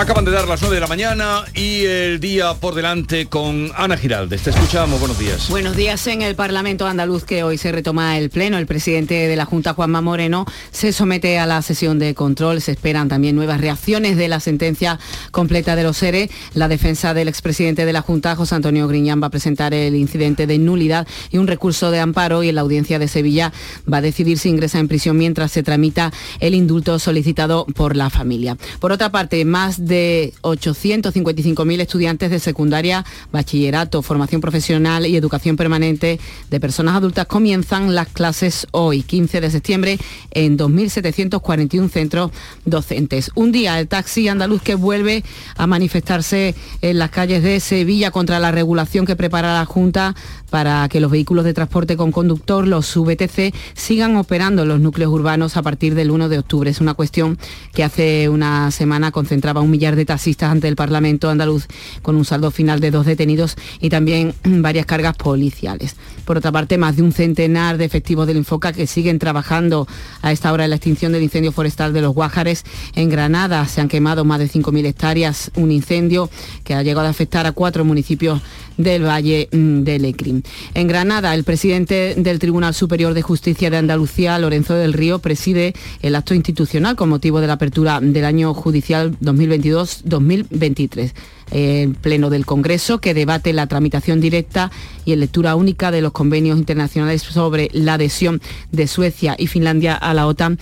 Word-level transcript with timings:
Acaban 0.00 0.24
de 0.24 0.30
dar 0.30 0.48
las 0.48 0.62
9 0.62 0.76
de 0.76 0.80
la 0.80 0.86
mañana 0.86 1.44
y 1.54 1.84
el 1.84 2.20
día 2.20 2.54
por 2.54 2.74
delante 2.74 3.26
con 3.26 3.70
Ana 3.76 3.98
Giraldes. 3.98 4.40
Te 4.40 4.48
escuchamos, 4.48 4.98
buenos 4.98 5.18
días. 5.18 5.50
Buenos 5.50 5.76
días 5.76 6.06
en 6.06 6.22
el 6.22 6.34
Parlamento 6.34 6.86
andaluz 6.86 7.24
que 7.24 7.42
hoy 7.42 7.58
se 7.58 7.70
retoma 7.70 8.16
el 8.16 8.30
Pleno. 8.30 8.56
El 8.56 8.64
presidente 8.64 9.28
de 9.28 9.36
la 9.36 9.44
Junta, 9.44 9.74
Juanma 9.74 10.00
Moreno, 10.00 10.46
se 10.70 10.94
somete 10.94 11.38
a 11.38 11.44
la 11.44 11.60
sesión 11.60 11.98
de 11.98 12.14
control. 12.14 12.62
Se 12.62 12.72
esperan 12.72 13.10
también 13.10 13.36
nuevas 13.36 13.60
reacciones 13.60 14.16
de 14.16 14.28
la 14.28 14.40
sentencia 14.40 14.98
completa 15.32 15.76
de 15.76 15.82
los 15.82 15.98
SERE. 15.98 16.30
La 16.54 16.68
defensa 16.68 17.12
del 17.12 17.28
expresidente 17.28 17.84
de 17.84 17.92
la 17.92 18.00
Junta, 18.00 18.34
José 18.36 18.54
Antonio 18.54 18.88
Griñán, 18.88 19.22
va 19.22 19.26
a 19.26 19.30
presentar 19.30 19.74
el 19.74 19.96
incidente 19.96 20.46
de 20.46 20.56
nulidad 20.56 21.06
y 21.30 21.36
un 21.36 21.46
recurso 21.46 21.90
de 21.90 22.00
amparo 22.00 22.42
y 22.42 22.48
en 22.48 22.54
la 22.54 22.62
audiencia 22.62 22.98
de 22.98 23.06
Sevilla 23.06 23.52
va 23.92 23.98
a 23.98 24.00
decidir 24.00 24.38
si 24.38 24.48
ingresa 24.48 24.78
en 24.78 24.88
prisión 24.88 25.18
mientras 25.18 25.52
se 25.52 25.62
tramita 25.62 26.10
el 26.38 26.54
indulto 26.54 26.98
solicitado 26.98 27.66
por 27.66 27.96
la 27.96 28.08
familia. 28.08 28.56
Por 28.78 28.92
otra 28.92 29.10
parte, 29.10 29.44
más 29.44 29.84
de 29.89 29.89
855.000 29.90 31.80
estudiantes 31.80 32.30
de 32.30 32.38
secundaria, 32.38 33.04
bachillerato, 33.32 34.02
formación 34.02 34.40
profesional 34.40 35.06
y 35.06 35.16
educación 35.16 35.56
permanente 35.56 36.18
de 36.48 36.60
personas 36.60 36.96
adultas 36.96 37.26
comienzan 37.26 37.94
las 37.94 38.08
clases 38.08 38.66
hoy, 38.70 39.02
15 39.02 39.40
de 39.40 39.50
septiembre, 39.50 39.98
en 40.30 40.56
2.741 40.56 41.90
centros 41.90 42.30
docentes. 42.64 43.30
Un 43.34 43.52
día 43.52 43.78
el 43.78 43.88
taxi 43.88 44.28
andaluz 44.28 44.62
que 44.62 44.74
vuelve 44.74 45.24
a 45.56 45.66
manifestarse 45.66 46.54
en 46.80 46.98
las 46.98 47.10
calles 47.10 47.42
de 47.42 47.60
Sevilla 47.60 48.10
contra 48.10 48.38
la 48.38 48.50
regulación 48.50 49.06
que 49.06 49.16
prepara 49.16 49.54
la 49.54 49.64
Junta 49.64 50.14
para 50.50 50.88
que 50.88 51.00
los 51.00 51.10
vehículos 51.10 51.44
de 51.44 51.54
transporte 51.54 51.96
con 51.96 52.12
conductor, 52.12 52.66
los 52.66 52.94
VTC, 52.96 53.54
sigan 53.74 54.16
operando 54.16 54.62
en 54.62 54.68
los 54.68 54.80
núcleos 54.80 55.12
urbanos 55.12 55.56
a 55.56 55.62
partir 55.62 55.94
del 55.94 56.10
1 56.10 56.28
de 56.28 56.38
octubre. 56.38 56.70
Es 56.70 56.80
una 56.80 56.94
cuestión 56.94 57.38
que 57.72 57.84
hace 57.84 58.28
una 58.28 58.70
semana 58.70 59.12
concentraba 59.12 59.60
un 59.60 59.70
millar 59.70 59.96
de 59.96 60.04
taxistas 60.04 60.50
ante 60.50 60.68
el 60.68 60.76
Parlamento 60.76 61.30
andaluz 61.30 61.66
con 62.02 62.16
un 62.16 62.24
saldo 62.24 62.50
final 62.50 62.80
de 62.80 62.90
dos 62.90 63.06
detenidos 63.06 63.56
y 63.80 63.88
también 63.88 64.34
varias 64.44 64.86
cargas 64.86 65.16
policiales. 65.16 65.96
Por 66.24 66.36
otra 66.36 66.52
parte, 66.52 66.78
más 66.78 66.96
de 66.96 67.02
un 67.02 67.12
centenar 67.12 67.78
de 67.78 67.84
efectivos 67.84 68.26
del 68.26 68.36
Infoca 68.36 68.72
que 68.72 68.86
siguen 68.86 69.18
trabajando 69.18 69.86
a 70.22 70.32
esta 70.32 70.52
hora 70.52 70.64
en 70.64 70.70
la 70.70 70.76
extinción 70.76 71.12
del 71.12 71.22
incendio 71.22 71.52
forestal 71.52 71.92
de 71.92 72.02
los 72.02 72.14
Guájares. 72.14 72.64
En 72.94 73.08
Granada 73.08 73.66
se 73.66 73.80
han 73.80 73.88
quemado 73.88 74.24
más 74.24 74.38
de 74.38 74.48
5.000 74.48 74.86
hectáreas, 74.86 75.50
un 75.56 75.70
incendio 75.70 76.30
que 76.64 76.74
ha 76.74 76.82
llegado 76.82 77.06
a 77.06 77.10
afectar 77.10 77.46
a 77.46 77.52
cuatro 77.52 77.84
municipios 77.84 78.40
del 78.76 79.04
Valle 79.04 79.48
mm, 79.52 79.82
de 79.82 79.98
Lecrim. 79.98 80.42
En 80.74 80.86
Granada, 80.88 81.34
el 81.34 81.44
presidente 81.44 82.14
del 82.16 82.38
Tribunal 82.38 82.74
Superior 82.74 83.14
de 83.14 83.22
Justicia 83.22 83.70
de 83.70 83.76
Andalucía, 83.76 84.38
Lorenzo 84.38 84.74
del 84.74 84.92
Río, 84.92 85.18
preside 85.18 85.74
el 86.02 86.14
acto 86.14 86.34
institucional 86.34 86.96
con 86.96 87.08
motivo 87.08 87.40
de 87.40 87.46
la 87.46 87.54
apertura 87.54 88.00
del 88.00 88.24
año 88.24 88.54
judicial 88.54 89.16
2022-2023 89.20 91.12
el 91.50 91.94
Pleno 91.94 92.30
del 92.30 92.46
Congreso, 92.46 93.00
que 93.00 93.14
debate 93.14 93.52
la 93.52 93.66
tramitación 93.66 94.20
directa 94.20 94.70
y 95.04 95.12
en 95.12 95.20
lectura 95.20 95.54
única 95.56 95.90
de 95.90 96.02
los 96.02 96.12
convenios 96.12 96.58
internacionales 96.58 97.22
sobre 97.22 97.70
la 97.72 97.94
adhesión 97.94 98.40
de 98.72 98.86
Suecia 98.86 99.34
y 99.38 99.46
Finlandia 99.46 99.94
a 99.94 100.14
la 100.14 100.26
OTAN 100.26 100.58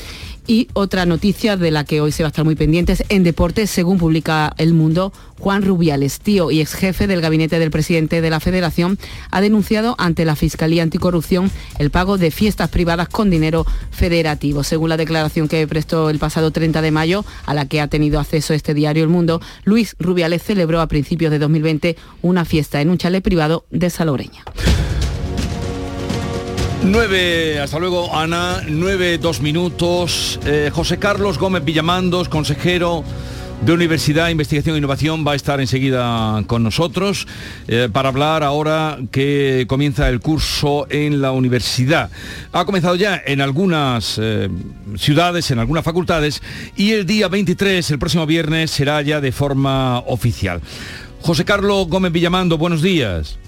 y 0.49 0.67
otra 0.73 1.07
noticia 1.07 1.57
de 1.59 1.71
la 1.71 1.85
que 1.85 2.01
hoy 2.01 2.11
se 2.11 2.23
va 2.23 2.29
a 2.29 2.31
estar 2.31 2.45
muy 2.45 2.57
pendientes, 2.57 3.05
en 3.11 3.23
deportes, 3.23 3.71
según 3.71 3.99
publica 3.99 4.55
El 4.57 4.73
Mundo, 4.73 5.13
Juan 5.39 5.63
Rubiales, 5.63 6.21
tío 6.21 6.51
y 6.51 6.61
ex 6.61 6.73
jefe 6.73 7.07
del 7.07 7.21
gabinete 7.21 7.59
del 7.59 7.71
presidente 7.71 8.23
de 8.23 8.31
la 8.31 8.41
Federación, 8.41 8.99
ha 9.31 9.43
denunciado 9.43 9.95
ante 9.99 10.25
la 10.25 10.37
Fiscalía 10.37 10.83
Anticorrupción 10.83 11.51
el 11.79 11.91
pago 11.91 12.17
de 12.17 12.31
fiestas 12.31 12.71
privadas 12.71 13.11
con 13.11 13.29
dinero 13.29 13.67
federativo. 13.91 14.65
Según 14.65 14.89
la 14.89 14.97
declaración 14.97 15.49
que 15.49 15.69
prestó 15.69 16.09
el 16.09 16.19
pasado 16.19 16.51
30 16.51 16.81
de 16.81 16.91
mayo, 16.91 17.25
a 17.45 17.53
la 17.53 17.67
que 17.67 17.83
ha 17.83 17.89
tenido 17.89 18.19
acceso 18.19 18.55
este 18.55 18.73
diario 18.73 19.05
El 19.05 19.11
Mundo, 19.11 19.43
Luis 19.65 19.97
Rubiales 19.99 20.43
celebró 20.43 20.81
a 20.81 20.89
principios 20.89 21.31
de 21.31 21.39
2020 21.39 21.97
una 22.23 22.47
fiesta 22.47 22.81
en 22.81 22.89
un 22.89 22.97
chalet 22.97 23.23
privado 23.23 23.67
de 23.71 23.91
Salobreña. 23.91 24.45
9, 26.83 27.61
hasta 27.61 27.79
luego 27.79 28.17
Ana, 28.17 28.63
9, 28.67 29.19
dos 29.19 29.41
minutos. 29.41 30.39
Eh, 30.47 30.71
José 30.73 30.99
Carlos 30.99 31.39
Gómez 31.39 31.65
Villamandos, 31.65 32.29
consejero 32.29 33.05
de 33.63 33.73
Universidad, 33.73 34.29
Investigación 34.29 34.77
e 34.77 34.79
Innovación, 34.79 35.27
va 35.27 35.33
a 35.33 35.35
estar 35.35 35.61
enseguida 35.61 36.43
con 36.47 36.63
nosotros 36.63 37.27
eh, 37.67 37.89
para 37.93 38.11
hablar 38.11 38.45
ahora 38.45 38.99
que 39.11 39.67
comienza 39.69 40.09
el 40.09 40.21
curso 40.21 40.87
en 40.91 41.21
la 41.21 41.33
universidad. 41.33 42.11
Ha 42.53 42.65
comenzado 42.65 42.95
ya 42.95 43.21
en 43.27 43.41
algunas 43.41 44.19
eh, 44.23 44.49
ciudades, 44.97 45.51
en 45.51 45.59
algunas 45.59 45.85
facultades, 45.85 46.41
y 46.77 46.93
el 46.93 47.07
día 47.07 47.29
23, 47.29 47.91
el 47.91 47.99
próximo 47.99 48.27
viernes, 48.27 48.71
será 48.71 49.03
ya 49.03 49.21
de 49.21 49.33
forma 49.33 49.99
oficial. 50.07 50.61
José 51.21 51.45
Carlos 51.45 51.89
Gómez 51.89 52.13
Villamando, 52.13 52.57
buenos 52.57 52.83
días. 52.83 53.39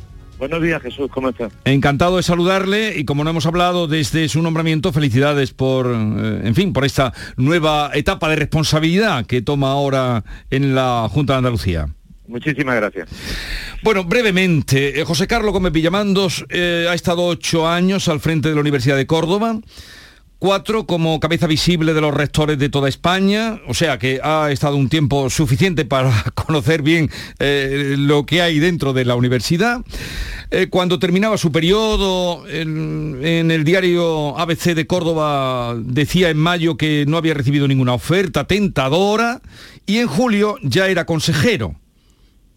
Buenos 0.41 0.63
días, 0.63 0.81
Jesús, 0.81 1.11
¿cómo 1.13 1.29
estás? 1.29 1.53
Encantado 1.67 2.17
de 2.17 2.23
saludarle 2.23 2.99
y 2.99 3.05
como 3.05 3.25
no 3.25 3.29
hemos 3.31 3.45
hablado 3.45 3.87
desde 3.87 4.27
su 4.27 4.41
nombramiento, 4.41 4.91
felicidades 4.91 5.53
por, 5.53 5.89
eh, 5.89 6.41
en 6.45 6.55
fin, 6.55 6.73
por 6.73 6.87
esta 6.87 7.13
nueva 7.37 7.91
etapa 7.93 8.31
de 8.31 8.37
responsabilidad 8.37 9.27
que 9.27 9.43
toma 9.43 9.71
ahora 9.71 10.25
en 10.49 10.75
la 10.75 11.07
Junta 11.11 11.35
de 11.35 11.39
Andalucía. 11.41 11.89
Muchísimas 12.27 12.75
gracias. 12.77 13.11
Bueno, 13.83 14.05
brevemente, 14.05 14.99
eh, 14.99 15.05
José 15.05 15.27
Carlos 15.27 15.53
Gómez 15.53 15.73
Villamandos 15.73 16.47
eh, 16.49 16.87
ha 16.89 16.95
estado 16.95 17.27
ocho 17.27 17.69
años 17.69 18.09
al 18.09 18.21
frente 18.21 18.49
de 18.49 18.55
la 18.55 18.63
Universidad 18.63 18.97
de 18.97 19.07
Córdoba 19.07 19.61
cuatro 20.41 20.87
como 20.87 21.21
cabeza 21.21 21.47
visible 21.47 21.93
de 21.93 22.01
los 22.01 22.15
rectores 22.15 22.59
de 22.59 22.71
toda 22.71 22.89
España, 22.89 23.61
o 23.69 23.75
sea 23.75 23.99
que 23.99 24.21
ha 24.25 24.51
estado 24.51 24.75
un 24.77 24.89
tiempo 24.89 25.29
suficiente 25.29 25.85
para 25.85 26.11
conocer 26.35 26.83
bien 26.83 27.11
eh, 27.39 27.95
lo 27.97 28.27
que 28.27 28.43
hay 28.43 28.59
dentro 28.59 28.93
de 28.93 29.05
la 29.05 29.15
universidad. 29.15 29.83
Eh, 30.51 30.67
cuando 30.69 30.99
terminaba 30.99 31.37
su 31.37 31.53
periodo 31.53 32.49
en, 32.49 33.21
el 33.23 33.65
diario 33.65 34.37
ABC 34.39 34.75
de 34.75 34.87
Córdoba 34.87 35.77
decía 35.79 36.31
en 36.31 36.39
mayo 36.39 36.77
que 36.77 37.05
no 37.07 37.19
había 37.19 37.35
recibido 37.35 37.69
ninguna 37.69 37.93
oferta 37.93 38.47
tentadora 38.47 39.43
y 39.87 39.99
en 39.99 40.09
julio 40.09 40.57
ya 40.63 40.89
era 40.89 41.05
consejero. 41.05 41.77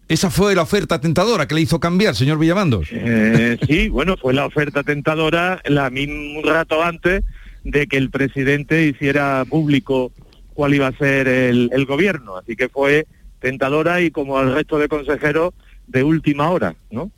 Esa 0.08 0.30
fue 0.30 0.54
la 0.54 0.62
oferta 0.62 1.00
tentadora 1.00 1.46
que 1.46 1.54
le 1.54 1.60
hizo 1.60 1.80
cambiar, 1.80 2.14
señor 2.14 2.38
Villamandos. 2.38 2.88
Eh, 2.90 3.58
sí, 3.66 3.88
bueno, 3.88 4.16
fue 4.16 4.32
la 4.32 4.46
oferta 4.46 4.82
tentadora 4.82 5.60
la 5.66 5.90
mismo 5.90 6.42
rato 6.42 6.82
antes 6.82 7.22
de 7.64 7.86
que 7.86 7.96
el 7.96 8.10
presidente 8.10 8.86
hiciera 8.86 9.44
público 9.48 10.12
cuál 10.52 10.74
iba 10.74 10.86
a 10.86 10.96
ser 10.96 11.26
el, 11.26 11.86
gobierno. 11.86 12.36
Así 12.36 12.56
que 12.56 12.68
fue 12.68 13.06
tentadora 13.40 14.00
y 14.00 14.10
como 14.10 14.38
al 14.38 14.54
resto 14.54 14.78
de 14.78 14.88
consejeros 14.88 15.52
de 15.86 16.02
última 16.02 16.50
hora, 16.50 16.76
¿no? 16.90 17.10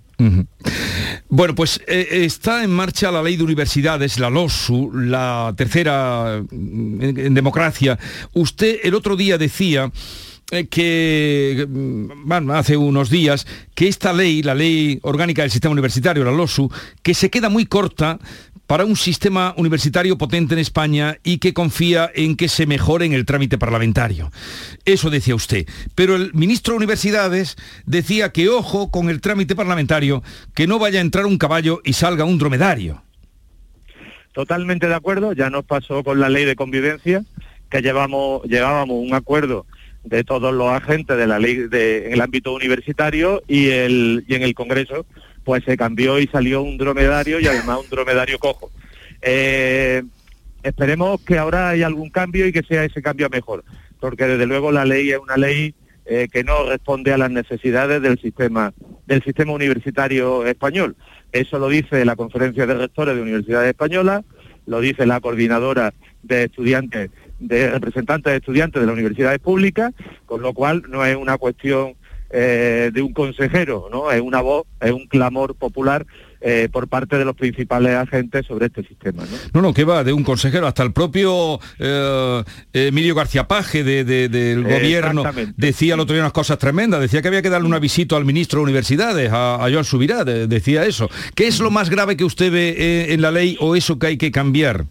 Bueno, 1.28 1.54
pues 1.54 1.80
eh, 1.86 2.06
está 2.10 2.64
en 2.64 2.70
marcha 2.70 3.10
la 3.10 3.22
ley 3.22 3.36
de 3.36 3.44
universidades, 3.44 4.18
la 4.18 4.30
LOSU, 4.30 4.90
la 4.94 5.52
tercera 5.56 6.42
mm, 6.50 7.18
en 7.18 7.34
democracia. 7.34 7.98
Usted 8.32 8.78
el 8.82 8.94
otro 8.94 9.16
día 9.16 9.36
decía 9.36 9.90
eh, 10.52 10.66
que, 10.68 11.66
bueno, 11.68 12.54
hace 12.54 12.76
unos 12.76 13.10
días, 13.10 13.46
que 13.74 13.88
esta 13.88 14.12
ley, 14.12 14.42
la 14.42 14.54
ley 14.54 14.98
orgánica 15.02 15.42
del 15.42 15.50
sistema 15.50 15.72
universitario, 15.72 16.24
la 16.24 16.30
LOSU, 16.30 16.70
que 17.02 17.14
se 17.14 17.28
queda 17.28 17.48
muy 17.48 17.66
corta 17.66 18.18
para 18.66 18.84
un 18.84 18.96
sistema 18.96 19.54
universitario 19.56 20.18
potente 20.18 20.54
en 20.54 20.60
España 20.60 21.18
y 21.22 21.38
que 21.38 21.54
confía 21.54 22.10
en 22.14 22.36
que 22.36 22.48
se 22.48 22.66
mejore 22.66 23.06
en 23.06 23.12
el 23.12 23.24
trámite 23.24 23.58
parlamentario. 23.58 24.30
Eso 24.84 25.10
decía 25.10 25.34
usted. 25.34 25.66
Pero 25.94 26.16
el 26.16 26.32
ministro 26.34 26.72
de 26.72 26.78
Universidades 26.78 27.56
decía 27.84 28.32
que 28.32 28.48
ojo 28.48 28.90
con 28.90 29.08
el 29.08 29.20
trámite 29.20 29.54
parlamentario, 29.54 30.22
que 30.54 30.66
no 30.66 30.78
vaya 30.78 30.98
a 30.98 31.02
entrar 31.02 31.26
un 31.26 31.38
caballo 31.38 31.80
y 31.84 31.92
salga 31.92 32.24
un 32.24 32.38
dromedario. 32.38 33.02
Totalmente 34.32 34.88
de 34.88 34.94
acuerdo, 34.94 35.32
ya 35.32 35.48
nos 35.48 35.64
pasó 35.64 36.04
con 36.04 36.20
la 36.20 36.28
ley 36.28 36.44
de 36.44 36.56
convivencia, 36.56 37.24
que 37.70 37.80
llevamos, 37.80 38.42
llevábamos 38.44 38.98
un 39.02 39.14
acuerdo 39.14 39.64
de 40.04 40.24
todos 40.24 40.54
los 40.54 40.68
agentes 40.68 41.16
de 41.16 41.26
la 41.26 41.38
ley 41.38 41.66
en 41.72 42.12
el 42.12 42.20
ámbito 42.20 42.52
universitario 42.52 43.42
y 43.48 43.70
en 43.70 44.22
el 44.28 44.54
Congreso 44.54 45.06
pues 45.46 45.62
se 45.62 45.76
cambió 45.76 46.18
y 46.18 46.26
salió 46.26 46.60
un 46.60 46.76
dromedario 46.76 47.38
y 47.38 47.46
además 47.46 47.78
un 47.84 47.88
dromedario 47.88 48.36
cojo. 48.40 48.72
Eh, 49.22 50.02
esperemos 50.64 51.20
que 51.20 51.38
ahora 51.38 51.68
haya 51.68 51.86
algún 51.86 52.10
cambio 52.10 52.48
y 52.48 52.52
que 52.52 52.64
sea 52.64 52.82
ese 52.82 53.00
cambio 53.00 53.30
mejor, 53.30 53.64
porque 54.00 54.26
desde 54.26 54.44
luego 54.46 54.72
la 54.72 54.84
ley 54.84 55.12
es 55.12 55.18
una 55.18 55.36
ley 55.36 55.72
eh, 56.04 56.26
que 56.32 56.42
no 56.42 56.68
responde 56.68 57.12
a 57.12 57.18
las 57.18 57.30
necesidades 57.30 58.02
del 58.02 58.18
sistema, 58.18 58.74
del 59.06 59.22
sistema 59.22 59.52
universitario 59.52 60.44
español. 60.44 60.96
Eso 61.30 61.60
lo 61.60 61.68
dice 61.68 62.04
la 62.04 62.16
Conferencia 62.16 62.66
de 62.66 62.74
Rectores 62.74 63.14
de 63.14 63.22
Universidades 63.22 63.68
Españolas, 63.68 64.24
lo 64.66 64.80
dice 64.80 65.06
la 65.06 65.20
coordinadora 65.20 65.94
de 66.24 66.44
estudiantes 66.44 67.10
de 67.38 67.70
representantes 67.70 68.32
de 68.32 68.38
estudiantes 68.38 68.80
de 68.80 68.86
las 68.86 68.94
universidades 68.94 69.38
públicas, 69.38 69.92
con 70.24 70.42
lo 70.42 70.54
cual 70.54 70.82
no 70.88 71.06
es 71.06 71.14
una 71.14 71.38
cuestión 71.38 71.94
eh, 72.30 72.90
de 72.92 73.02
un 73.02 73.12
consejero, 73.12 73.88
¿no? 73.90 74.10
Es 74.10 74.20
una 74.20 74.40
voz, 74.40 74.66
es 74.80 74.92
un 74.92 75.06
clamor 75.06 75.54
popular 75.54 76.06
eh, 76.40 76.68
por 76.70 76.86
parte 76.86 77.16
de 77.16 77.24
los 77.24 77.34
principales 77.34 77.94
agentes 77.94 78.46
sobre 78.46 78.66
este 78.66 78.84
sistema. 78.84 79.24
¿no? 79.24 79.36
No, 79.54 79.62
no, 79.62 79.74
que 79.74 79.84
va 79.84 80.04
de 80.04 80.12
un 80.12 80.22
consejero 80.22 80.66
hasta 80.66 80.82
el 80.82 80.92
propio 80.92 81.58
eh, 81.78 82.44
Emilio 82.72 83.14
García 83.14 83.48
Paje 83.48 83.82
del 83.82 84.62
gobierno 84.62 85.24
decía 85.56 85.94
el 85.94 86.00
otro 86.00 86.14
día 86.14 86.22
unas 86.22 86.32
cosas 86.32 86.58
tremendas, 86.58 87.00
decía 87.00 87.22
que 87.22 87.28
había 87.28 87.42
que 87.42 87.50
darle 87.50 87.66
una 87.66 87.78
visita 87.78 88.16
al 88.16 88.24
ministro 88.24 88.60
de 88.60 88.64
Universidades, 88.64 89.30
a, 89.32 89.66
Joan 89.72 89.84
Subirá, 89.84 90.24
decía 90.24 90.84
eso. 90.84 91.08
¿Qué 91.34 91.46
es 91.46 91.58
lo 91.58 91.70
más 91.70 91.90
grave 91.90 92.16
que 92.16 92.24
usted 92.24 92.52
ve 92.52 92.76
eh, 92.78 93.14
en 93.14 93.22
la 93.22 93.30
ley 93.30 93.56
o 93.58 93.74
eso 93.74 93.98
que 93.98 94.08
hay 94.08 94.18
que 94.18 94.30
cambiar? 94.30 94.84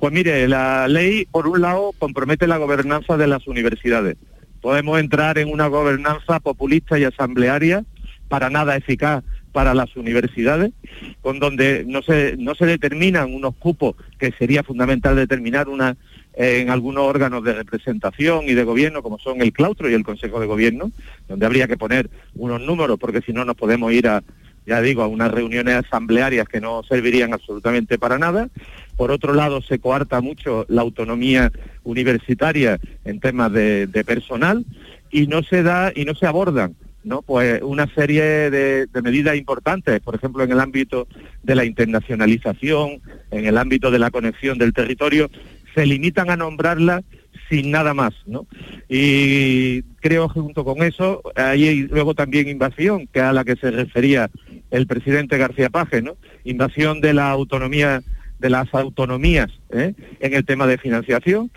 Pues 0.00 0.12
mire, 0.12 0.48
la 0.48 0.88
ley, 0.88 1.26
por 1.30 1.46
un 1.46 1.60
lado, 1.60 1.92
compromete 1.98 2.46
la 2.46 2.56
gobernanza 2.56 3.16
de 3.16 3.26
las 3.26 3.46
universidades. 3.46 4.16
Podemos 4.64 4.98
entrar 4.98 5.36
en 5.36 5.52
una 5.52 5.66
gobernanza 5.66 6.40
populista 6.40 6.98
y 6.98 7.04
asamblearia 7.04 7.84
para 8.28 8.48
nada 8.48 8.74
eficaz 8.74 9.22
para 9.52 9.74
las 9.74 9.94
universidades, 9.94 10.72
con 11.20 11.38
donde 11.38 11.84
no 11.86 12.00
se, 12.00 12.36
no 12.38 12.54
se 12.54 12.64
determinan 12.64 13.34
unos 13.34 13.54
cupos 13.56 13.94
que 14.18 14.32
sería 14.32 14.62
fundamental 14.62 15.16
determinar 15.16 15.68
una, 15.68 15.98
en 16.32 16.70
algunos 16.70 17.04
órganos 17.04 17.44
de 17.44 17.52
representación 17.52 18.48
y 18.48 18.54
de 18.54 18.64
gobierno, 18.64 19.02
como 19.02 19.18
son 19.18 19.42
el 19.42 19.52
claustro 19.52 19.90
y 19.90 19.92
el 19.92 20.02
Consejo 20.02 20.40
de 20.40 20.46
Gobierno, 20.46 20.92
donde 21.28 21.44
habría 21.44 21.68
que 21.68 21.76
poner 21.76 22.08
unos 22.34 22.62
números, 22.62 22.98
porque 22.98 23.20
si 23.20 23.34
no 23.34 23.44
nos 23.44 23.56
podemos 23.56 23.92
ir 23.92 24.08
a, 24.08 24.22
ya 24.64 24.80
digo, 24.80 25.02
a 25.02 25.08
unas 25.08 25.30
reuniones 25.30 25.74
asamblearias 25.74 26.48
que 26.48 26.62
no 26.62 26.82
servirían 26.84 27.34
absolutamente 27.34 27.98
para 27.98 28.18
nada. 28.18 28.48
Por 28.96 29.10
otro 29.10 29.34
lado, 29.34 29.60
se 29.62 29.78
coarta 29.78 30.20
mucho 30.20 30.64
la 30.68 30.82
autonomía 30.82 31.52
universitaria 31.82 32.78
en 33.04 33.20
temas 33.20 33.52
de, 33.52 33.88
personal 34.06 34.64
y 35.10 35.26
no 35.26 35.42
se 35.42 35.62
da 35.62 35.92
y 35.94 36.04
no 36.04 36.14
se 36.14 36.26
abordan 36.26 36.74
¿no? 37.04 37.20
Pues 37.20 37.60
una 37.62 37.86
serie 37.94 38.50
de, 38.50 38.88
medidas 39.02 39.36
importantes, 39.36 40.00
por 40.00 40.14
ejemplo, 40.14 40.42
en 40.42 40.52
el 40.52 40.60
ámbito 40.60 41.06
de 41.42 41.54
la 41.54 41.66
internacionalización, 41.66 43.02
en 43.30 43.44
el 43.44 43.58
ámbito 43.58 43.90
de 43.90 43.98
la 43.98 44.10
conexión 44.10 44.56
del 44.56 44.72
territorio, 44.72 45.30
se 45.74 45.84
limitan 45.84 46.30
a 46.30 46.36
nombrarlas 46.36 47.04
sin 47.50 47.70
nada 47.70 47.92
más, 47.92 48.14
¿no? 48.26 48.46
Y 48.88 49.82
creo 50.00 50.28
que 50.28 50.40
junto 50.40 50.64
con 50.64 50.82
eso 50.82 51.22
hay 51.36 51.82
luego 51.82 52.14
también 52.14 52.48
invasión, 52.48 53.06
que 53.06 53.20
a 53.20 53.32
la 53.32 53.44
que 53.44 53.56
se 53.56 53.70
refería 53.70 54.30
el 54.70 54.86
presidente 54.86 55.38
García 55.38 55.68
Paje, 55.68 56.00
¿no? 56.00 56.16
Invasión 56.44 57.00
de 57.00 57.12
la 57.12 57.30
autonomía 57.30 58.02
de 58.38 58.50
las 58.50 58.72
autonomías 58.74 59.48
¿eh? 59.70 59.94
en 60.20 60.34
el 60.34 60.44
tema 60.44 60.66
de 60.66 60.78
financiación, 60.78 61.50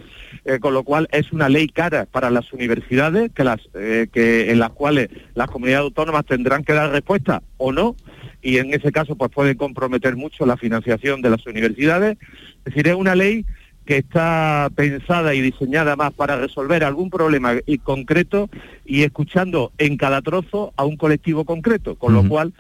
eh, 0.45 0.59
con 0.59 0.74
lo 0.74 0.83
cual 0.83 1.07
es 1.12 1.31
una 1.31 1.50
ley 1.50 1.68
cara 1.68 2.06
para 2.06 2.29
las 2.29 2.53
universidades 2.53 3.31
que 3.33 3.44
las, 3.44 3.59
eh, 3.74 4.07
que, 4.12 4.51
en 4.51 4.59
las 4.59 4.71
cuales 4.71 5.09
las 5.35 5.50
comunidades 5.50 5.85
autónomas 5.85 6.25
tendrán 6.25 6.63
que 6.63 6.74
dar 6.74 6.91
respuesta 6.91 7.41
o 7.57 7.71
no, 7.71 7.95
y 8.41 8.57
en 8.57 8.74
ese 8.74 8.91
caso 8.91 9.15
pues 9.15 9.31
puede 9.31 9.57
comprometer 9.57 10.15
mucho 10.15 10.45
la 10.45 10.57
financiación 10.57 11.21
de 11.21 11.29
las 11.29 11.45
universidades. 11.45 12.18
Es 12.65 12.74
decir, 12.74 12.88
es 12.88 12.95
una 12.95 13.15
ley 13.15 13.45
que 13.85 13.97
está 13.97 14.69
pensada 14.75 15.33
y 15.33 15.41
diseñada 15.41 15.95
más 15.95 16.13
para 16.13 16.35
resolver 16.35 16.83
algún 16.83 17.09
problema 17.09 17.53
concreto 17.83 18.50
y 18.85 19.03
escuchando 19.03 19.71
en 19.77 19.95
cada 19.95 20.21
trozo 20.21 20.73
a 20.75 20.83
un 20.83 20.97
colectivo 20.97 21.45
concreto, 21.45 21.95
con 21.95 22.13
lo 22.13 22.27
cual 22.27 22.53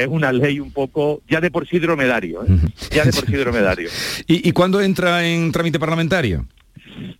es 0.00 0.08
una 0.08 0.32
ley 0.32 0.60
un 0.60 0.72
poco 0.72 1.22
ya 1.28 1.40
de 1.40 1.50
por 1.50 1.66
sí 1.66 1.78
dromedario, 1.78 2.44
¿eh? 2.44 2.48
ya 2.90 3.04
de 3.04 3.12
por 3.12 3.26
sí 3.26 3.32
dromedario. 3.36 3.88
¿Y, 4.26 4.48
¿Y 4.48 4.52
cuándo 4.52 4.80
entra 4.80 5.26
en 5.26 5.52
trámite 5.52 5.78
parlamentario? 5.78 6.46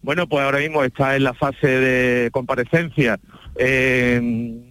Bueno, 0.03 0.29
pues 0.29 0.45
ahora 0.45 0.59
mismo 0.59 0.85
está 0.85 1.17
en 1.17 1.25
la 1.25 1.35
fase 1.35 1.67
de 1.67 2.31
comparecencia, 2.31 3.19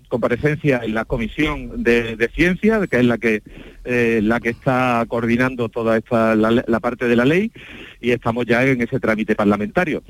comparecencia 0.07 0.81
en 0.83 0.93
la 0.93 1.05
comisión 1.05 1.83
de, 1.83 2.29
ciencia, 2.35 2.85
que 2.87 2.99
es 2.99 3.05
la 3.05 3.17
que 3.17 3.41
eh, 3.83 4.21
la 4.23 4.39
que 4.39 4.49
está 4.49 5.03
coordinando 5.07 5.69
toda 5.69 5.97
esta 5.97 6.35
la, 6.35 6.79
parte 6.79 7.07
de 7.07 7.15
la 7.15 7.25
ley, 7.25 7.51
y 7.99 8.11
estamos 8.11 8.45
ya 8.45 8.63
en 8.63 8.81
ese 8.81 8.99
trámite 8.99 9.35
parlamentario. 9.35 10.03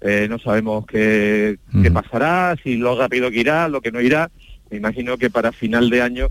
Eh, 0.00 0.26
no 0.30 0.38
sabemos 0.38 0.86
qué, 0.86 1.58
qué 1.82 1.90
pasará, 1.90 2.56
si 2.62 2.76
lo 2.76 2.98
rápido 2.98 3.30
que 3.30 3.40
irá, 3.40 3.68
lo 3.68 3.82
que 3.82 3.92
no 3.92 4.00
irá. 4.00 4.30
Me 4.70 4.78
imagino 4.78 5.18
que 5.18 5.28
para 5.28 5.52
final 5.52 5.90
de 5.90 6.00
año 6.00 6.28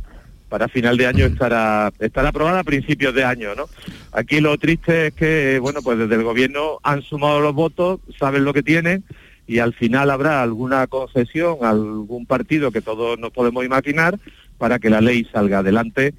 para 0.50 0.68
final 0.68 0.98
de 0.98 1.08
año 1.08 1.26
estará, 1.26 1.94
estará 2.00 2.30
aprobada 2.30 2.60
a 2.60 2.64
principios 2.64 3.14
de 3.14 3.24
año, 3.24 3.56
¿no? 3.56 3.66
Aquí 4.12 4.42
lo 4.42 4.58
triste 4.58 5.08
es 5.08 5.14
que, 5.14 5.60
bueno, 5.60 5.82
pues 5.84 5.98
desde 6.00 6.16
el 6.16 6.24
gobierno 6.24 6.80
han 6.84 7.02
sumado 7.04 7.40
los 7.40 7.54
votos, 7.54 8.00
saben 8.20 8.44
lo 8.44 8.54
que 8.54 8.64
tienen 8.64 9.04
y 9.48 9.60
al 9.60 9.74
final 9.74 10.10
habrá 10.10 10.42
alguna 10.42 10.88
concesión, 10.88 11.58
algún 11.62 12.26
partido 12.26 12.72
que 12.72 12.82
todos 12.82 13.18
nos 13.20 13.32
podemos 13.32 13.64
imaginar 13.64 14.20
para 14.58 14.80
que 14.80 14.90
la 14.90 15.02
ley 15.02 15.26
salga 15.32 15.60
adelante, 15.60 16.14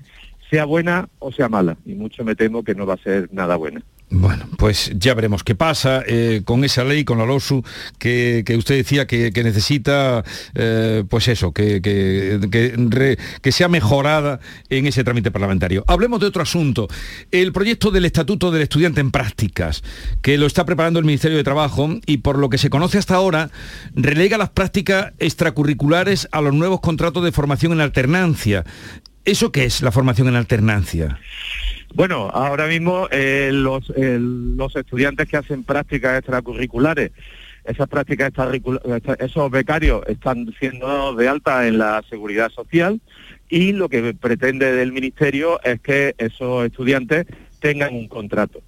sea 0.49 0.65
buena 0.65 1.09
o 1.19 1.31
sea 1.33 1.49
mala. 1.49 1.77
Y 1.85 1.95
mucho 1.95 2.25
me 2.25 2.35
temo 2.35 2.65
que 2.65 2.75
no 2.75 2.87
va 2.87 2.95
a 2.95 2.99
ser 2.99 3.29
nada 3.33 3.57
buena. 3.57 3.83
Bueno, 4.13 4.49
pues 4.59 4.91
ya 4.97 5.15
veremos 5.15 5.45
qué 5.45 5.55
pasa 5.55 6.03
eh, 6.05 6.43
con 6.45 6.65
esa 6.65 6.83
ley, 6.83 7.05
con 7.05 7.19
la 7.19 7.27
LOSU, 7.27 7.63
que, 7.97 8.43
usted 8.59 8.75
decía 8.75 9.07
que, 9.07 9.31
necesita, 9.45 10.25
eh, 10.55 11.05
pues 11.09 11.29
eso, 11.29 11.53
que, 11.53 11.81
que, 11.81 13.53
sea 13.53 13.69
mejorada 13.69 14.41
en 14.69 14.87
ese 14.87 15.05
trámite 15.05 15.31
parlamentario. 15.31 15.85
Hablemos 15.87 16.19
de 16.19 16.27
otro 16.27 16.43
asunto, 16.43 16.89
el 17.31 17.53
proyecto 17.53 17.93
del 17.93 18.05
Estatuto 18.05 18.51
del 18.51 18.63
Estudiante 18.63 19.01
en 19.01 19.13
Prácticas, 19.13 19.85
que 20.23 20.39
lo 20.39 20.47
está 20.47 20.65
preparando 20.65 20.99
el 20.99 21.05
Ministerio 21.05 21.37
de 21.37 21.45
Trabajo 21.45 21.89
y 22.05 22.17
por 22.19 22.37
lo 22.37 22.51
que 22.51 22.59
se 22.59 22.69
conoce 22.69 22.99
hasta 22.99 23.15
ahora, 23.15 23.51
relega 23.95 24.39
las 24.39 24.51
prácticas 24.51 25.13
extracurriculares 25.21 26.29
a 26.33 26.41
los 26.41 26.53
nuevos 26.53 26.81
contratos 26.81 27.23
de 27.23 27.31
formación 27.31 27.73
en 27.73 27.81
alternancia. 27.81 28.65
¿Eso 29.25 29.53
qué 29.53 29.67
es 29.67 29.83
la 29.83 29.93
formación 29.93 30.27
en 30.27 30.35
alternancia? 30.35 31.21
Bueno, 31.95 32.31
ahora 32.33 32.67
mismo 32.67 33.09
eh, 33.11 33.51
los, 33.53 33.93
los 33.97 34.77
estudiantes 34.77 35.29
que 35.29 35.37
hacen 35.37 35.65
prácticas 35.65 36.19
extracurriculares, 36.19 37.11
esas 37.65 37.89
prácticas 37.89 38.33
esos 39.19 39.51
becarios 39.51 40.03
están 40.07 40.53
siendo 40.59 41.15
de 41.15 41.29
alta 41.29 41.67
en 41.67 41.79
la 41.79 42.03
seguridad 42.09 42.51
social 42.51 43.01
y 43.49 43.73
lo 43.73 43.89
que 43.89 44.15
pretende 44.15 44.73
del 44.73 44.93
ministerio 44.93 45.61
es 45.63 45.81
que 45.81 46.15
esos 46.19 46.65
estudiantes 46.65 47.27
tengan 47.59 47.95
un 47.95 48.09
contrato. 48.09 48.63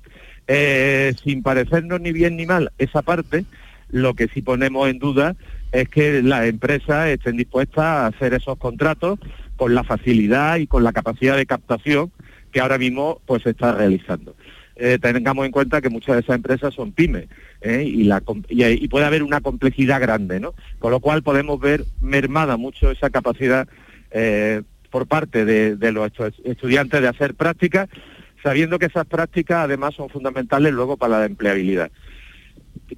Eh, 0.49 1.15
sin 1.23 1.43
parecernos 1.43 2.01
ni 2.01 2.13
bien 2.13 2.37
ni 2.37 2.47
mal 2.47 2.73
esa 2.79 3.03
parte, 3.03 3.45
lo 3.91 4.15
que 4.15 4.29
sí 4.29 4.43
ponemos 4.43 4.89
en 4.89 4.99
duda 4.99 5.37
es 5.71 5.89
que 5.89 6.23
las 6.23 6.47
empresas 6.47 7.09
estén 7.09 7.37
dispuestas 7.37 7.85
a 7.85 8.07
hacer 8.07 8.35
esos 8.35 8.59
contratos 8.59 9.19
con 9.57 9.75
la 9.75 9.85
facilidad 9.85 10.57
y 10.57 10.67
con 10.67 10.83
la 10.83 10.93
capacidad 10.93 11.37
de 11.37 11.47
captación 11.47 12.11
que 12.53 12.61
ahora 12.61 12.79
mismo 12.79 13.21
pues 13.27 13.43
se 13.43 13.51
está 13.51 13.73
realizando. 13.73 14.37
Eh, 14.77 14.99
tengamos 14.99 15.45
en 15.45 15.53
cuenta 15.53 15.81
que 15.81 15.91
muchas 15.91 16.17
de 16.17 16.23
esas 16.23 16.37
empresas 16.37 16.75
son 16.75 16.93
pymes 16.93 17.29
¿eh? 17.61 17.85
y, 17.87 18.05
la, 18.05 18.23
y, 18.49 18.89
puede 18.89 19.05
haber 19.05 19.23
una 19.23 19.41
complejidad 19.41 20.01
grande, 20.01 20.41
¿no? 20.41 20.55
Con 20.79 20.91
lo 20.91 21.01
cual 21.01 21.23
podemos 21.23 21.61
ver 21.61 21.85
mermada 22.01 22.57
mucho 22.57 22.91
esa 22.91 23.11
capacidad 23.11 23.69
eh, 24.11 24.63
por 24.91 25.07
parte 25.07 25.45
de, 25.45 25.93
los 25.93 26.11
estudiantes 26.45 27.01
de 27.01 27.09
hacer 27.09 27.35
prácticas, 27.35 27.89
sabiendo 28.43 28.79
que 28.79 28.87
esas 28.87 29.07
prácticas 29.07 29.59
además 29.59 29.95
son 29.95 30.09
fundamentales 30.09 30.73
luego 30.73 30.97
para 30.97 31.21
la 31.21 31.27
empleabilidad. 31.27 31.91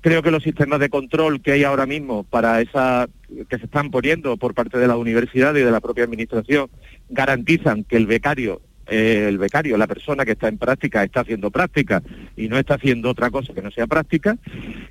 Creo 0.01 0.23
que 0.23 0.31
los 0.31 0.43
sistemas 0.43 0.81
de 0.81 0.89
control 0.89 1.41
que 1.41 1.53
hay 1.53 1.65
ahora 1.65 1.87
mismo 1.87 2.25
para 2.25 2.61
esa 2.61 3.09
que 3.49 3.59
se 3.59 3.65
están 3.65 3.91
poniendo 3.91 4.37
por 4.37 4.55
parte 4.55 4.79
de 4.79 4.89
la 4.89 4.97
universidad 4.97 5.55
y 5.55 5.61
de 5.61 5.71
la 5.71 5.81
propia 5.81 6.05
administración 6.05 6.69
garantizan 7.09 7.85
que 7.85 7.97
el 7.97 8.07
becario 8.07 8.61
eh, 8.87 9.27
el 9.29 9.39
becario, 9.39 9.77
la 9.77 9.87
persona 9.87 10.25
que 10.25 10.33
está 10.33 10.49
en 10.49 10.59
práctica, 10.59 11.03
está 11.03 11.21
haciendo 11.21 11.51
práctica 11.51 12.03
y 12.37 12.49
no 12.49 12.59
está 12.59 12.75
haciendo 12.75 13.11
otra 13.11 13.31
cosa 13.31 13.55
que 13.55 13.63
no 13.63 13.71
sea 13.71 13.87
práctica. 13.87 14.37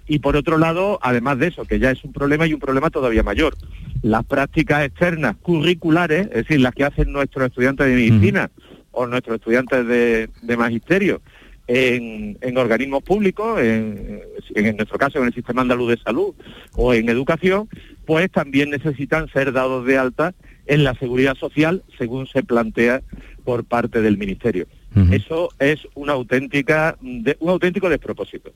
Y 0.08 0.20
por 0.20 0.36
otro 0.36 0.58
lado, 0.58 1.00
además 1.02 1.40
de 1.40 1.48
eso, 1.48 1.66
que 1.66 1.80
ya 1.80 1.92
es 1.92 2.04
un 2.04 2.14
problema 2.14 2.48
y 2.48 2.54
un 2.54 2.60
problema 2.60 2.90
todavía 2.90 3.24
mayor, 3.24 3.56
las 4.02 4.26
prácticas 4.26 4.86
externas 4.86 5.36
curriculares, 5.42 6.28
es 6.28 6.48
decir, 6.48 6.60
las 6.60 6.74
que 6.74 6.86
hacen 6.86 7.12
nuestros 7.12 7.48
estudiantes 7.48 7.88
de 7.88 7.96
medicina 7.96 8.52
o 8.92 9.08
nuestros 9.08 9.36
estudiantes 9.36 9.88
de, 9.88 10.58
magisterio, 10.58 11.22
en, 11.68 12.58
organismos 12.58 13.04
públicos, 13.04 13.60
en, 13.62 14.22
en, 14.56 14.76
nuestro 14.76 14.98
caso 14.98 15.20
en 15.20 15.26
el 15.26 15.34
Sistema 15.34 15.62
Andaluz 15.62 15.90
de 15.90 15.98
Salud 15.98 16.36
o 16.74 16.94
en 16.94 17.10
educación, 17.10 17.70
pues 18.06 18.30
también 18.32 18.70
necesitan 18.70 19.30
ser 19.30 19.52
dados 19.52 19.86
de 19.86 19.98
alta 19.98 20.34
en 20.66 20.84
la 20.84 20.94
seguridad 20.96 21.36
social 21.36 21.84
según 21.98 22.28
se 22.28 22.44
plantea 22.44 23.02
por 23.44 23.66
parte 23.66 24.02
del 24.02 24.18
Ministerio. 24.18 24.68
Eso 25.12 25.50
es 25.58 25.88
una 25.96 26.14
auténtica, 26.14 26.98
un 27.02 27.50
auténtico 27.50 27.90
despropósito. 27.90 28.54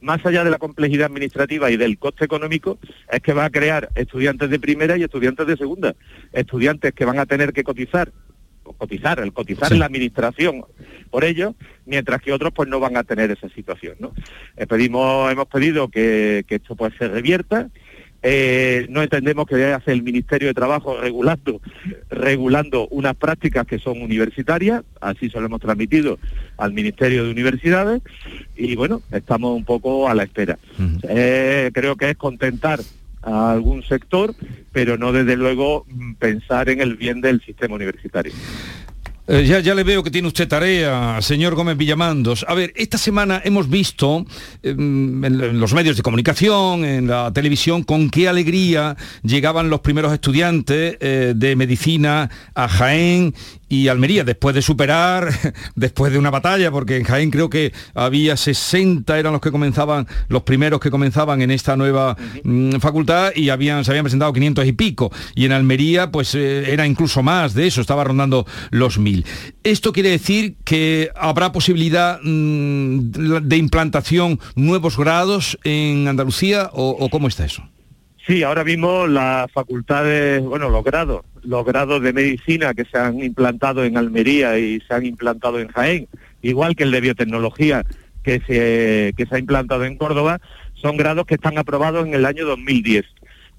Más 0.00 0.24
allá 0.24 0.44
de 0.44 0.50
la 0.50 0.58
complejidad 0.58 1.06
administrativa 1.06 1.68
y 1.68 1.76
del 1.76 1.98
coste 1.98 2.24
económico, 2.24 2.78
es 3.10 3.20
que 3.20 3.32
va 3.32 3.46
a 3.46 3.50
crear 3.50 3.88
estudiantes 3.96 4.50
de 4.50 4.60
primera 4.60 4.96
y 4.96 5.02
estudiantes 5.02 5.48
de 5.48 5.56
segunda. 5.56 5.96
Estudiantes 6.32 6.92
que 6.92 7.04
van 7.04 7.18
a 7.18 7.26
tener 7.26 7.52
que 7.52 7.64
cotizar, 7.64 8.12
cotizar, 8.62 9.18
el 9.18 9.32
cotizar 9.32 9.72
en 9.72 9.80
la 9.80 9.86
administración 9.86 10.64
por 11.10 11.24
ellos, 11.24 11.54
mientras 11.86 12.22
que 12.22 12.32
otros 12.32 12.52
pues 12.54 12.68
no 12.68 12.78
van 12.78 12.96
a 12.96 13.02
tener 13.02 13.32
esa 13.32 13.48
situación. 13.48 13.96
¿no? 13.98 14.12
Eh, 14.56 14.68
pedimos, 14.68 15.30
hemos 15.32 15.46
pedido 15.46 15.88
que, 15.88 16.44
que 16.46 16.56
esto 16.56 16.76
pues 16.76 16.92
se 16.98 17.08
revierta 17.08 17.68
Eh, 18.22 18.86
no 18.90 19.02
entendemos 19.02 19.46
que 19.46 19.56
debe 19.56 19.72
hacer 19.72 19.94
el 19.94 20.02
Ministerio 20.02 20.48
de 20.48 20.54
Trabajo 20.54 21.00
regulando, 21.00 21.60
regulando 22.10 22.86
unas 22.88 23.16
prácticas 23.16 23.66
que 23.66 23.78
son 23.78 24.02
universitarias, 24.02 24.82
así 25.00 25.30
se 25.30 25.40
lo 25.40 25.46
hemos 25.46 25.60
transmitido 25.60 26.18
al 26.58 26.72
Ministerio 26.72 27.24
de 27.24 27.30
Universidades 27.30 28.02
y 28.56 28.76
bueno, 28.76 29.00
estamos 29.10 29.56
un 29.56 29.64
poco 29.64 30.08
a 30.08 30.14
la 30.14 30.24
espera. 30.24 30.58
Eh, 31.08 31.70
creo 31.72 31.96
que 31.96 32.10
es 32.10 32.16
contentar 32.16 32.80
a 33.22 33.52
algún 33.52 33.82
sector, 33.82 34.34
pero 34.72 34.98
no 34.98 35.12
desde 35.12 35.36
luego 35.36 35.86
mm, 35.88 36.14
pensar 36.14 36.68
en 36.68 36.80
el 36.80 36.96
bien 36.96 37.20
del 37.20 37.40
sistema 37.40 37.74
universitario. 37.74 38.32
Eh, 39.32 39.46
ya, 39.46 39.60
ya 39.60 39.76
le 39.76 39.84
veo 39.84 40.02
que 40.02 40.10
tiene 40.10 40.26
usted 40.26 40.48
tarea, 40.48 41.22
señor 41.22 41.54
Gómez 41.54 41.76
Villamandos. 41.76 42.44
A 42.48 42.54
ver, 42.54 42.72
esta 42.74 42.98
semana 42.98 43.40
hemos 43.44 43.70
visto 43.70 44.26
em, 44.60 45.24
en, 45.24 45.60
los 45.60 45.72
medios 45.72 45.96
de 45.96 46.02
comunicación, 46.02 46.84
en 46.84 47.06
la 47.06 47.32
televisión, 47.32 47.84
con 47.84 48.10
qué 48.10 48.28
alegría 48.28 48.96
llegaban 49.22 49.70
los 49.70 49.82
primeros 49.82 50.12
estudiantes 50.12 50.96
eh, 50.98 51.32
de 51.36 51.54
medicina 51.54 52.28
a 52.56 52.66
Jaén 52.66 53.32
y 53.70 53.86
Almería, 53.86 54.24
después 54.24 54.54
de 54.54 54.62
superar, 54.62 55.32
después 55.76 56.12
de 56.12 56.18
una 56.18 56.30
batalla, 56.30 56.72
porque 56.72 56.96
en 56.96 57.04
Jaén 57.04 57.30
creo 57.30 57.48
que 57.48 57.72
había 57.94 58.36
60, 58.36 59.16
eran 59.16 59.32
los 59.32 59.40
que 59.40 59.52
comenzaban, 59.52 60.08
los 60.28 60.42
primeros 60.42 60.80
que 60.80 60.90
comenzaban 60.90 61.40
en 61.40 61.52
esta 61.52 61.76
nueva 61.76 62.16
mm, 62.42 62.80
facultad 62.80 63.30
y 63.34 63.48
habían, 63.48 63.84
se 63.84 63.92
habían 63.92 64.04
presentado 64.04 64.32
500 64.32 64.66
y 64.66 64.72
pico. 64.72 65.12
Y 65.36 65.44
en 65.44 65.52
Almería, 65.52 66.10
pues 66.10 66.34
eh, 66.34 66.72
era 66.72 66.84
incluso 66.84 67.22
más 67.22 67.54
de 67.54 67.68
eso, 67.68 67.80
estaba 67.80 68.02
rondando 68.02 68.44
los 68.70 68.98
mil. 68.98 69.24
Esto 69.62 69.92
quiere 69.92 70.10
decir 70.10 70.56
que 70.64 71.10
habrá 71.14 71.52
posibilidad 71.52 72.18
mm, 72.24 73.40
de 73.42 73.56
implantación 73.56 74.40
nuevos 74.56 74.98
grados 74.98 75.56
en 75.62 76.08
Andalucía 76.08 76.70
o 76.72 77.08
cómo 77.08 77.28
está 77.28 77.44
eso? 77.44 77.62
Sí, 78.26 78.42
ahora 78.42 78.64
mismo 78.64 79.06
las 79.06 79.50
facultades, 79.50 80.42
bueno, 80.42 80.68
los 80.68 80.84
grados, 80.84 81.24
los 81.42 81.64
grados 81.64 82.02
de 82.02 82.12
medicina 82.12 82.74
que 82.74 82.84
se 82.84 82.98
han 82.98 83.22
implantado 83.22 83.84
en 83.84 83.96
Almería 83.96 84.58
y 84.58 84.80
se 84.80 84.94
han 84.94 85.06
implantado 85.06 85.58
en 85.58 85.68
Jaén, 85.68 86.08
igual 86.42 86.76
que 86.76 86.84
el 86.84 86.90
de 86.90 87.00
biotecnología 87.00 87.84
que 88.22 88.40
se, 88.46 89.14
que 89.16 89.26
se 89.26 89.34
ha 89.34 89.38
implantado 89.38 89.84
en 89.84 89.96
Córdoba, 89.96 90.40
son 90.74 90.96
grados 90.96 91.26
que 91.26 91.34
están 91.34 91.56
aprobados 91.58 92.06
en 92.06 92.14
el 92.14 92.26
año 92.26 92.44
2010 92.46 93.06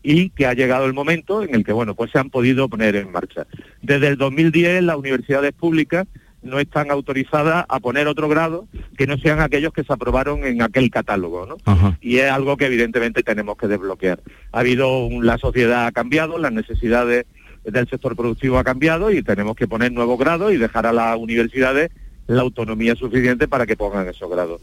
y 0.04 0.30
que 0.30 0.46
ha 0.46 0.54
llegado 0.54 0.86
el 0.86 0.94
momento 0.94 1.44
en 1.44 1.56
el 1.56 1.64
que, 1.64 1.74
bueno, 1.74 1.96
pues 1.96 2.12
se 2.12 2.20
han 2.20 2.30
podido 2.30 2.70
poner 2.70 2.96
en 2.96 3.12
marcha. 3.12 3.46
Desde 3.82 4.08
el 4.08 4.18
2010 4.18 4.84
las 4.84 4.96
universidades 4.96 5.54
públicas 5.54 6.08
no 6.42 6.60
están 6.60 6.92
autorizadas 6.92 7.66
a 7.68 7.80
poner 7.80 8.08
otro 8.08 8.28
grado 8.28 8.68
que 8.98 9.08
no 9.08 9.18
sean 9.18 9.40
aquellos 9.40 9.74
que 9.74 9.84
se 9.84 9.94
aprobaron 9.94 10.44
en 10.44 10.62
aquel 10.62 10.90
catálogo, 10.90 11.46
¿no? 11.46 11.58
Y 12.02 12.18
es 12.18 12.32
algo 12.32 12.58
que 12.58 12.66
evidentemente 12.66 13.24
tenemos 13.24 13.58
que 13.58 13.68
desbloquear. 13.68 14.20
Ha 14.52 14.60
habido, 14.60 15.08
la 15.22 15.38
sociedad 15.38 15.86
ha 15.86 15.92
cambiado, 15.92 16.38
las 16.38 16.52
necesidades 16.52 17.26
del 17.64 17.88
sector 17.88 18.16
productivo 18.16 18.58
ha 18.58 18.64
cambiado 18.64 19.12
y 19.12 19.22
tenemos 19.22 19.56
que 19.56 19.68
poner 19.68 19.92
nuevos 19.92 20.18
grados 20.18 20.52
y 20.52 20.58
dejar 20.58 20.88
a 20.88 20.94
las 20.94 21.16
universidades 21.18 21.92
la 22.28 22.42
autonomía 22.42 22.96
suficiente 22.96 23.48
para 23.48 23.66
que 23.66 23.78
pongan 23.78 24.08
esos 24.08 24.30
grados. 24.30 24.62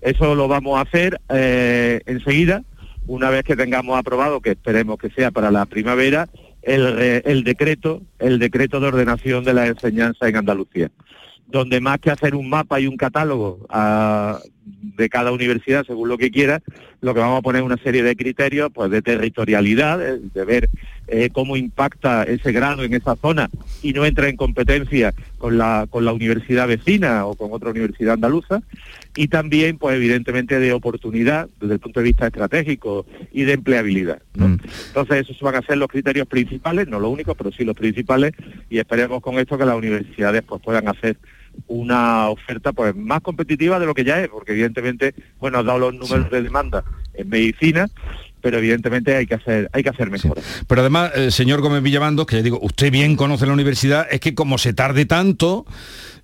Eso 0.00 0.34
lo 0.34 0.48
vamos 0.48 0.78
a 0.78 0.82
hacer 0.82 1.20
eh, 1.28 2.00
enseguida, 2.06 2.62
una 3.06 3.30
vez 3.30 3.44
que 3.44 3.56
tengamos 3.56 3.98
aprobado, 3.98 4.40
que 4.40 4.52
esperemos 4.52 4.98
que 4.98 5.10
sea 5.10 5.30
para 5.30 5.50
la 5.50 5.66
primavera, 5.66 6.28
el, 6.62 7.22
el 7.24 7.44
decreto, 7.44 8.02
el 8.18 8.38
decreto 8.38 8.80
de 8.80 8.88
ordenación 8.88 9.44
de 9.44 9.54
la 9.54 9.66
enseñanza 9.66 10.28
en 10.28 10.36
Andalucía 10.36 10.90
donde 11.50 11.80
más 11.80 11.98
que 11.98 12.10
hacer 12.10 12.34
un 12.34 12.48
mapa 12.48 12.80
y 12.80 12.86
un 12.86 12.96
catálogo 12.96 13.66
ah, 13.68 14.38
de 14.64 15.08
cada 15.08 15.32
universidad 15.32 15.84
según 15.84 16.08
lo 16.08 16.18
que 16.18 16.30
quiera, 16.30 16.62
lo 17.00 17.12
que 17.12 17.20
vamos 17.20 17.38
a 17.38 17.42
poner 17.42 17.62
una 17.62 17.76
serie 17.78 18.02
de 18.02 18.16
criterios 18.16 18.70
pues 18.72 18.90
de 18.90 19.02
territorialidad, 19.02 19.98
de, 19.98 20.44
ver 20.44 20.68
eh, 21.08 21.30
cómo 21.32 21.56
impacta 21.56 22.22
ese 22.22 22.52
grado 22.52 22.84
en 22.84 22.94
esa 22.94 23.16
zona 23.16 23.50
y 23.82 23.92
no 23.92 24.04
entra 24.04 24.28
en 24.28 24.36
competencia 24.36 25.12
con 25.38 25.58
la, 25.58 25.86
con 25.90 26.04
la 26.04 26.12
universidad 26.12 26.68
vecina 26.68 27.26
o 27.26 27.34
con 27.34 27.52
otra 27.52 27.70
universidad 27.70 28.14
andaluza, 28.14 28.62
y 29.20 29.28
también 29.28 29.76
pues 29.76 29.96
evidentemente 29.96 30.58
de 30.58 30.72
oportunidad 30.72 31.50
desde 31.60 31.74
el 31.74 31.80
punto 31.80 32.00
de 32.00 32.04
vista 32.04 32.26
estratégico 32.26 33.04
y 33.30 33.42
de 33.42 33.52
empleabilidad. 33.52 34.22
Mm. 34.32 34.54
Entonces 34.86 35.28
esos 35.28 35.38
van 35.42 35.56
a 35.56 35.60
ser 35.60 35.76
los 35.76 35.88
criterios 35.88 36.26
principales, 36.26 36.88
no 36.88 36.98
los 36.98 37.12
únicos, 37.12 37.36
pero 37.36 37.52
sí 37.52 37.66
los 37.66 37.76
principales, 37.76 38.32
y 38.70 38.78
esperemos 38.78 39.20
con 39.20 39.38
esto 39.38 39.58
que 39.58 39.66
las 39.66 39.76
universidades 39.76 40.42
pues 40.42 40.62
puedan 40.62 40.88
hacer 40.88 41.18
una 41.66 42.30
oferta 42.30 42.72
pues 42.72 42.96
más 42.96 43.20
competitiva 43.20 43.78
de 43.78 43.84
lo 43.84 43.92
que 43.92 44.04
ya 44.04 44.22
es, 44.22 44.28
porque 44.30 44.52
evidentemente, 44.52 45.14
bueno, 45.38 45.58
ha 45.58 45.64
dado 45.64 45.80
los 45.80 45.94
números 45.96 46.30
de 46.30 46.40
demanda 46.40 46.82
en 47.12 47.28
medicina, 47.28 47.88
pero 48.40 48.56
evidentemente 48.56 49.14
hay 49.14 49.26
que 49.26 49.34
hacer 49.34 49.68
hay 49.74 49.82
que 49.82 49.90
hacer 49.90 50.10
mejor. 50.10 50.38
Pero 50.66 50.80
además, 50.80 51.12
eh, 51.14 51.30
señor 51.30 51.60
Gómez 51.60 51.82
Villamando, 51.82 52.24
que 52.24 52.42
digo, 52.42 52.58
usted 52.62 52.90
bien 52.90 53.16
conoce 53.16 53.46
la 53.46 53.52
universidad, 53.52 54.06
es 54.10 54.20
que 54.20 54.34
como 54.34 54.56
se 54.56 54.72
tarde 54.72 55.04
tanto, 55.04 55.66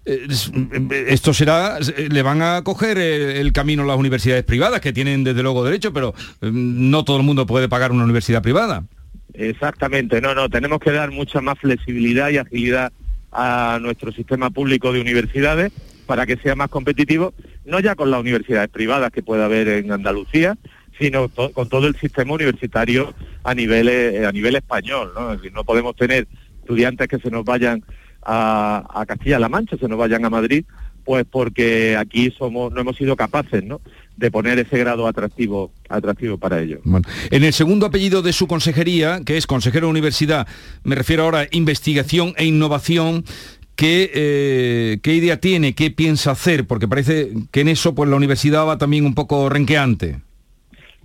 esto 0.07 1.35
será, 1.35 1.79
le 1.81 2.23
van 2.23 2.41
a 2.41 2.63
coger 2.63 2.97
el, 2.99 3.53
camino 3.53 3.85
las 3.85 3.99
universidades 3.99 4.45
privadas, 4.45 4.81
que 4.81 4.93
tienen 4.93 5.25
desde 5.25 5.43
luego 5.43 5.65
derecho, 5.65 5.93
pero 5.93 6.15
eh, 6.41 6.51
no 6.53 7.05
todo 7.05 7.17
el 7.17 7.25
mundo 7.25 7.47
puede 7.47 7.69
pagar 7.69 7.91
una 7.91 8.05
universidad 8.05 8.43
privada. 8.43 8.85
Exactamente, 9.35 10.21
no, 10.21 10.35
no, 10.35 10.49
tenemos 10.49 10.79
que 10.79 10.93
dar 10.93 11.11
mucha 11.11 11.41
más 11.41 11.59
flexibilidad 11.59 12.31
y 12.31 12.39
agilidad 12.39 12.93
a 13.33 13.79
nuestro 13.83 14.13
sistema 14.13 14.51
público 14.51 14.93
de 14.93 15.01
universidades 15.01 15.73
para 16.07 16.25
que 16.25 16.37
sea 16.37 16.55
más 16.55 16.71
competitivo, 16.71 17.35
no 17.65 17.81
ya 17.81 17.97
con 17.97 18.11
las 18.11 18.21
universidades 18.21 18.69
privadas 18.69 19.11
que 19.11 19.23
pueda 19.23 19.47
haber 19.47 19.69
en 19.69 19.91
Andalucía, 19.91 20.57
sino 20.99 21.29
con 21.29 21.69
todo 21.69 21.89
el 21.89 21.97
sistema 21.97 22.33
universitario 22.33 23.13
a 23.45 23.55
nivel, 23.55 23.89
eh, 23.89 24.25
a 24.25 24.33
nivel 24.33 24.57
español. 24.57 25.13
¿no? 25.15 25.33
Es 25.33 25.39
decir, 25.39 25.53
no 25.53 25.65
podemos 25.65 25.95
tener 25.97 26.27
estudiantes 26.61 27.09
que 27.09 27.19
se 27.19 27.31
nos 27.31 27.45
vayan 27.45 27.85
a, 28.27 29.05
Castilla-La 29.07 29.49
Mancha, 29.49 29.77
se 29.77 29.89
nos 29.89 29.99
vayan 29.99 30.25
a 30.25 30.31
Madrid, 30.31 30.65
pues 31.05 31.25
porque 31.31 31.97
aquí 31.97 32.33
somos 32.37 32.73
no 32.73 32.81
hemos 32.81 32.97
sido 32.97 33.15
capaces 33.15 33.63
¿no? 33.63 33.81
de 34.17 34.31
poner 34.31 34.59
ese 34.59 34.77
grado 34.79 35.07
atractivo 35.07 35.71
atractivo 35.89 36.37
para 36.37 36.61
ellos. 36.61 36.81
en 37.31 37.45
el 37.45 37.53
segundo 37.53 37.87
apellido 37.87 38.23
de 38.23 38.33
su 38.33 38.49
consejería, 38.49 39.21
que 39.25 39.37
es 39.37 39.47
consejero 39.47 39.87
de 39.87 39.93
universidad, 39.93 40.49
me 40.83 40.97
refiero 40.97 41.23
ahora 41.23 41.41
a 41.41 41.47
investigación 41.53 42.35
e 42.37 42.45
innovación, 42.45 43.25
¿qué, 43.77 44.11
eh, 44.15 44.99
¿qué 45.03 45.15
idea 45.15 45.39
tiene? 45.39 45.75
¿Qué 45.75 45.93
piensa 45.93 46.33
hacer? 46.33 46.67
Porque 46.67 46.89
parece 46.89 47.33
que 47.53 47.61
en 47.61 47.69
eso 47.69 47.95
pues 47.95 48.11
la 48.11 48.17
universidad 48.17 48.67
va 48.67 48.79
también 48.79 49.07
un 49.07 49.15
poco 49.15 49.49
renqueante. 49.49 50.21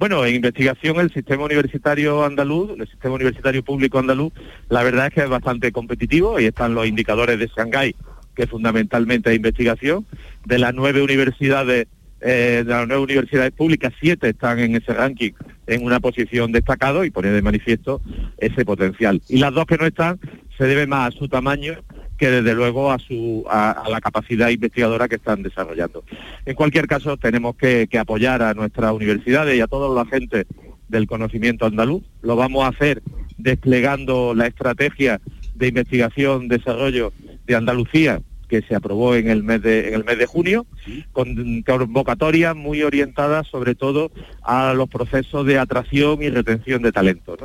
Bueno, 0.02 0.26
en 0.26 0.34
investigación 0.34 1.00
el 1.00 1.14
sistema 1.14 1.46
universitario 1.46 2.24
andaluz, 2.24 2.72
el 2.72 2.88
sistema 2.88 3.14
universitario 3.14 3.64
público 3.64 4.00
andaluz, 4.00 4.34
la 4.68 4.82
verdad 4.82 5.06
es 5.06 5.14
que 5.14 5.22
es 5.22 5.30
bastante 5.30 5.72
competitivo, 5.72 6.38
ahí 6.38 6.48
están 6.48 6.74
los 6.74 6.88
indicadores 6.88 7.38
de 7.38 7.46
Shanghái 7.56 7.96
que 8.36 8.48
fundamentalmente 8.48 9.30
es 9.30 9.36
investigación. 9.36 10.08
De 10.44 10.58
las 10.58 10.74
nueve 10.74 11.04
universidades, 11.04 11.86
eh, 12.20 12.64
de 12.66 12.72
las 12.72 12.88
nueve 12.88 13.04
universidades 13.04 13.52
públicas, 13.52 13.94
siete 14.02 14.30
están 14.30 14.58
en 14.58 14.76
ese 14.76 14.92
ranking 14.92 15.34
en 15.68 15.86
una 15.86 16.00
posición 16.00 16.52
destacada 16.52 17.06
y 17.06 17.12
pone 17.12 17.30
de 17.30 17.44
manifiesto 17.44 18.02
ese 18.40 18.66
potencial. 18.66 19.22
Y 19.30 19.38
las 19.38 19.54
dos 19.54 19.68
que 19.68 19.78
no 19.78 19.86
están 19.86 20.20
se 20.58 20.64
debe 20.64 20.88
más 20.88 21.14
a 21.14 21.18
su 21.20 21.28
tamaño 21.28 21.76
que 22.22 22.30
desde 22.30 22.54
luego 22.54 22.92
a, 22.92 23.00
su, 23.00 23.44
a, 23.50 23.84
la 23.90 24.00
capacidad 24.00 24.50
investigadora 24.50 25.08
que 25.08 25.16
están 25.16 25.42
desarrollando. 25.42 26.04
En 26.46 26.54
cualquier 26.54 26.86
caso, 26.86 27.18
tenemos 27.18 27.56
que, 27.56 27.90
apoyar 28.00 28.44
a 28.44 28.54
nuestras 28.54 28.94
universidades 28.94 29.58
y 29.58 29.62
a 29.62 29.66
toda 29.66 29.90
la 29.90 30.08
gente 30.08 30.46
del 30.88 31.08
conocimiento 31.08 31.66
andaluz. 31.66 32.04
Lo 32.22 32.36
vamos 32.36 32.64
a 32.64 32.68
hacer 32.68 33.02
desplegando 33.40 34.36
la 34.36 34.46
estrategia 34.46 35.20
de 35.56 35.70
investigación, 35.70 36.48
desarrollo 36.48 37.12
de 37.48 37.56
Andalucía 37.56 38.22
que 38.48 38.62
se 38.62 38.76
aprobó 38.76 39.16
en 39.16 39.28
el 39.28 39.42
mes 39.42 39.64
de, 39.64 39.88
en 39.88 39.96
el 39.96 40.04
mes 40.04 40.20
de 40.20 40.28
junio, 40.28 40.68
con 41.14 41.64
convocatorias 41.64 42.56
muy 42.56 42.84
orientadas 42.84 43.48
sobre 43.48 43.74
todo 43.74 44.12
a 44.44 44.74
los 44.76 44.90
procesos 44.90 45.48
de 45.48 45.58
atracción 45.58 46.22
y 46.22 46.30
retención 46.30 46.84
de 46.84 46.92
talento. 46.92 47.36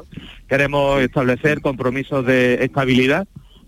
Queremos 0.48 1.00
establecer 1.00 1.62
compromisos 1.62 2.26
de 2.26 2.62
estabilidad 2.62 3.26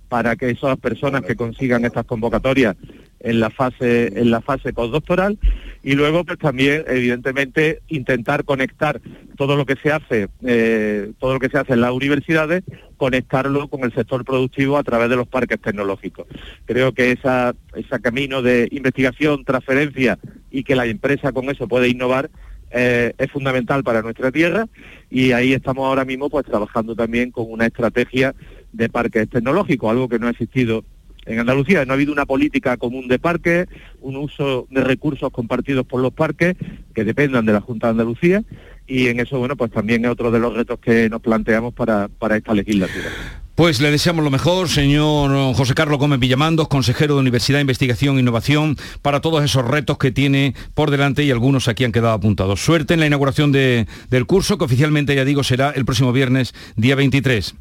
para 0.08 0.36
que 0.36 0.50
esas 0.50 0.78
personas 0.78 1.22
que 1.22 1.36
consigan 1.36 1.84
estas 1.84 2.04
convocatorias 2.04 2.76
en 3.20 3.40
la 3.40 3.50
fase 3.50 4.18
en 4.18 4.30
la 4.30 4.40
fase 4.40 4.72
postdoctoral 4.72 5.38
y 5.82 5.94
luego 5.94 6.24
pues 6.24 6.38
también 6.38 6.84
evidentemente 6.86 7.80
intentar 7.88 8.44
conectar 8.44 9.00
todo 9.36 9.56
lo 9.56 9.66
que 9.66 9.76
se 9.76 9.90
hace 9.90 10.28
eh, 10.44 11.12
todo 11.18 11.34
lo 11.34 11.40
que 11.40 11.48
se 11.48 11.58
hace 11.58 11.72
en 11.72 11.80
las 11.80 11.92
universidades 11.92 12.62
conectarlo 12.96 13.68
con 13.68 13.84
el 13.84 13.92
sector 13.92 14.24
productivo 14.24 14.76
a 14.76 14.84
través 14.84 15.08
de 15.08 15.16
los 15.16 15.28
parques 15.28 15.60
tecnológicos. 15.60 16.26
Creo 16.64 16.92
que 16.92 17.12
esa 17.12 17.54
ese 17.74 18.00
camino 18.00 18.42
de 18.42 18.68
investigación 18.70 19.44
transferencia 19.44 20.18
y 20.50 20.62
que 20.64 20.76
la 20.76 20.86
empresa 20.86 21.32
con 21.32 21.50
eso 21.50 21.66
puede 21.66 21.88
innovar 21.88 22.30
eh, 22.70 23.14
es 23.16 23.30
fundamental 23.30 23.82
para 23.82 24.02
nuestra 24.02 24.30
tierra 24.30 24.68
y 25.10 25.32
ahí 25.32 25.54
estamos 25.54 25.86
ahora 25.86 26.04
mismo 26.04 26.28
pues 26.28 26.44
trabajando 26.44 26.94
también 26.94 27.30
con 27.30 27.46
una 27.48 27.66
estrategia 27.66 28.34
de 28.72 28.88
parques 28.88 29.28
tecnológicos 29.28 29.90
algo 29.90 30.08
que 30.08 30.18
no 30.18 30.26
ha 30.26 30.30
existido 30.30 30.84
en 31.28 31.38
Andalucía 31.38 31.84
no 31.84 31.92
ha 31.92 31.94
habido 31.94 32.12
una 32.12 32.26
política 32.26 32.76
común 32.76 33.06
de 33.06 33.18
parques, 33.18 33.68
un 34.00 34.16
uso 34.16 34.66
de 34.70 34.82
recursos 34.82 35.30
compartidos 35.30 35.86
por 35.86 36.00
los 36.00 36.12
parques 36.12 36.56
que 36.94 37.04
dependan 37.04 37.44
de 37.44 37.52
la 37.52 37.60
Junta 37.60 37.88
de 37.88 37.90
Andalucía 37.92 38.42
y 38.86 39.08
en 39.08 39.20
eso, 39.20 39.38
bueno, 39.38 39.54
pues 39.54 39.70
también 39.70 40.04
es 40.04 40.10
otro 40.10 40.30
de 40.30 40.38
los 40.38 40.54
retos 40.54 40.78
que 40.78 41.10
nos 41.10 41.20
planteamos 41.20 41.74
para, 41.74 42.08
para 42.08 42.36
esta 42.36 42.54
legislatura. 42.54 43.10
Pues 43.54 43.80
le 43.80 43.90
deseamos 43.90 44.24
lo 44.24 44.30
mejor, 44.30 44.68
señor 44.68 45.54
José 45.54 45.74
Carlos 45.74 45.98
Gómez 45.98 46.20
Villamandos, 46.20 46.68
consejero 46.68 47.14
de 47.14 47.20
Universidad, 47.20 47.60
Investigación 47.60 48.16
e 48.16 48.20
Innovación, 48.20 48.76
para 49.02 49.20
todos 49.20 49.44
esos 49.44 49.66
retos 49.66 49.98
que 49.98 50.12
tiene 50.12 50.54
por 50.74 50.90
delante 50.90 51.24
y 51.24 51.30
algunos 51.30 51.68
aquí 51.68 51.84
han 51.84 51.92
quedado 51.92 52.14
apuntados. 52.14 52.64
Suerte 52.64 52.94
en 52.94 53.00
la 53.00 53.06
inauguración 53.06 53.52
del 53.52 54.26
curso, 54.26 54.56
que 54.56 54.64
oficialmente, 54.64 55.14
ya 55.14 55.24
digo, 55.24 55.42
será 55.42 55.70
el 55.70 55.84
próximo 55.84 56.12
viernes, 56.12 56.54
día 56.76 56.94
23. 56.94 57.56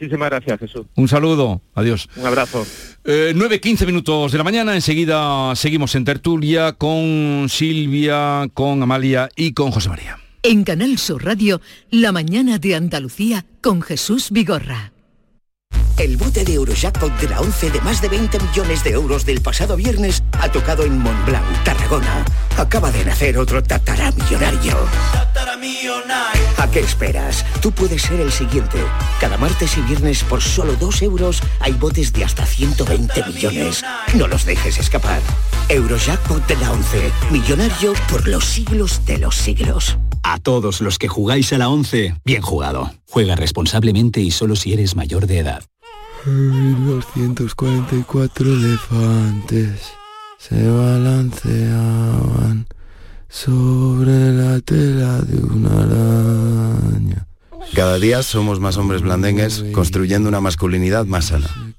Muchísimas 0.00 0.30
gracias, 0.30 0.60
Jesús. 0.60 0.86
Un 0.94 1.08
saludo, 1.08 1.60
adiós. 1.74 2.08
Un 2.14 2.26
abrazo. 2.26 2.64
Eh, 3.04 3.32
9.15 3.34 3.84
minutos 3.84 4.30
de 4.30 4.38
la 4.38 4.44
mañana, 4.44 4.76
enseguida 4.76 5.56
seguimos 5.56 5.96
en 5.96 6.04
tertulia 6.04 6.74
con 6.74 7.46
Silvia, 7.48 8.48
con 8.54 8.80
Amalia 8.80 9.28
y 9.34 9.54
con 9.54 9.72
José 9.72 9.88
María. 9.88 10.18
En 10.44 10.62
Canal 10.62 10.98
Sur 10.98 11.24
Radio, 11.24 11.60
La 11.90 12.12
mañana 12.12 12.58
de 12.58 12.76
Andalucía 12.76 13.44
con 13.60 13.82
Jesús 13.82 14.30
Vigorra. 14.30 14.92
El 15.98 16.16
bote 16.16 16.44
de 16.44 16.54
Eurojackpot 16.54 17.12
de 17.18 17.28
la 17.28 17.40
11 17.40 17.72
de 17.72 17.80
más 17.80 18.00
de 18.00 18.08
20 18.08 18.38
millones 18.38 18.84
de 18.84 18.90
euros 18.90 19.26
del 19.26 19.40
pasado 19.40 19.74
viernes 19.74 20.22
ha 20.40 20.48
tocado 20.48 20.84
en 20.84 20.96
Montblanc, 20.96 21.64
Tarragona. 21.64 22.24
Acaba 22.56 22.92
de 22.92 23.04
nacer 23.04 23.36
otro 23.36 23.60
tataramillonario. 23.64 24.76
¿A 26.56 26.70
qué 26.70 26.80
esperas? 26.80 27.44
Tú 27.60 27.72
puedes 27.72 28.02
ser 28.02 28.20
el 28.20 28.30
siguiente. 28.30 28.78
Cada 29.20 29.36
martes 29.38 29.76
y 29.76 29.80
viernes 29.80 30.22
por 30.22 30.40
solo 30.40 30.76
2 30.76 31.02
euros 31.02 31.42
hay 31.58 31.72
botes 31.72 32.12
de 32.12 32.24
hasta 32.24 32.46
120 32.46 33.24
millones. 33.26 33.84
No 34.14 34.28
los 34.28 34.44
dejes 34.44 34.78
escapar. 34.78 35.20
Eurojackpot 35.68 36.46
de 36.46 36.56
la 36.58 36.70
11. 36.70 37.10
Millonario 37.32 37.92
por 38.08 38.28
los 38.28 38.44
siglos 38.44 39.04
de 39.04 39.18
los 39.18 39.34
siglos. 39.34 39.98
A 40.22 40.38
todos 40.38 40.80
los 40.80 40.96
que 40.98 41.08
jugáis 41.08 41.52
a 41.52 41.58
la 41.58 41.68
11, 41.68 42.14
bien 42.24 42.42
jugado. 42.42 42.92
Juega 43.10 43.34
responsablemente 43.34 44.20
y 44.20 44.30
solo 44.30 44.54
si 44.54 44.72
eres 44.72 44.94
mayor 44.94 45.26
de 45.26 45.38
edad. 45.38 45.64
244 46.24 48.52
elefantes 48.52 49.92
se 50.38 50.70
balanceaban 50.70 52.66
sobre 53.28 54.32
la 54.32 54.60
tela 54.60 55.20
de 55.20 55.42
una 55.42 55.82
araña. 55.82 57.26
Cada 57.74 57.98
día 57.98 58.22
somos 58.22 58.60
más 58.60 58.76
hombres 58.76 59.02
blandengues 59.02 59.64
construyendo 59.72 60.28
una 60.28 60.40
masculinidad 60.40 61.06
más 61.06 61.24
sana, 61.26 61.74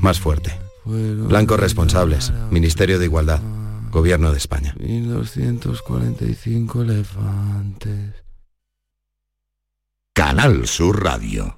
más 0.00 0.18
fuerte. 0.20 0.58
Blancos 0.84 1.60
responsables, 1.60 2.32
Ministerio 2.50 2.98
de 2.98 3.04
Igualdad, 3.06 3.40
Gobierno 3.90 4.32
de 4.32 4.38
España. 4.38 4.74
1245 4.78 6.82
elefantes. 6.82 8.14
Canal 10.14 10.66
Sur 10.66 11.04
Radio. 11.04 11.57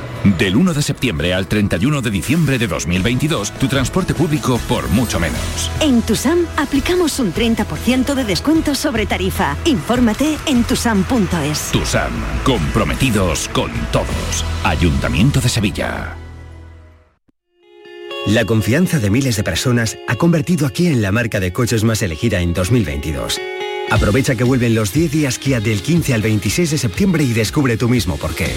Del 0.23 0.55
1 0.55 0.73
de 0.75 0.81
septiembre 0.83 1.33
al 1.33 1.47
31 1.47 2.01
de 2.01 2.11
diciembre 2.11 2.59
de 2.59 2.67
2022, 2.67 3.53
tu 3.53 3.67
transporte 3.67 4.13
público 4.13 4.59
por 4.69 4.87
mucho 4.89 5.19
menos. 5.19 5.71
En 5.79 6.03
Tusam 6.03 6.45
aplicamos 6.57 7.17
un 7.19 7.33
30% 7.33 8.13
de 8.13 8.23
descuento 8.23 8.75
sobre 8.75 9.07
tarifa. 9.07 9.57
Infórmate 9.65 10.37
en 10.45 10.63
tusam.es. 10.63 11.71
Tusam, 11.71 12.11
comprometidos 12.43 13.49
con 13.49 13.71
todos. 13.91 14.45
Ayuntamiento 14.63 15.41
de 15.41 15.49
Sevilla. 15.49 16.15
La 18.27 18.45
confianza 18.45 18.99
de 18.99 19.09
miles 19.09 19.37
de 19.37 19.43
personas 19.43 19.97
ha 20.07 20.15
convertido 20.15 20.67
a 20.67 20.69
Kia 20.69 20.91
en 20.91 21.01
la 21.01 21.11
marca 21.11 21.39
de 21.39 21.51
coches 21.51 21.83
más 21.83 22.03
elegida 22.03 22.41
en 22.41 22.53
2022. 22.53 23.41
Aprovecha 23.89 24.35
que 24.35 24.43
vuelven 24.43 24.75
los 24.75 24.93
10 24.93 25.11
días 25.11 25.39
Kia 25.39 25.59
del 25.59 25.81
15 25.81 26.13
al 26.13 26.21
26 26.21 26.69
de 26.69 26.77
septiembre 26.77 27.23
y 27.23 27.33
descubre 27.33 27.75
tú 27.75 27.89
mismo 27.89 28.17
por 28.17 28.35
qué. 28.35 28.53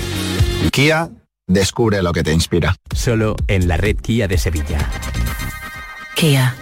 Kia 0.71 1.11
Descubre 1.47 2.03
lo 2.03 2.13
que 2.13 2.23
te 2.23 2.33
inspira. 2.33 2.75
Solo 2.95 3.37
en 3.49 3.69
la 3.69 3.77
red 3.77 3.97
Kia 3.97 4.27
de 4.27 4.39
Sevilla. 4.39 4.79
Kia. 6.17 6.55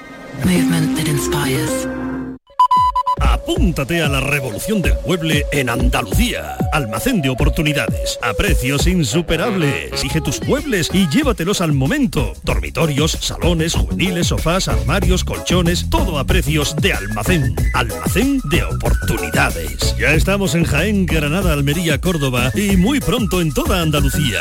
Movement 0.44 0.96
that 0.96 1.06
inspires. 1.06 1.86
Apúntate 3.20 4.02
a 4.02 4.08
la 4.08 4.20
revolución 4.20 4.82
del 4.82 4.94
mueble 5.06 5.46
en 5.52 5.68
Andalucía. 5.68 6.56
Almacén 6.72 7.22
de 7.22 7.30
oportunidades. 7.30 8.18
A 8.22 8.34
precios 8.34 8.88
insuperables. 8.88 9.92
Exige 9.92 10.20
tus 10.20 10.42
muebles 10.42 10.90
y 10.92 11.08
llévatelos 11.08 11.60
al 11.60 11.72
momento. 11.72 12.32
Dormitorios, 12.42 13.12
salones, 13.12 13.74
juveniles, 13.74 14.28
sofás, 14.28 14.66
armarios, 14.66 15.22
colchones. 15.22 15.88
Todo 15.90 16.18
a 16.18 16.24
precios 16.24 16.74
de 16.76 16.92
almacén. 16.92 17.54
Almacén 17.74 18.40
de 18.50 18.64
oportunidades. 18.64 19.96
Ya 19.96 20.12
estamos 20.14 20.56
en 20.56 20.64
Jaén, 20.64 21.06
Granada, 21.06 21.52
Almería, 21.52 22.00
Córdoba 22.00 22.50
y 22.54 22.76
muy 22.76 22.98
pronto 23.00 23.40
en 23.40 23.52
toda 23.52 23.80
Andalucía. 23.80 24.40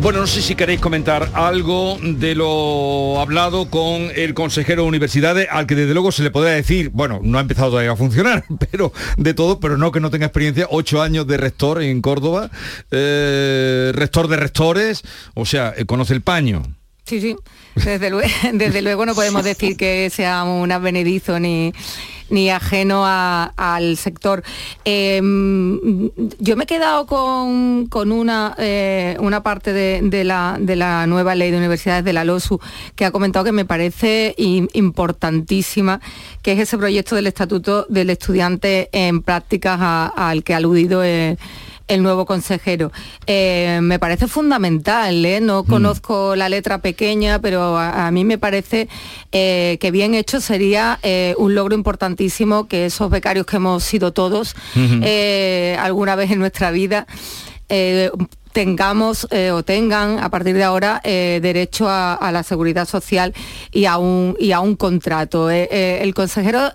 Bueno, 0.00 0.20
no 0.20 0.26
sé 0.28 0.42
si 0.42 0.54
queréis 0.54 0.80
comentar 0.80 1.28
algo 1.34 1.98
de 2.00 2.36
lo 2.36 3.20
hablado 3.20 3.68
con 3.68 4.10
el 4.14 4.32
consejero 4.32 4.82
de 4.82 4.88
universidades, 4.88 5.48
al 5.50 5.66
que 5.66 5.74
desde 5.74 5.92
luego 5.92 6.12
se 6.12 6.22
le 6.22 6.30
podría 6.30 6.54
decir, 6.54 6.90
bueno, 6.90 7.18
no 7.22 7.36
ha 7.36 7.40
empezado 7.40 7.70
todavía 7.70 7.90
a 7.90 7.96
funcionar, 7.96 8.44
pero 8.70 8.92
de 9.16 9.34
todo, 9.34 9.58
pero 9.58 9.76
no 9.76 9.90
que 9.90 9.98
no 9.98 10.10
tenga 10.10 10.26
experiencia, 10.26 10.68
ocho 10.70 11.02
años 11.02 11.26
de 11.26 11.36
rector 11.36 11.82
en 11.82 12.00
Córdoba, 12.00 12.48
eh, 12.92 13.90
rector 13.92 14.28
de 14.28 14.36
rectores, 14.36 15.02
o 15.34 15.44
sea, 15.44 15.74
eh, 15.76 15.84
conoce 15.84 16.14
el 16.14 16.22
paño. 16.22 16.62
Sí, 17.04 17.20
sí, 17.20 17.36
desde 17.74 18.10
luego, 18.10 18.28
desde 18.52 18.82
luego 18.82 19.04
no 19.04 19.16
podemos 19.16 19.42
decir 19.52 19.76
que 19.76 20.10
sea 20.10 20.44
un 20.44 20.70
advenedizo 20.70 21.40
ni 21.40 21.72
ni 22.30 22.50
ajeno 22.50 23.04
al 23.06 23.96
sector. 23.96 24.42
Em, 24.84 26.10
yo 26.38 26.56
me 26.56 26.64
he 26.64 26.66
quedado 26.66 27.06
con, 27.06 28.12
una, 28.12 28.54
eh, 28.58 29.16
una 29.20 29.42
parte 29.42 29.72
de, 29.72 30.24
la, 30.24 30.56
de, 30.60 30.76
la, 30.76 31.06
nueva 31.06 31.34
ley 31.34 31.50
de 31.50 31.58
universidades 31.58 32.04
de 32.04 32.12
la 32.12 32.24
LOSU 32.24 32.60
que 32.96 33.04
ha 33.04 33.10
comentado 33.10 33.44
que 33.44 33.52
me 33.52 33.64
parece 33.64 34.34
importantísima, 34.36 36.00
que 36.42 36.52
es 36.52 36.58
ese 36.58 36.78
proyecto 36.78 37.16
del 37.16 37.26
Estatuto 37.26 37.86
del 37.88 38.10
Estudiante 38.10 38.88
en 38.92 39.22
prácticas 39.22 39.78
al 40.14 40.44
que 40.44 40.54
ha 40.54 40.58
aludido. 40.58 41.02
el 41.02 41.38
el 41.88 42.02
nuevo 42.02 42.26
consejero. 42.26 42.92
Eh, 43.26 43.80
me 43.82 43.98
parece 43.98 44.28
fundamental, 44.28 45.24
¿eh? 45.24 45.40
no 45.40 45.62
mm. 45.62 45.66
conozco 45.66 46.36
la 46.36 46.48
letra 46.48 46.78
pequeña, 46.78 47.40
pero 47.40 47.76
a, 47.78 48.10
mí 48.10 48.24
me 48.24 48.38
parece 48.38 48.88
eh, 49.32 49.78
que 49.80 49.90
bien 49.90 50.14
hecho 50.14 50.40
sería 50.40 50.98
un 51.36 51.54
logro 51.54 51.74
importantísimo 51.74 52.68
que 52.68 52.86
esos 52.86 53.10
becarios 53.10 53.46
que 53.46 53.56
hemos 53.56 53.84
sido 53.84 54.12
todos 54.12 54.54
alguna 55.78 56.16
vez 56.16 56.30
en 56.30 56.38
nuestra 56.38 56.70
vida, 56.70 57.06
tengamos 58.58 59.28
eh, 59.30 59.52
o 59.52 59.62
tengan 59.62 60.18
a 60.18 60.30
partir 60.30 60.56
de 60.56 60.64
ahora 60.64 61.00
eh, 61.04 61.38
derecho 61.40 61.86
a, 61.88 62.30
la 62.32 62.42
seguridad 62.42 62.88
social 62.88 63.32
y 63.70 63.84
a 63.84 63.98
un, 63.98 64.36
y 64.40 64.50
a 64.50 64.58
un 64.58 64.74
contrato. 64.74 65.48
el 65.50 66.12
consejero 66.12 66.72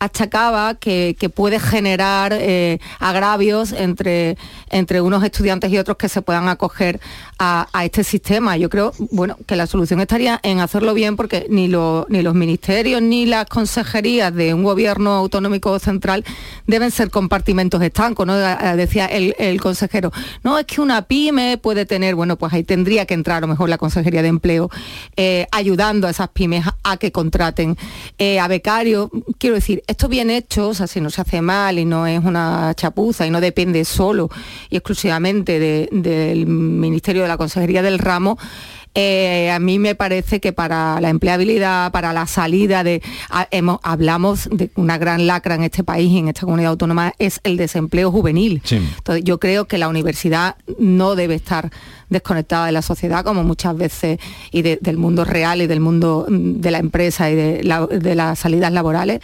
achacaba 0.00 0.74
que, 0.74 1.14
puede 1.34 1.60
generar 1.60 2.32
eh, 2.32 2.80
agravios 2.98 3.72
entre, 3.72 4.36
entre 4.70 5.00
unos 5.00 5.22
estudiantes 5.22 5.70
y 5.70 5.78
otros 5.78 5.96
que 5.96 6.08
se 6.08 6.22
puedan 6.22 6.48
acoger 6.48 6.98
a, 7.38 7.66
este 7.84 8.04
sistema. 8.04 8.56
Yo 8.58 8.68
creo 8.68 8.92
bueno, 9.10 9.36
que 9.46 9.56
la 9.56 9.66
solución 9.66 10.00
estaría 10.00 10.38
en 10.42 10.60
hacerlo 10.60 10.92
bien 10.92 11.16
porque 11.16 11.46
ni, 11.48 11.68
los 11.68 12.06
ministerios 12.34 13.00
ni 13.00 13.24
las 13.24 13.46
consejerías 13.46 14.34
de 14.34 14.52
un 14.52 14.62
gobierno 14.62 15.12
autonómico 15.12 15.78
central 15.78 16.24
deben 16.66 16.90
ser 16.90 17.10
compartimentos 17.10 17.82
estancos, 17.82 18.26
¿no? 18.26 18.36
decía 18.36 19.06
el, 19.06 19.60
consejero. 19.60 20.12
No, 20.44 20.58
es 20.58 20.66
que 20.66 20.80
una 20.80 21.02
pyme 21.02 21.56
puede 21.56 21.86
tener, 21.86 22.14
bueno, 22.14 22.36
pues 22.36 22.52
ahí 22.52 22.62
tendría 22.62 23.06
que 23.06 23.14
entrar 23.14 23.38
a 23.38 23.40
lo 23.40 23.48
mejor 23.48 23.68
la 23.68 23.78
Consejería 23.78 24.22
de 24.22 24.28
Empleo 24.28 24.70
eh, 25.16 25.46
ayudando 25.50 26.06
a 26.06 26.10
esas 26.10 26.28
pymes 26.28 26.64
a, 26.82 26.96
que 26.98 27.10
contraten 27.10 27.76
eh, 28.18 28.38
a 28.38 28.48
becarios. 28.48 29.08
Quiero 29.38 29.54
decir, 29.56 29.82
esto 29.90 30.08
bien 30.08 30.30
hecho, 30.30 30.68
o 30.68 30.74
sea, 30.74 30.86
si 30.86 31.00
no 31.00 31.10
se 31.10 31.20
hace 31.20 31.42
mal 31.42 31.78
y 31.78 31.84
no 31.84 32.06
es 32.06 32.24
una 32.24 32.72
chapuza 32.74 33.26
y 33.26 33.30
no 33.30 33.40
depende 33.40 33.84
solo 33.84 34.30
y 34.70 34.76
exclusivamente 34.76 35.58
del 35.90 36.46
Ministerio 36.46 37.22
de 37.22 37.28
la 37.28 37.36
Consejería 37.36 37.82
del 37.82 37.98
Ramo, 37.98 38.38
eh, 38.94 39.50
a 39.50 39.58
mí 39.60 39.78
me 39.78 39.94
parece 39.94 40.40
que 40.40 40.52
para 40.52 41.00
la 41.00 41.10
empleabilidad, 41.10 41.92
para 41.92 42.12
la 42.12 42.26
salida 42.26 42.82
de, 42.84 43.02
hablamos 43.82 44.48
de 44.50 44.70
una 44.76 44.98
gran 44.98 45.26
lacra 45.26 45.56
en 45.56 45.64
este 45.64 45.84
país 45.84 46.10
y 46.10 46.18
en 46.18 46.28
esta 46.28 46.42
comunidad 46.42 46.70
autónoma, 46.70 47.12
es 47.18 47.40
el 47.42 47.56
desempleo 47.56 48.12
juvenil. 48.12 48.62
Entonces 48.70 49.24
yo 49.24 49.38
creo 49.38 49.66
que 49.66 49.78
la 49.78 49.88
universidad 49.88 50.56
no 50.78 51.16
debe 51.16 51.34
estar 51.34 51.70
desconectada 52.08 52.66
de 52.66 52.72
la 52.72 52.82
sociedad 52.82 53.24
como 53.24 53.44
muchas 53.44 53.76
veces 53.76 54.18
y 54.50 54.62
del 54.62 54.96
mundo 54.96 55.24
real 55.24 55.62
y 55.62 55.66
del 55.68 55.80
mundo 55.80 56.26
mm, 56.28 56.60
de 56.60 56.70
la 56.70 56.78
empresa 56.78 57.30
y 57.30 57.34
de 57.34 58.14
las 58.14 58.38
salidas 58.38 58.72
laborales 58.72 59.20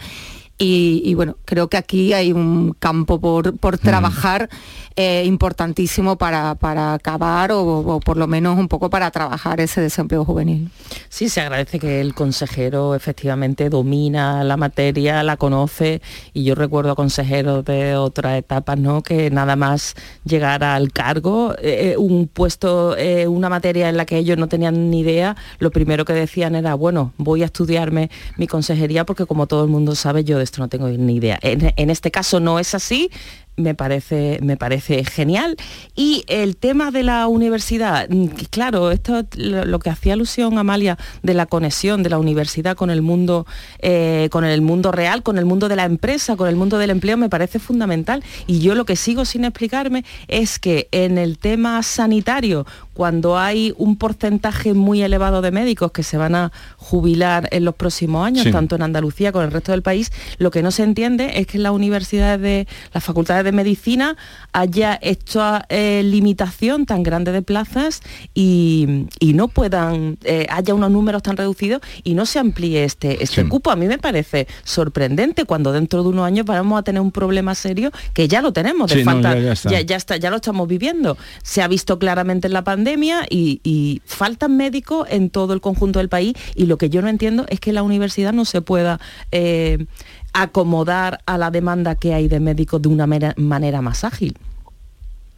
y, 0.59 1.13
bueno, 1.13 1.37
creo 1.45 1.67
que 1.67 1.77
aquí 1.77 2.13
hay 2.13 2.31
un 2.33 2.75
campo 2.79 3.19
por, 3.19 3.57
por 3.57 3.77
trabajar 3.77 4.49
eh, 4.95 5.23
importantísimo 5.25 6.17
para, 6.17 6.55
para 6.55 6.95
acabar 6.95 7.51
o, 7.51 7.99
por 8.03 8.17
lo 8.17 8.25
menos 8.25 8.57
un 8.57 8.67
poco 8.67 8.89
para 8.89 9.11
trabajar 9.11 9.61
ese 9.61 9.81
desempleo 9.81 10.25
juvenil. 10.25 10.71
Sí, 11.09 11.29
se 11.29 11.41
agradece 11.41 11.77
que 11.77 12.01
el 12.01 12.15
consejero 12.15 12.95
efectivamente 12.95 13.69
domina 13.69 14.43
la 14.43 14.57
materia, 14.57 15.21
la 15.21 15.37
conoce 15.37 16.01
y 16.33 16.43
yo 16.43 16.55
recuerdo 16.55 16.93
a 16.93 16.95
consejeros 16.95 17.63
de 17.63 17.95
otras 17.95 18.39
etapas, 18.39 18.79
¿no? 18.79 19.03
Que 19.03 19.29
nada 19.29 19.55
más 19.55 19.93
llegar 20.25 20.63
al 20.63 20.91
cargo, 20.91 21.53
eh, 21.61 21.91
eh, 21.91 21.97
un 21.97 22.27
puesto, 22.27 22.95
una 23.27 23.49
materia 23.49 23.89
en 23.89 23.97
la 23.97 24.05
que 24.05 24.17
ellos 24.17 24.39
no 24.39 24.47
tenían 24.47 24.89
ni 24.89 25.01
idea, 25.01 25.35
lo 25.59 25.69
primero 25.69 26.03
que 26.03 26.13
decían 26.13 26.55
era, 26.55 26.73
bueno, 26.73 27.13
voy 27.17 27.43
a 27.43 27.45
estudiarme 27.45 28.09
mi 28.37 28.47
consejería 28.47 29.05
porque 29.05 29.27
como 29.27 29.45
todo 29.45 29.63
el 29.63 29.69
mundo 29.69 29.93
sabe, 29.93 30.23
yo 30.23 30.39
de 30.39 30.46
esto 30.47 30.61
no 30.61 30.67
tengo 30.69 30.87
ni 30.89 31.15
idea. 31.15 31.37
en 31.41 31.89
este 31.89 32.11
caso 32.11 32.39
no 32.39 32.59
es 32.59 32.73
así, 32.73 33.09
me 33.57 33.73
parece, 33.73 34.39
me 34.41 34.55
parece 34.55 35.03
genial. 35.03 35.57
Y 35.95 36.23
el 36.27 36.55
tema 36.55 36.91
de 36.91 37.03
la 37.03 37.27
universidad, 37.27 38.07
mm, 38.07 38.27
claro, 38.51 38.91
esto 38.91 39.23
lo, 39.35 39.79
que 39.79 39.89
hacía 39.89 40.13
alusión 40.13 40.57
Amalia 40.57 40.97
de 41.23 41.33
la 41.33 41.47
conexión 41.47 42.03
de 42.03 42.11
la 42.11 42.19
universidad 42.19 42.77
con 42.77 42.91
el 42.91 43.01
mundo, 43.01 43.45
eh, 43.79 44.29
con 44.31 44.45
el 44.45 44.61
mundo 44.61 44.91
real, 44.91 45.23
con 45.23 45.37
el 45.37 45.45
mundo 45.45 45.67
de 45.67 45.75
la 45.75 45.85
empresa, 45.85 46.37
con 46.37 46.47
el 46.47 46.55
mundo 46.55 46.77
del 46.77 46.91
empleo, 46.91 47.17
me 47.17 47.29
parece 47.29 47.59
fundamental. 47.59 48.23
Y 48.45 48.59
yo 48.59 48.75
lo 48.75 48.85
que 48.85 48.95
sigo 48.95 49.25
sin 49.25 49.43
explicarme 49.43 50.05
es 50.27 50.59
que 50.59 50.87
en 50.91 51.17
el 51.17 51.39
tema 51.39 51.81
sanitario, 51.81 52.65
cuando 52.97 53.37
hay 53.37 53.75
un 53.77 53.95
porcentaje 53.95 54.73
muy 54.73 55.03
elevado 55.03 55.43
de 55.43 55.51
médicos 55.51 55.91
que 55.91 56.01
se 56.01 56.17
van 56.17 56.33
a 56.33 56.51
jubilar 56.77 57.47
en 57.51 57.63
los 57.63 57.75
próximos 57.75 58.25
años, 58.25 58.49
tanto 58.51 58.75
en 58.75 58.81
Andalucía 58.81 59.31
como 59.31 59.43
en 59.43 59.49
el 59.49 59.53
resto 59.53 59.71
del 59.71 59.83
país, 59.83 60.11
lo 60.39 60.49
que 60.49 60.63
no 60.63 60.71
se 60.71 60.81
entiende 60.81 61.33
es 61.35 61.45
que 61.45 61.57
en 61.57 61.63
las 61.63 61.73
universidades 61.73 62.41
de 62.41 62.67
las 62.95 63.03
facultades 63.03 63.43
de 63.43 63.51
medicina 63.51 64.17
haya 64.51 64.95
esta 64.95 65.67
eh, 65.69 66.01
limitación 66.03 66.87
tan 66.87 67.03
grande 67.03 67.31
de 67.31 67.43
plazas 67.43 68.01
y, 68.33 69.05
no 69.21 69.47
puedan, 69.47 70.17
eh, 70.23 70.47
haya 70.49 70.73
unos 70.73 70.89
números 70.89 71.21
tan 71.21 71.37
reducidos 71.37 71.83
y 72.03 72.15
no 72.15 72.25
se 72.25 72.39
amplíe 72.39 72.83
este, 72.83 73.23
este 73.23 73.47
cupo. 73.47 73.69
A 73.69 73.75
mí 73.75 73.85
me 73.85 73.99
parece 73.99 74.47
sorprendente 74.63 75.45
cuando 75.45 75.71
dentro 75.71 76.01
de 76.01 76.09
unos 76.09 76.25
años 76.25 76.47
vamos 76.47 76.79
a 76.79 76.81
tener 76.81 76.99
un 76.99 77.11
problema 77.11 77.53
serio 77.53 77.91
que 78.15 78.27
ya 78.27 78.41
lo 78.41 78.53
tenemos, 78.53 78.89
de 78.89 79.03
falta, 79.03 79.37
ya, 79.37 79.81
ya, 79.81 79.95
está, 79.95 80.17
ya 80.17 80.31
lo 80.31 80.37
estamos 80.37 80.67
viviendo. 80.67 81.15
Se 81.43 81.61
ha 81.61 81.67
visto 81.67 81.99
claramente 81.99 82.47
en 82.47 82.53
la 82.53 82.63
pandemia 82.63 82.86
y, 83.29 84.01
faltan 84.05 84.57
médicos 84.57 85.07
en 85.09 85.29
todo 85.29 85.53
el 85.53 85.61
conjunto 85.61 85.99
del 85.99 86.09
país 86.09 86.33
y 86.55 86.65
lo 86.65 86.77
que 86.77 86.89
yo 86.89 87.01
no 87.01 87.09
entiendo 87.09 87.45
es 87.49 87.59
que 87.59 87.73
la 87.73 87.83
universidad 87.83 88.33
no 88.33 88.45
se 88.45 88.61
pueda 88.61 88.99
eh, 89.31 89.85
acomodar 90.33 91.19
a 91.25 91.37
la 91.37 91.51
demanda 91.51 91.95
que 91.95 92.13
hay 92.13 92.27
de 92.27 92.39
médicos 92.39 92.81
de 92.81 92.89
una 92.89 93.07
manera 93.07 93.81
más 93.81 94.03
ágil. 94.03 94.37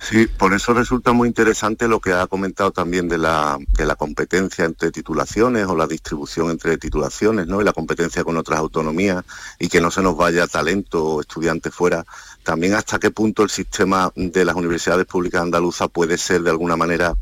Sí, 0.01 0.27
por 0.27 0.53
eso 0.53 0.73
resulta 0.73 1.11
muy 1.11 1.27
interesante 1.27 1.87
lo 1.89 1.99
que 1.99 2.13
ha 2.13 2.25
comentado 2.25 2.71
también 2.71 3.09
de 3.09 3.17
la, 3.17 3.57
de 3.77 3.85
la 3.85 3.95
competencia 3.95 4.63
entre 4.63 4.91
titulaciones 4.91 5.65
o 5.67 5.75
la 5.75 5.87
distribución 5.87 6.49
entre 6.49 6.77
titulaciones, 6.77 7.47
¿no? 7.47 7.59
Y 7.59 7.65
la 7.65 7.73
competencia 7.73 8.23
con 8.23 8.37
otras 8.37 8.59
autonomías 8.59 9.25
y 9.59 9.67
que 9.67 9.81
no 9.81 9.91
se 9.91 10.01
nos 10.01 10.15
vaya 10.15 10.47
talento 10.47 11.03
o 11.03 11.21
estudiantes 11.21 11.73
fuera. 11.73 12.05
También 12.43 12.73
hasta 12.73 12.99
qué 12.99 13.11
punto 13.11 13.43
el 13.43 13.49
sistema 13.49 14.11
de 14.15 14.45
las 14.45 14.55
universidades 14.55 15.05
públicas 15.05 15.41
andaluzas 15.41 15.89
puede 15.89 16.17
ser 16.17 16.41
de 16.41 16.49
alguna 16.49 16.75
manera 16.75 17.15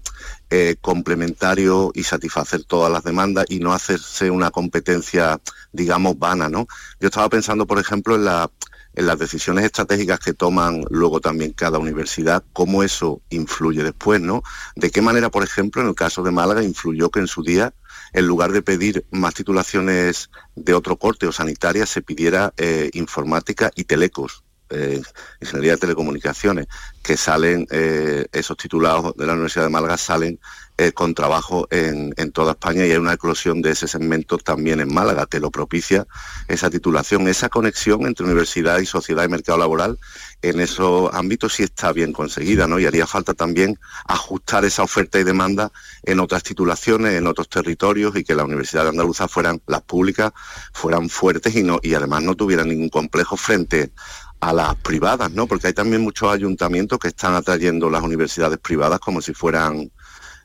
eh, 0.49 0.75
complementario 0.81 1.91
y 1.93 2.03
satisfacer 2.03 2.63
todas 2.63 2.91
las 2.91 3.03
demandas 3.03 3.45
y 3.49 3.59
no 3.59 3.73
hacerse 3.73 4.31
una 4.31 4.51
competencia, 4.51 5.39
digamos, 5.71 6.17
vana, 6.17 6.49
¿no? 6.49 6.67
Yo 6.99 7.07
estaba 7.07 7.29
pensando, 7.29 7.67
por 7.67 7.79
ejemplo, 7.79 8.15
en 8.15 8.25
la 8.25 8.49
en 8.97 9.05
las 9.05 9.19
decisiones 9.19 9.63
estratégicas 9.63 10.19
que 10.19 10.33
toman 10.33 10.83
luego 10.89 11.21
también 11.21 11.53
cada 11.53 11.77
universidad, 11.77 12.43
cómo 12.51 12.81
eso 12.81 13.21
influye 13.29 13.83
después, 13.83 14.19
¿no? 14.19 14.41
De 14.75 14.89
qué 14.89 15.03
manera, 15.03 15.29
por 15.29 15.43
ejemplo, 15.43 15.83
en 15.83 15.89
el 15.89 15.93
caso 15.93 16.23
de 16.23 16.31
Málaga 16.31 16.63
influyó 16.63 17.11
que 17.11 17.19
en 17.19 17.27
su 17.27 17.43
día, 17.43 17.75
en 18.13 18.25
lugar 18.25 18.51
de 18.53 18.63
pedir 18.63 19.05
más 19.11 19.35
titulaciones 19.35 20.31
de 20.55 20.73
otro 20.73 20.97
corte 20.97 21.27
o 21.27 21.31
sanitarias, 21.31 21.89
se 21.89 22.01
pidiera 22.01 22.55
eh, 22.57 22.89
informática 22.93 23.71
y 23.75 23.83
telecos. 23.83 24.43
Eh, 24.69 25.01
ingeniería 25.39 25.73
de 25.73 25.77
telecomunicaciones, 25.77 26.67
que 27.01 27.15
salen, 27.15 27.67
eh, 27.71 28.25
esos 28.33 28.57
titulados 28.57 29.15
de 29.15 29.25
la 29.25 29.33
Universidad 29.33 29.63
de 29.63 29.69
Málaga 29.69 29.97
salen 29.97 30.39
eh, 30.79 30.91
con 30.91 31.15
trabajo 31.15 31.67
en, 31.71 32.13
toda 32.33 32.51
España 32.51 32.85
y 32.85 32.91
hay 32.91 32.97
una 32.97 33.13
eclosión 33.13 33.63
de 33.63 33.71
ese 33.71 33.87
segmento 33.87 34.37
también 34.37 34.79
en 34.79 34.93
Málaga, 34.93 35.25
que 35.25 35.39
lo 35.39 35.49
propicia 35.49 36.05
esa 36.47 36.69
titulación. 36.69 37.27
Esa 37.27 37.49
conexión 37.49 38.05
entre 38.05 38.25
universidad 38.25 38.77
y 38.77 38.85
sociedad 38.85 39.23
y 39.23 39.27
mercado 39.27 39.57
laboral 39.57 39.97
en 40.43 40.59
esos 40.59 41.11
ámbitos 41.13 41.53
sí 41.55 41.63
está 41.63 41.93
bien 41.93 42.13
conseguida, 42.13 42.67
¿no? 42.67 42.77
Y 42.77 42.85
haría 42.85 43.07
falta 43.07 43.33
también 43.33 43.79
ajustar 44.05 44.65
esa 44.65 44.83
oferta 44.83 45.17
y 45.17 45.23
demanda 45.23 45.71
en 46.03 46.19
otras 46.19 46.43
titulaciones, 46.43 47.13
en 47.13 47.25
otros 47.25 47.49
territorios 47.49 48.15
y 48.15 48.23
que 48.23 48.35
las 48.35 48.45
universidades 48.45 48.91
andaluzas 48.91 49.31
fueran, 49.31 49.59
las 49.65 49.81
públicas, 49.81 50.31
fueran 50.73 51.09
fuertes 51.09 51.55
y, 51.55 51.63
no, 51.63 51.79
y 51.81 51.95
además 51.95 52.21
no 52.21 52.35
tuvieran 52.35 52.67
ningún 52.67 52.89
complejo 52.89 53.35
frente 53.35 53.91
a 54.39 54.53
las 54.53 54.75
privadas, 54.75 55.31
¿no? 55.31 55.47
Porque 55.47 55.67
hay 55.67 55.73
también 55.73 56.01
muchos 56.01 56.31
ayuntamientos 56.31 56.99
que 56.99 57.09
están 57.09 57.33
atrayendo 57.33 57.89
las 57.89 58.03
universidades 58.03 58.59
privadas 58.59 58.99
como 58.99 59.21
si 59.21 59.33
fueran 59.33 59.91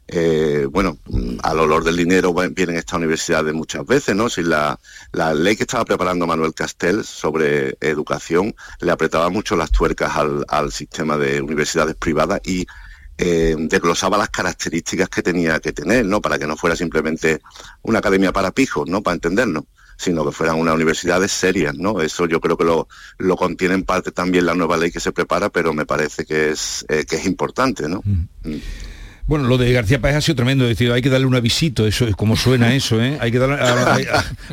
eh, 0.08 0.66
bueno, 0.70 0.98
al 1.42 1.60
olor 1.60 1.84
del 1.84 1.96
dinero 1.96 2.34
vienen 2.34 2.76
estas 2.76 2.98
universidades 2.98 3.54
muchas 3.54 3.86
veces, 3.86 4.14
¿no? 4.14 4.28
Si 4.28 4.42
la, 4.42 4.78
ley 5.34 5.56
que 5.56 5.62
estaba 5.62 5.84
preparando 5.84 6.26
Manuel 6.26 6.54
Castel 6.54 7.04
sobre 7.04 7.76
educación 7.80 8.54
le 8.80 8.92
apretaba 8.92 9.30
mucho 9.30 9.56
las 9.56 9.70
tuercas 9.70 10.12
al, 10.16 10.72
sistema 10.72 11.16
de 11.16 11.40
universidades 11.40 11.94
privadas 11.94 12.40
y 12.44 12.66
eh, 13.16 13.56
desglosaba 13.58 14.18
las 14.18 14.30
características 14.30 15.08
que 15.08 15.22
tenía 15.22 15.60
que 15.60 15.72
tener, 15.72 16.04
¿no? 16.04 16.20
Para 16.20 16.38
que 16.38 16.46
no 16.46 16.56
fuera 16.56 16.76
simplemente 16.76 17.40
una 17.82 18.00
academia 18.00 18.32
para 18.32 18.50
pijos, 18.50 18.88
¿no? 18.88 19.02
Para 19.02 19.14
entendernos 19.14 19.64
sino 20.02 20.24
que 20.24 20.32
fueran 20.32 20.58
unas 20.58 20.74
universidades 20.74 21.32
serias, 21.32 21.74
¿no? 21.76 22.00
Eso 22.00 22.26
yo 22.26 22.40
creo 22.40 22.56
que 22.56 22.64
lo, 22.64 22.88
lo 23.18 23.36
contiene 23.36 23.74
en 23.74 23.84
parte 23.84 24.10
también 24.10 24.46
la 24.46 24.54
nueva 24.54 24.76
ley 24.76 24.90
que 24.90 25.00
se 25.00 25.12
prepara, 25.12 25.48
pero 25.48 25.72
me 25.72 25.86
parece 25.86 26.24
que 26.24 26.50
es, 26.50 26.84
eh, 26.88 27.04
que 27.08 27.16
es 27.16 27.26
importante, 27.26 27.88
¿no? 27.88 28.02
Mm. 28.04 28.50
Mm. 28.50 28.60
Bueno, 29.26 29.46
lo 29.46 29.56
de 29.56 29.72
García 29.72 30.00
Páez 30.00 30.16
ha 30.16 30.20
sido 30.20 30.36
tremendo, 30.36 30.66
decir, 30.66 30.90
hay 30.90 31.00
que 31.00 31.08
darle 31.08 31.26
un 31.26 31.34
avisito, 31.34 31.86
eso 31.86 32.06
es 32.06 32.16
como 32.16 32.36
suena 32.36 32.74
eso, 32.74 33.00
¿eh? 33.00 33.18
Hay 33.20 33.30
que 33.30 33.38
darle, 33.38 33.56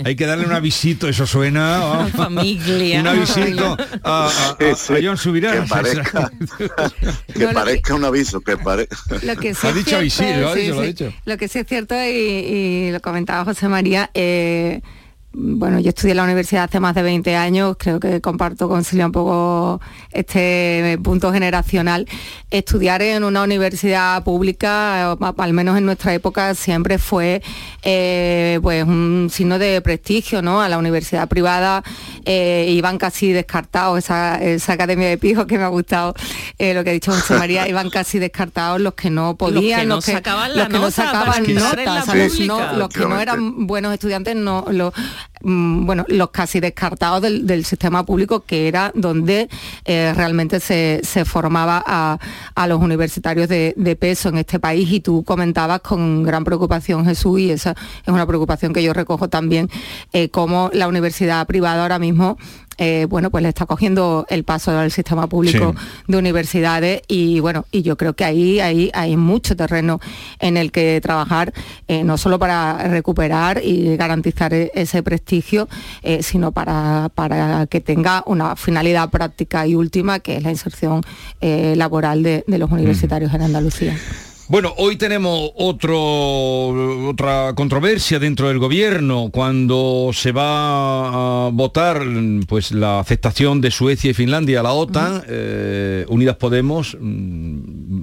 hay, 0.06 0.16
que 0.16 0.26
darle 0.26 0.46
un 0.46 0.54
avisito, 0.54 1.10
eso 1.10 1.26
suena. 1.26 2.08
familia. 2.16 3.02
Un 3.02 3.08
avisito 3.08 3.78
a, 4.04 4.30
John 5.04 5.18
Subirán. 5.18 5.64
Que 5.64 5.70
parezca, 5.70 6.32
que 7.34 7.48
parezca 7.48 7.96
un 7.96 8.06
aviso, 8.06 8.42
que 8.42 8.58
parezca. 8.58 8.96
Lo 9.24 9.36
que 9.38 9.50
ha 9.62 9.72
dicho 9.72 9.92
lo, 9.92 10.50
ha 10.50 10.56
dicho, 10.86 11.14
lo, 11.26 11.38
que 11.38 11.48
sí 11.48 11.60
es 11.60 11.68
cierto, 11.68 11.96
y, 11.96 12.92
lo 12.92 13.00
comentaba 13.02 13.46
José 13.46 13.68
María, 13.68 14.12
eh, 14.14 14.82
bueno, 15.42 15.80
yo 15.80 15.90
estudié 15.90 16.12
en 16.12 16.18
la 16.18 16.24
universidad 16.26 16.66
hace 16.66 16.82
más 16.82 16.94
de 16.94 17.02
20 17.02 17.36
años, 17.36 17.78
creo 17.80 18.00
que 18.00 18.20
comparto 18.20 18.68
con 18.68 18.84
Silvia 18.84 19.06
un 19.06 19.14
poco 19.14 19.80
este 20.12 21.00
punto 21.02 21.32
generacional. 21.32 22.08
Estudiar 22.52 23.02
en 23.02 23.24
una 23.24 23.44
universidad 23.44 24.22
pública, 24.24 25.12
al 25.12 25.54
menos 25.54 25.78
en 25.78 25.86
nuestra 25.86 26.14
época, 26.14 26.56
siempre 26.56 26.98
fue 26.98 27.42
eh, 27.84 28.60
pues 28.62 28.84
un 28.84 29.30
signo 29.32 29.60
de 29.60 29.80
prestigio, 29.82 30.42
¿no? 30.42 30.62
A 30.62 30.68
la 30.68 30.78
universidad 30.78 31.30
privada 31.30 31.84
eh, 32.26 32.68
iban 32.70 32.98
casi 32.98 33.32
descartados, 33.32 33.98
esa, 33.98 34.74
academia 34.74 35.08
de 35.08 35.18
pijos 35.18 35.46
que 35.46 35.58
me 35.58 35.64
ha 35.64 35.70
gustado 35.70 36.16
eh, 36.58 36.74
lo 36.74 36.84
que 36.84 36.90
ha 36.90 36.94
dicho 36.94 37.12
José 37.14 37.36
María, 37.36 37.68
iban 37.68 37.90
casi 37.90 38.20
descartados 38.20 38.82
los 38.82 38.94
que 38.94 39.10
no 39.10 39.38
podían, 39.38 39.88
los 39.88 40.06
que 40.06 40.12
no 40.12 40.18
sacaban, 40.18 40.58
los 40.58 40.68
que 40.68 40.80
no 40.80 40.92
sacaban 40.92 41.54
notas, 41.54 42.08
los, 42.76 42.90
que 42.90 43.06
no 43.06 43.20
eran 43.20 43.68
buenos 43.68 43.94
estudiantes, 43.94 44.36
no, 44.36 44.66
los, 44.70 44.94
bueno, 45.42 46.06
los 46.10 46.32
casi 46.32 46.60
descartados 46.60 47.22
del, 47.22 47.66
sistema 47.66 48.06
público, 48.06 48.42
que 48.42 48.68
era 48.68 48.92
donde 48.96 49.50
eh, 49.86 50.14
realmente 50.16 50.60
se, 50.60 51.02
formaba 51.26 51.84
a, 51.86 52.68
los 52.68 52.82
universitarios 52.82 53.48
de, 53.48 53.98
peso 54.00 54.30
en 54.30 54.38
este 54.38 54.60
país. 54.60 54.92
Y 54.92 55.00
tú 55.00 55.24
comentabas 55.24 55.82
con 55.82 56.24
gran 56.24 56.44
preocupación, 56.44 57.06
Jesús, 57.06 57.40
y 57.40 57.52
esa 57.52 57.72
es 58.06 58.14
una 58.14 58.26
preocupación 58.28 58.74
que 58.74 58.84
yo 58.84 58.94
recojo 58.94 59.30
también, 59.30 59.70
eh, 60.14 60.30
cómo 60.30 60.70
la 60.74 60.88
universidad 60.88 61.46
privada 61.48 61.84
ahora 61.84 62.00
mismo 62.00 62.38
eh, 62.80 63.06
bueno, 63.10 63.30
pues 63.30 63.44
le 63.44 63.50
está 63.50 63.66
cogiendo 63.66 64.26
el 64.30 64.46
paso 64.46 64.72
al 64.72 64.90
sistema 64.90 65.28
público 65.28 65.76
de 66.08 66.18
universidades 66.18 67.02
y 67.10 67.42
bueno, 67.42 67.66
y 67.72 67.82
yo 67.82 67.98
creo 67.98 68.14
que 68.14 68.24
ahí, 68.24 68.62
ahí 68.62 68.90
hay 68.94 69.18
mucho 69.18 69.58
terreno 69.58 70.00
en 70.40 70.56
el 70.56 70.72
que 70.72 71.02
trabajar, 71.02 71.54
eh, 71.90 72.06
no 72.06 72.18
solo 72.18 72.40
para 72.40 72.88
recuperar 72.88 73.62
y 73.62 73.98
garantizar 73.98 74.54
e-, 74.54 74.72
ese 74.74 75.04
prestigio, 75.04 75.68
eh, 76.04 76.24
sino 76.24 76.54
para, 76.54 77.12
para, 77.14 77.68
que 77.68 77.82
tenga 77.82 78.24
una 78.26 78.56
finalidad 78.56 79.10
práctica 79.10 79.68
y 79.68 79.76
última, 79.76 80.20
que 80.20 80.38
es 80.38 80.44
la 80.44 80.52
inserción 80.52 81.02
laboral 81.42 82.24
de, 82.24 82.44
los 82.48 82.72
universitarios 82.72 83.34
en 83.34 83.42
Andalucía. 83.42 83.98
Bueno, 84.50 84.74
hoy 84.78 84.96
tenemos 84.96 85.52
otro, 85.58 87.08
otra 87.08 87.54
controversia 87.54 88.18
dentro 88.18 88.48
del 88.48 88.58
gobierno 88.58 89.30
cuando 89.32 90.10
se 90.12 90.32
va 90.32 91.46
a 91.46 91.50
votar 91.52 92.02
pues, 92.48 92.72
la 92.72 93.00
aceptación 93.00 93.62
de 93.62 93.70
Suecia 93.70 94.10
y 94.10 94.16
Finlandia 94.16 94.62
a 94.62 94.64
la 94.64 94.72
OTAN. 94.72 95.22
Eh, 95.28 96.04
Unidas 96.10 96.38
Podemos 96.38 96.98
mm, 97.00 97.60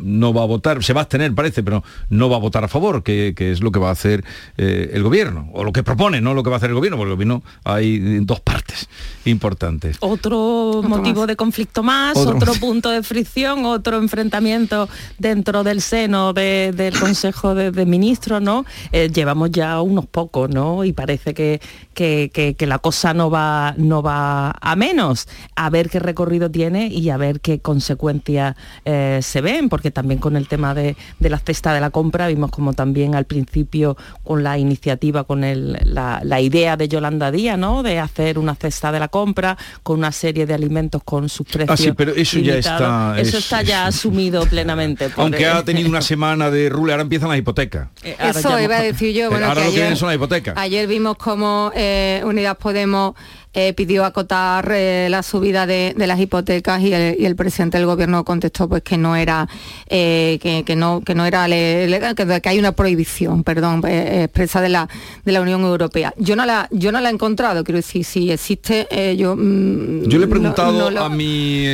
no 0.07 0.33
va 0.33 0.45
a 0.45 0.47
votar, 0.47 0.85
se 0.85 0.93
va 0.93 1.01
a 1.01 1.03
abstener 1.03 1.35
parece, 1.35 1.65
pero 1.65 1.83
no 2.11 2.31
va 2.31 2.37
a 2.37 2.39
votar 2.39 2.63
a 2.63 2.69
favor, 2.69 3.03
que, 3.03 3.35
es 3.37 3.61
lo 3.61 3.73
que 3.73 3.81
va 3.81 3.89
a 3.89 3.93
hacer 3.93 4.25
eh, 4.57 4.91
el 4.93 5.03
gobierno, 5.03 5.51
o 5.53 5.65
lo 5.65 5.73
que 5.73 5.83
propone, 5.83 6.21
no 6.21 6.33
lo 6.33 6.45
que 6.45 6.51
va 6.51 6.57
a 6.57 6.59
hacer 6.59 6.71
el 6.71 6.77
gobierno, 6.77 6.97
porque 6.97 7.11
el 7.11 7.17
gobierno 7.17 7.43
hay 7.65 8.21
dos 8.21 8.39
partes 8.39 8.89
importantes. 9.25 9.97
Otro, 9.99 10.81
motivo 10.87 11.27
de 11.27 11.35
conflicto 11.35 11.83
más, 11.83 12.17
otro 12.17 12.53
punto 12.55 12.91
de 12.91 13.03
fricción, 13.03 13.65
otro 13.65 13.99
enfrentamiento 13.99 14.89
dentro 15.19 15.65
del 15.65 15.81
seno 15.81 16.36
del 16.43 16.99
Consejo 16.99 17.55
de, 17.55 17.87
Ministros, 17.87 18.43
¿no? 18.43 18.65
Eh, 18.93 19.11
llevamos 19.13 19.51
ya 19.51 19.81
unos 19.81 20.07
pocos, 20.07 20.51
¿no? 20.51 20.85
Y 20.85 20.93
parece 20.93 21.35
que, 21.35 21.61
que, 21.95 22.57
la 22.67 22.79
cosa 22.79 23.15
no 23.15 23.31
va, 23.31 23.75
no 23.77 24.03
va 24.03 24.55
a 24.61 24.77
menos. 24.77 25.29
A 25.55 25.71
ver 25.71 25.89
qué 25.89 25.99
recorrido 25.99 26.51
tiene 26.51 26.89
y 26.89 27.11
a 27.11 27.17
ver 27.17 27.41
qué 27.41 27.61
consecuencias 27.61 28.57
eh, 28.85 29.21
se 29.23 29.41
ven, 29.41 29.69
porque 29.69 29.91
también 29.91 30.21
con 30.21 30.37
el 30.37 30.49
tema 30.49 30.75
de, 30.75 30.97
la 31.21 31.39
cesta 31.39 31.73
de 31.73 31.81
la 31.81 31.91
compra 31.91 32.29
vimos 32.29 32.51
como 32.51 32.73
también 32.73 33.15
al 33.15 33.25
principio 33.25 33.97
con 34.23 34.43
la 34.43 34.59
iniciativa, 34.59 35.25
con 35.25 35.41
la, 35.43 36.41
idea 36.41 36.77
de 36.77 36.89
Yolanda 36.89 37.31
Díaz, 37.31 37.59
¿no? 37.59 37.83
De 37.83 37.99
hacer 37.99 38.39
una 38.39 38.55
cesta 38.55 38.93
de 38.93 39.01
la 39.01 39.09
compra 39.09 39.57
con 39.83 39.99
una 39.99 40.13
serie 40.13 40.47
de 40.47 40.55
alimentos 40.55 41.03
con 41.03 41.29
sus 41.29 41.47
precios. 41.47 41.71
Ah, 41.71 41.77
sí, 41.77 41.93
pero 41.93 42.15
eso 42.15 42.39
ya 42.39 42.57
está. 42.57 43.15
Eso 43.19 43.39
está 43.39 43.63
ya 43.63 43.87
asumido 43.87 44.45
plenamente. 44.47 45.11
Aunque 45.17 45.47
ha 45.47 45.63
tenido 45.63 45.89
una 45.89 46.03
semana 46.03 46.26
de 46.35 46.69
rule, 46.69 46.93
ahora 46.93 47.03
empiezan 47.03 47.29
las 47.29 47.39
hipotecas. 47.39 47.89
Eh, 48.03 48.17
Eso 48.19 48.59
iba 48.59 48.77
a 48.79 48.83
decir 48.83 49.15
yo. 49.15 49.31
Bueno, 49.31 49.47
ahora 49.47 49.65
lo 49.65 49.73
que 49.73 49.83
ayer, 49.83 49.97
son 49.97 50.09
las 50.09 50.17
hipotecas. 50.17 50.57
Ayer 50.57 50.87
vimos 50.87 51.17
como 51.17 51.71
eh, 51.75 52.23
Unidas 52.25 52.57
Podemos 52.57 53.15
eh, 53.59 53.73
pidió 53.73 54.05
acotar 54.05 54.71
eh, 54.71 55.09
la 55.11 55.23
subida 55.23 55.67
de, 55.67 55.95
las 55.97 56.21
hipotecas 56.21 56.83
y 56.83 56.93
el, 56.93 57.37
presidente 57.37 57.79
del 57.79 57.87
gobierno 57.87 58.23
contestó 58.23 58.69
pues 58.69 58.83
que 58.83 58.99
no 58.99 59.17
era 59.17 59.49
eh, 59.89 60.39
que, 60.43 60.77
no 60.77 61.01
que 61.01 61.15
no 61.15 61.25
era 61.25 61.49
legal, 61.49 62.15
que, 62.15 62.43
hay 62.45 62.59
una 62.59 62.73
prohibición, 62.73 63.45
perdón, 63.45 63.83
expresa 63.87 64.61
de 64.61 64.69
la 64.69 64.91
de 65.25 65.33
la 65.33 65.41
Unión 65.41 65.63
Europea. 65.63 66.13
Yo 66.19 66.37
no 66.37 66.45
la 66.45 66.69
yo 66.71 66.93
no 66.93 67.01
la 67.01 67.09
he 67.09 67.13
encontrado, 67.15 67.65
quiero 67.65 67.79
decir, 67.79 68.05
si 68.05 68.31
existe, 68.31 68.89
yo 69.17 69.35
mm, 69.35 70.03
yo 70.03 70.19
le 70.19 70.27
he 70.27 70.29
preguntado 70.29 70.89
a 70.89 71.09
mi 71.09 71.65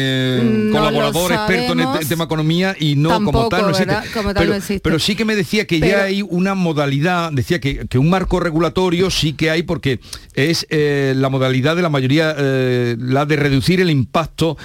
colaborador 0.70 1.32
experto 1.32 1.72
en 1.72 1.80
el 1.80 2.08
tema 2.08 2.24
economía 2.26 2.76
y 2.78 2.94
no 2.94 3.24
como 3.24 3.48
tal 3.48 3.62
no 3.62 4.54
existe. 4.54 4.78
pero, 4.80 5.00
sí 5.00 5.16
que 5.16 5.24
me 5.24 5.34
decía 5.34 5.66
que 5.66 5.80
ya 5.80 6.04
hay 6.04 6.22
una 6.22 6.54
modalidad, 6.54 7.32
decía 7.32 7.58
que, 7.58 7.88
que 7.88 7.98
un 7.98 8.08
marco 8.08 8.38
regulatorio 8.38 9.10
sí 9.10 9.32
que 9.32 9.50
hay 9.50 9.64
porque 9.64 9.98
es 10.34 10.64
la 10.70 11.28
modalidad 11.28 11.71
de 11.74 11.82
la 11.82 11.88
mayoría, 11.88 12.34
eh, 12.38 12.96
la 12.98 13.26
de 13.26 13.36
reducir 13.36 13.80
el 13.80 13.90
impacto 13.90 14.56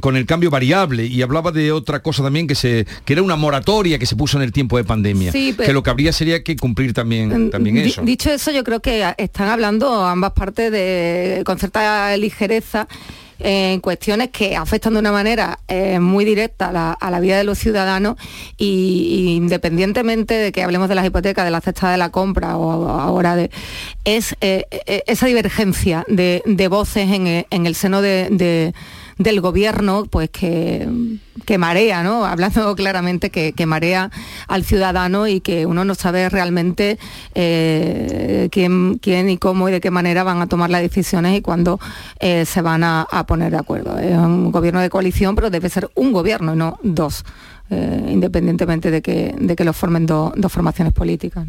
con 0.00 0.16
el 0.16 0.26
cambio 0.26 0.50
variable. 0.50 1.06
Y 1.06 1.22
hablaba 1.22 1.52
de 1.52 1.72
otra 1.72 2.02
cosa 2.02 2.22
también, 2.22 2.46
que, 2.46 2.54
se, 2.54 2.86
que 3.04 3.12
era 3.12 3.22
una 3.22 3.36
moratoria 3.36 3.98
que 3.98 4.06
se 4.06 4.16
puso 4.16 4.36
en 4.36 4.42
el 4.42 4.52
tiempo 4.52 4.76
de 4.76 4.84
pandemia. 4.84 5.32
que 5.32 5.72
lo 5.72 5.82
que 5.82 5.90
habría 5.90 6.12
sería 6.12 6.42
que 6.42 6.56
cumplir 6.56 6.92
también, 6.92 7.46
mm, 7.46 7.50
también 7.50 7.78
eso. 7.78 8.02
Dicho 8.02 8.30
eso, 8.30 8.50
yo 8.50 8.64
creo 8.64 8.80
que 8.80 9.14
están 9.18 9.48
hablando 9.48 10.04
ambas 10.04 10.32
partes 10.32 10.72
de, 10.72 11.42
con 11.44 11.58
cierta 11.58 12.16
ligereza 12.16 12.88
en 13.40 13.80
cuestiones 13.80 14.30
que 14.30 14.56
afectan 14.56 14.94
de 14.94 15.00
una 15.00 15.12
manera 15.12 15.58
eh, 15.68 15.98
muy 15.98 16.24
directa 16.24 16.68
a 17.00 17.10
la, 17.10 17.20
vida 17.20 17.36
de 17.36 17.44
los 17.44 17.58
ciudadanos 17.58 18.16
y, 18.56 19.34
independientemente 19.36 20.34
de 20.34 20.52
que 20.52 20.62
hablemos 20.62 20.88
de 20.88 20.94
las 20.94 21.06
hipotecas, 21.06 21.44
de 21.44 21.50
la 21.50 21.60
cesta 21.60 21.90
de 21.90 21.96
la 21.96 22.10
compra 22.10 22.56
o 22.56 22.88
ahora 22.88 23.36
de... 23.36 23.50
es 24.04 24.36
eh, 24.40 24.66
eh, 24.70 25.02
esa 25.06 25.26
divergencia 25.26 26.04
de, 26.08 26.68
voces 26.68 27.10
en, 27.10 27.66
el 27.66 27.74
seno 27.74 28.02
de 28.02 28.72
del 29.20 29.42
gobierno, 29.42 30.06
pues 30.08 30.30
que, 30.30 30.88
que 31.44 31.58
marea, 31.58 32.02
¿no? 32.02 32.24
Hablando 32.24 32.74
claramente 32.76 33.28
que, 33.30 33.66
marea 33.66 34.10
al 34.48 34.64
ciudadano 34.64 35.28
y 35.28 35.40
que 35.40 35.66
uno 35.66 35.84
no 35.84 35.94
sabe 35.94 36.30
realmente 36.30 36.98
eh, 37.34 38.48
quién, 38.50 38.98
quién 38.98 39.28
y 39.28 39.36
cómo 39.36 39.68
y 39.68 39.72
de 39.72 39.80
qué 39.82 39.90
manera 39.90 40.24
van 40.24 40.40
a 40.40 40.46
tomar 40.46 40.70
las 40.70 40.80
decisiones 40.80 41.36
y 41.36 41.42
cuándo 41.42 41.78
eh, 42.18 42.46
se 42.46 42.62
van 42.62 42.82
a, 42.82 43.06
poner 43.26 43.52
de 43.52 43.58
acuerdo. 43.58 43.98
Es 43.98 44.16
un 44.16 44.50
gobierno 44.50 44.80
de 44.80 44.88
coalición, 44.88 45.34
pero 45.34 45.50
debe 45.50 45.68
ser 45.68 45.90
un 45.94 46.12
gobierno 46.12 46.54
y 46.54 46.56
no 46.56 46.78
dos. 46.82 47.24
Eh, 47.68 48.08
independientemente 48.08 48.90
de 48.90 49.02
que, 49.02 49.34
de 49.38 49.54
que 49.54 49.64
lo 49.64 49.72
formen 49.74 50.06
dos 50.06 50.32
formaciones 50.48 50.94
políticas. 50.94 51.46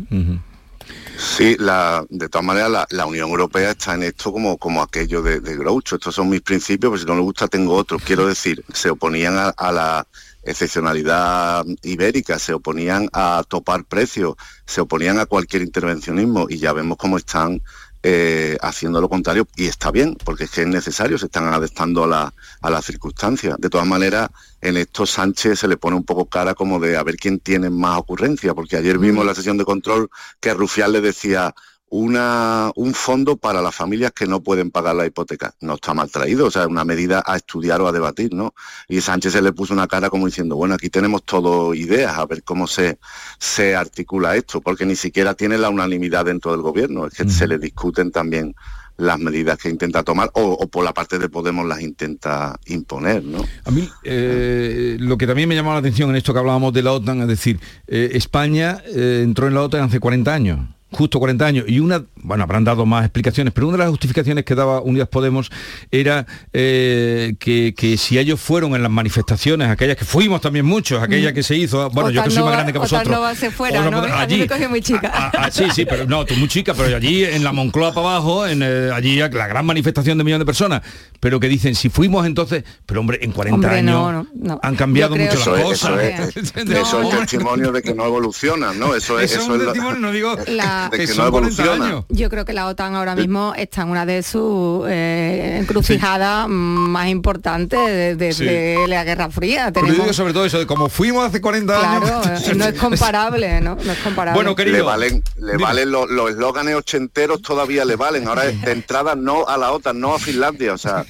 Sí, 1.18 1.56
la, 1.60 2.04
de 2.10 2.30
todas 2.30 2.46
maneras 2.46 2.88
la, 2.90 3.06
Unión 3.06 3.30
Europea 3.30 3.72
está 3.72 3.94
en 3.94 4.04
esto 4.04 4.32
como, 4.32 4.58
como 4.58 4.82
aquello 4.82 5.22
de, 5.22 5.40
Groucho. 5.40 5.96
Estos 5.96 6.16
son 6.16 6.30
mis 6.30 6.42
principios, 6.42 6.92
pero 6.92 7.02
si 7.02 7.06
no 7.06 7.16
le 7.16 7.22
gusta 7.22 7.48
tengo 7.48 7.76
otros. 7.76 8.02
Quiero 8.04 8.26
decir, 8.36 8.64
se 8.74 8.90
oponían 8.90 9.36
a, 9.56 9.72
la 9.72 10.08
excepcionalidad 10.44 11.64
ibérica, 11.84 12.40
se 12.40 12.54
oponían 12.54 13.08
a 13.14 13.44
topar 13.48 13.86
precios, 13.86 14.36
se 14.66 14.82
oponían 14.82 15.20
a 15.20 15.28
cualquier 15.28 15.62
intervencionismo 15.62 16.48
y 16.50 16.58
ya 16.58 16.74
vemos 16.74 16.98
cómo 16.98 17.18
están 17.18 17.62
eh, 18.02 18.58
haciendo 18.62 19.00
lo 19.00 19.08
contrario 19.08 19.48
y 19.56 19.68
está 19.68 19.92
bien, 19.92 20.18
porque 20.26 20.46
es 20.46 20.50
que 20.52 20.62
es 20.62 20.68
necesario, 20.68 21.20
se 21.20 21.28
están 21.28 21.46
adaptando 21.46 22.06
a 22.06 22.08
la, 22.08 22.34
a 22.62 22.70
las 22.72 22.86
circunstancias. 22.86 23.58
De 23.60 23.70
todas 23.70 23.86
maneras, 23.86 24.32
en 24.62 24.78
esto 24.78 25.06
Sánchez 25.06 25.60
se 25.60 25.68
le 25.68 25.78
pone 25.78 25.98
un 25.98 26.04
poco 26.04 26.26
cara 26.26 26.54
como 26.54 26.80
de 26.80 26.98
a 26.98 27.04
ver 27.04 27.18
quién 27.18 27.40
tiene 27.40 27.70
más 27.70 27.98
ocurrencia, 27.98 28.54
porque 28.54 28.78
ayer 28.78 28.98
vimos 28.98 29.22
en 29.22 29.28
la 29.28 29.36
sesión 29.36 29.58
de 29.58 29.66
control 29.66 30.10
que 30.40 30.54
Rufián 30.54 30.92
le 30.92 31.02
decía 31.02 31.54
una, 31.92 32.72
un 32.76 32.94
fondo 32.94 33.36
para 33.36 33.62
las 33.62 33.76
familias 33.76 34.14
que 34.14 34.26
no 34.26 34.42
pueden 34.42 34.72
pagar 34.72 34.96
la 34.96 35.06
hipoteca. 35.06 35.54
No 35.60 35.76
está 35.76 35.94
mal 35.94 36.10
traído, 36.10 36.48
o 36.48 36.52
sea, 36.52 36.62
es 36.62 36.70
una 36.70 36.86
medida 36.86 37.22
a 37.26 37.36
estudiar 37.36 37.82
o 37.82 37.88
a 37.88 37.92
debatir, 37.92 38.34
¿no? 38.34 38.54
Y 38.88 39.02
Sánchez 39.02 39.34
se 39.34 39.42
le 39.42 39.52
puso 39.52 39.74
una 39.74 39.88
cara 39.88 40.10
como 40.10 40.26
diciendo, 40.26 40.56
bueno, 40.56 40.76
aquí 40.76 40.90
tenemos 40.90 41.24
todo 41.26 41.74
ideas, 41.74 42.18
a 42.18 42.26
ver 42.26 42.44
cómo 42.44 42.66
se, 42.66 42.98
se 43.40 43.76
articula 43.76 44.38
esto, 44.38 44.62
porque 44.62 44.86
ni 44.86 44.96
siquiera 44.96 45.34
tiene 45.34 45.58
la 45.58 45.70
unanimidad 45.70 46.26
dentro 46.26 46.52
del 46.52 46.62
gobierno, 46.62 47.08
es 47.08 47.14
que 47.14 47.28
se 47.30 47.46
le 47.46 47.58
discuten 47.58 48.10
también 48.12 48.56
las 49.02 49.20
medidas 49.20 49.58
que 49.58 49.70
intenta 49.70 50.04
tomar 50.04 50.30
o, 50.34 50.68
por 50.68 50.86
la 50.86 50.94
parte 50.94 51.18
de 51.18 51.28
Podemos 51.28 51.66
las 51.66 51.82
intenta 51.82 52.60
imponer. 52.68 53.24
¿no? 53.24 53.44
A 53.66 53.72
mí 53.72 53.90
eh, 54.04 54.98
lo 55.00 55.18
que 55.18 55.26
también 55.26 55.50
me 55.50 55.56
llamó 55.56 55.74
la 55.74 55.80
atención 55.80 56.10
en 56.12 56.18
esto 56.18 56.34
que 56.34 56.40
hablábamos 56.40 56.72
de 56.72 56.84
la 56.84 56.94
OTAN, 56.94 57.22
es 57.22 57.28
decir, 57.28 57.60
eh, 57.88 58.12
España 58.14 58.82
eh, 58.86 59.22
entró 59.24 59.48
en 59.48 59.56
la 59.56 59.62
OTAN 59.64 59.84
hace 59.84 60.00
40 60.00 60.34
años 60.34 60.60
justo 60.92 61.20
40 61.20 61.46
años, 61.46 61.66
y 61.68 61.80
una 61.80 62.04
bueno, 62.16 62.44
habrán 62.44 62.64
dado 62.64 62.86
más 62.86 63.04
explicaciones, 63.06 63.54
pero 63.54 63.68
una 63.68 63.78
de 63.78 63.84
las 63.84 63.90
justificaciones 63.90 64.46
que 64.46 64.56
daba 64.56 64.82
Unidas 64.82 65.08
Podemos 65.08 65.50
era 65.90 66.26
eh, 66.54 67.34
que, 67.40 67.74
que 67.76 67.98
si 67.98 68.18
ellos 68.20 68.40
fueron 68.40 68.76
en 68.76 68.84
las 68.84 68.92
manifestaciones, 68.92 69.70
aquellas 69.70 69.98
que 69.98 70.06
fuimos 70.06 70.42
también 70.42 70.66
muchos, 70.66 71.02
aquellas 71.02 71.34
que 71.34 71.44
se 71.44 71.56
hizo, 71.56 71.90
bueno, 71.92 72.10
yo 72.10 72.24
que 72.24 72.30
soy 72.32 72.44
más 72.44 72.54
grande 72.54 72.74
que 72.74 72.80
vosotros. 72.80 73.38
Se 73.38 73.52
fuera, 73.52 73.90
¿no? 73.90 74.00
A 74.00 74.02
mí 74.06 74.12
allí, 74.12 74.38
me 74.40 74.48
cogió 74.48 74.70
muy 74.70 74.82
chica. 74.82 75.32
Ah, 75.34 75.50
sí, 75.52 75.66
sí, 75.74 75.86
pero 75.86 76.06
no, 76.06 76.26
tú 76.26 76.36
muy 76.36 76.48
chica, 76.48 76.74
pero 76.74 76.96
allí 76.96 77.24
en 77.24 77.44
la 77.44 77.52
Moncloa 77.52 77.94
para 77.94 78.08
abajo, 78.08 78.46
en 78.46 78.62
eh, 78.64 78.90
allí 78.94 79.18
la 79.18 79.28
gran 79.48 79.66
manifestación 79.66 80.18
de 80.18 80.24
millones 80.24 80.42
de 80.42 80.46
personas, 80.46 80.82
pero 81.20 81.40
que 81.40 81.48
dicen, 81.48 81.76
si 81.76 81.90
fuimos 81.90 82.26
entonces, 82.26 82.64
pero 82.86 83.00
hombre, 83.00 83.20
en 83.22 83.32
40 83.32 83.56
Hombre, 83.56 83.80
años 83.80 83.92
no, 83.94 84.12
no, 84.12 84.28
no. 84.34 84.60
han 84.62 84.76
cambiado 84.76 85.16
mucho 85.16 85.26
las 85.26 85.42
Eso 85.42 85.56
es, 85.58 85.64
cosas. 85.64 86.00
eso 86.04 86.40
es, 86.40 86.54
eso 86.68 87.02
es 87.02 87.20
testimonio 87.20 87.72
de 87.72 87.82
que 87.82 87.94
no 87.94 88.06
evolucionan, 88.06 88.78
¿no? 88.78 88.96
Eso 88.96 89.20
es, 89.20 89.32
Eso 89.32 89.42
es 89.42 89.62
eso 89.62 89.72
es 89.72 89.78
la- 89.78 89.94
no 89.94 90.12
digo 90.12 90.36
La- 90.48 90.81
de 90.90 90.98
que, 90.98 91.04
que 91.06 91.10
no 91.10 91.16
son 91.16 91.32
40 91.32 91.62
evoluciona. 91.64 91.86
años. 91.86 92.06
Yo 92.10 92.30
creo 92.30 92.46
que 92.46 92.54
la 92.54 92.68
OTAN 92.68 92.96
ahora 92.96 93.16
mismo 93.16 93.54
está 93.58 93.82
en 93.84 93.90
una 93.90 94.06
de 94.06 94.24
sus 94.24 94.86
eh, 94.90 95.58
encrucijadas 95.62 96.48
más 96.48 97.08
importantes 97.10 97.80
de- 97.88 98.16
desde 98.16 98.88
la 98.88 99.04
Guerra 99.04 99.30
Fría. 99.30 99.72
Pero 99.74 99.86
yo 99.88 99.92
digo 99.94 100.04
Tenemos, 100.04 100.16
sobre 100.16 100.34
todo 100.34 100.46
eso, 100.46 100.60
de 100.60 100.66
como 100.68 100.90
fuimos 100.90 101.26
hace 101.28 101.42
40 101.42 101.78
claro, 101.80 102.22
años. 102.24 102.48
eh, 102.48 102.54
no 102.56 102.66
es 102.66 102.74
comparable, 102.80 103.62
¿no? 103.62 103.76
No 103.84 103.92
es 103.92 104.00
comparable. 104.00 104.36
Bueno, 104.38 104.56
querido. 104.56 104.78
Le 104.78 104.82
valen, 104.84 105.24
le 105.38 105.52
Dime. 105.54 105.64
valen 105.64 105.92
los, 105.92 106.10
los 106.10 106.30
eslóganes 106.32 106.76
ochenteros 106.76 107.42
todavía 107.42 107.86
le 107.86 107.96
valen. 107.96 108.28
Ahora 108.28 108.46
es 108.46 108.62
de 108.62 108.72
entrada 108.72 109.16
no 109.16 109.48
a 109.48 109.58
la 109.58 109.72
OTAN, 109.72 110.00
no 110.00 110.14
a 110.16 110.20
Finlandia. 110.20 110.74
O 110.74 110.78
sea, 110.78 111.06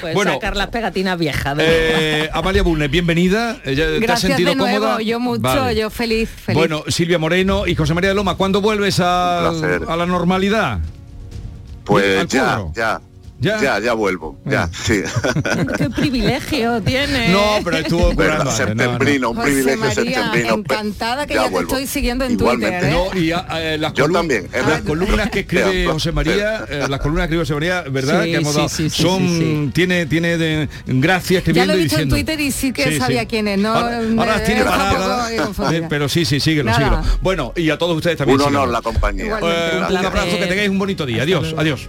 Pues 0.00 0.14
Bueno. 0.14 0.32
sacar 0.34 0.56
las 0.56 0.68
pegatinas 0.68 1.18
viejas. 1.18 1.56
de- 1.56 1.64
Eh, 2.24 2.30
Amalia 2.32 2.62
Bulnes, 2.62 2.90
bienvenida. 2.90 3.58
Eh, 3.64 3.74
¿ya 3.74 3.86
¿Te 3.86 3.94
has 3.94 4.00
Gracias 4.00 4.20
sentido 4.30 4.50
de 4.50 4.56
nuevo, 4.56 4.78
cómoda? 4.86 5.02
yo 5.02 5.20
mucho, 5.20 5.40
Vale. 5.42 5.76
yo 5.76 5.90
feliz, 5.90 6.28
feliz. 6.28 6.56
Bueno, 6.58 6.84
Silvia 6.88 7.18
Moreno 7.18 7.66
y 7.66 7.74
José 7.74 7.94
María 7.94 8.10
de 8.10 8.14
Loma, 8.14 8.36
¿cuándo 8.36 8.60
vuelves 8.60 9.00
a, 9.00 9.09
A 9.88 9.96
la 9.96 10.06
normalidad? 10.06 10.78
pues 11.84 12.28
ya, 12.28 12.64
ya, 12.74 13.00
¿Ya? 13.40 13.60
ya, 13.60 13.78
ya, 13.78 13.94
vuelvo. 13.94 14.38
Ya, 14.44 14.68
sí. 14.84 15.00
Qué 15.78 15.88
privilegio 15.90 16.80
tiene. 16.82 17.30
No, 17.30 17.58
pero 17.64 17.78
estuvo 17.78 18.14
Verdad, 18.14 18.40
currando. 18.40 18.50
septembrino, 18.52 19.30
un 19.30 19.36
José 19.36 19.46
privilegio 19.48 19.78
María, 19.80 19.94
septembrino. 20.22 20.54
encantada 20.56 21.26
que 21.26 21.34
Ya 21.34 21.40
ya, 21.40 21.46
te 21.46 21.50
vuelvo. 21.52 21.70
estoy 21.70 21.86
siguiendo 21.86 22.24
en 22.26 22.32
Igualmente. 22.32 22.78
Twitter. 22.80 22.92
¿eh? 22.92 23.10
No, 23.14 23.18
y 23.20 23.32
ah, 23.32 23.46
eh, 23.54 23.78
las, 23.78 23.94
Yo 23.94 24.10
también, 24.10 24.46
es 24.52 24.66
las 24.66 24.82
columnas 24.82 25.30
que 25.30 25.40
escribe 25.40 25.84
Ya, 25.84 25.92
José 25.92 26.12
María, 26.12 26.64
eh, 26.68 26.86
las 26.88 27.00
columnas 27.00 27.28
que 27.28 27.34
escribe 27.36 27.42
José 27.42 27.54
María, 27.54 27.82
¿verdad? 27.90 28.24
Sí, 28.24 28.30
que 28.30 28.36
hemos 28.36 28.52
sí, 28.52 28.56
dado, 28.58 28.68
sí, 28.68 28.90
sí, 28.90 29.02
son, 29.02 29.28
sí, 29.28 29.38
sí. 29.38 29.70
tiene, 29.72 30.06
tiene 30.06 30.36
de, 30.36 30.68
gracia 30.86 31.34
Ya 31.34 31.38
escribiendo 31.38 31.72
lo 31.72 31.78
he 31.78 31.82
visto 31.82 31.98
en. 31.98 32.08
Twitter 32.10 32.40
y 32.40 32.52
sí 32.52 32.72
que 32.72 32.92
Sí, 32.92 32.98
sabía 32.98 33.22
sí. 33.22 33.26
quién 33.26 33.48
es, 33.48 33.58
¿no? 33.58 33.72
Ahora, 33.74 34.44
tiene 34.44 34.62
eh, 34.62 35.86
pero 35.88 36.08
sí, 36.08 36.24
sí, 36.24 36.40
síguelo, 36.40 36.74
síguelo. 36.74 37.02
Bueno, 37.22 37.52
y 37.56 37.70
a 37.70 37.78
todos 37.78 37.96
ustedes 37.96 38.18
también. 38.18 38.38
Un 38.40 38.46
honor 38.48 38.68
la 38.68 38.82
compañía. 38.82 39.38
Eh, 39.42 39.80
un 39.88 39.96
abrazo, 39.96 40.38
que 40.38 40.46
tengáis 40.46 40.68
un 40.68 40.78
bonito 40.78 41.06
día. 41.06 41.22
Adiós, 41.22 41.54
adiós. 41.56 41.88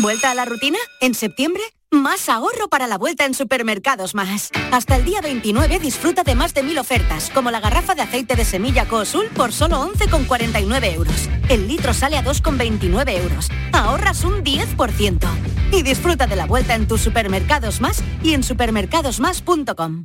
¿Vuelta 0.00 0.30
a 0.30 0.34
la 0.34 0.44
rutina? 0.44 0.78
¿En 1.00 1.14
septiembre? 1.14 1.62
Más 1.90 2.28
ahorro 2.28 2.68
para 2.68 2.86
la 2.86 2.98
vuelta 2.98 3.24
en 3.24 3.34
Supermercados 3.34 4.14
Más. 4.14 4.50
Hasta 4.70 4.94
el 4.94 5.04
día 5.04 5.20
29 5.20 5.80
disfruta 5.80 6.22
de 6.22 6.36
más 6.36 6.54
de 6.54 6.62
mil 6.62 6.78
ofertas, 6.78 7.30
como 7.30 7.50
la 7.50 7.58
garrafa 7.58 7.96
de 7.96 8.02
aceite 8.02 8.36
de 8.36 8.44
semilla 8.44 8.86
Cosul 8.86 9.26
por 9.34 9.52
solo 9.52 9.82
11,49 9.92 10.94
euros. 10.94 11.28
El 11.48 11.66
litro 11.66 11.92
sale 11.94 12.16
a 12.16 12.24
2,29 12.24 13.22
euros. 13.22 13.48
Ahorras 13.72 14.22
un 14.22 14.44
10%. 14.44 15.28
Y 15.72 15.82
disfruta 15.82 16.28
de 16.28 16.36
la 16.36 16.46
vuelta 16.46 16.76
en 16.76 16.86
tus 16.86 17.00
Supermercados 17.00 17.80
Más 17.80 18.04
y 18.22 18.34
en 18.34 18.44
supermercadosmás.com. 18.44 20.04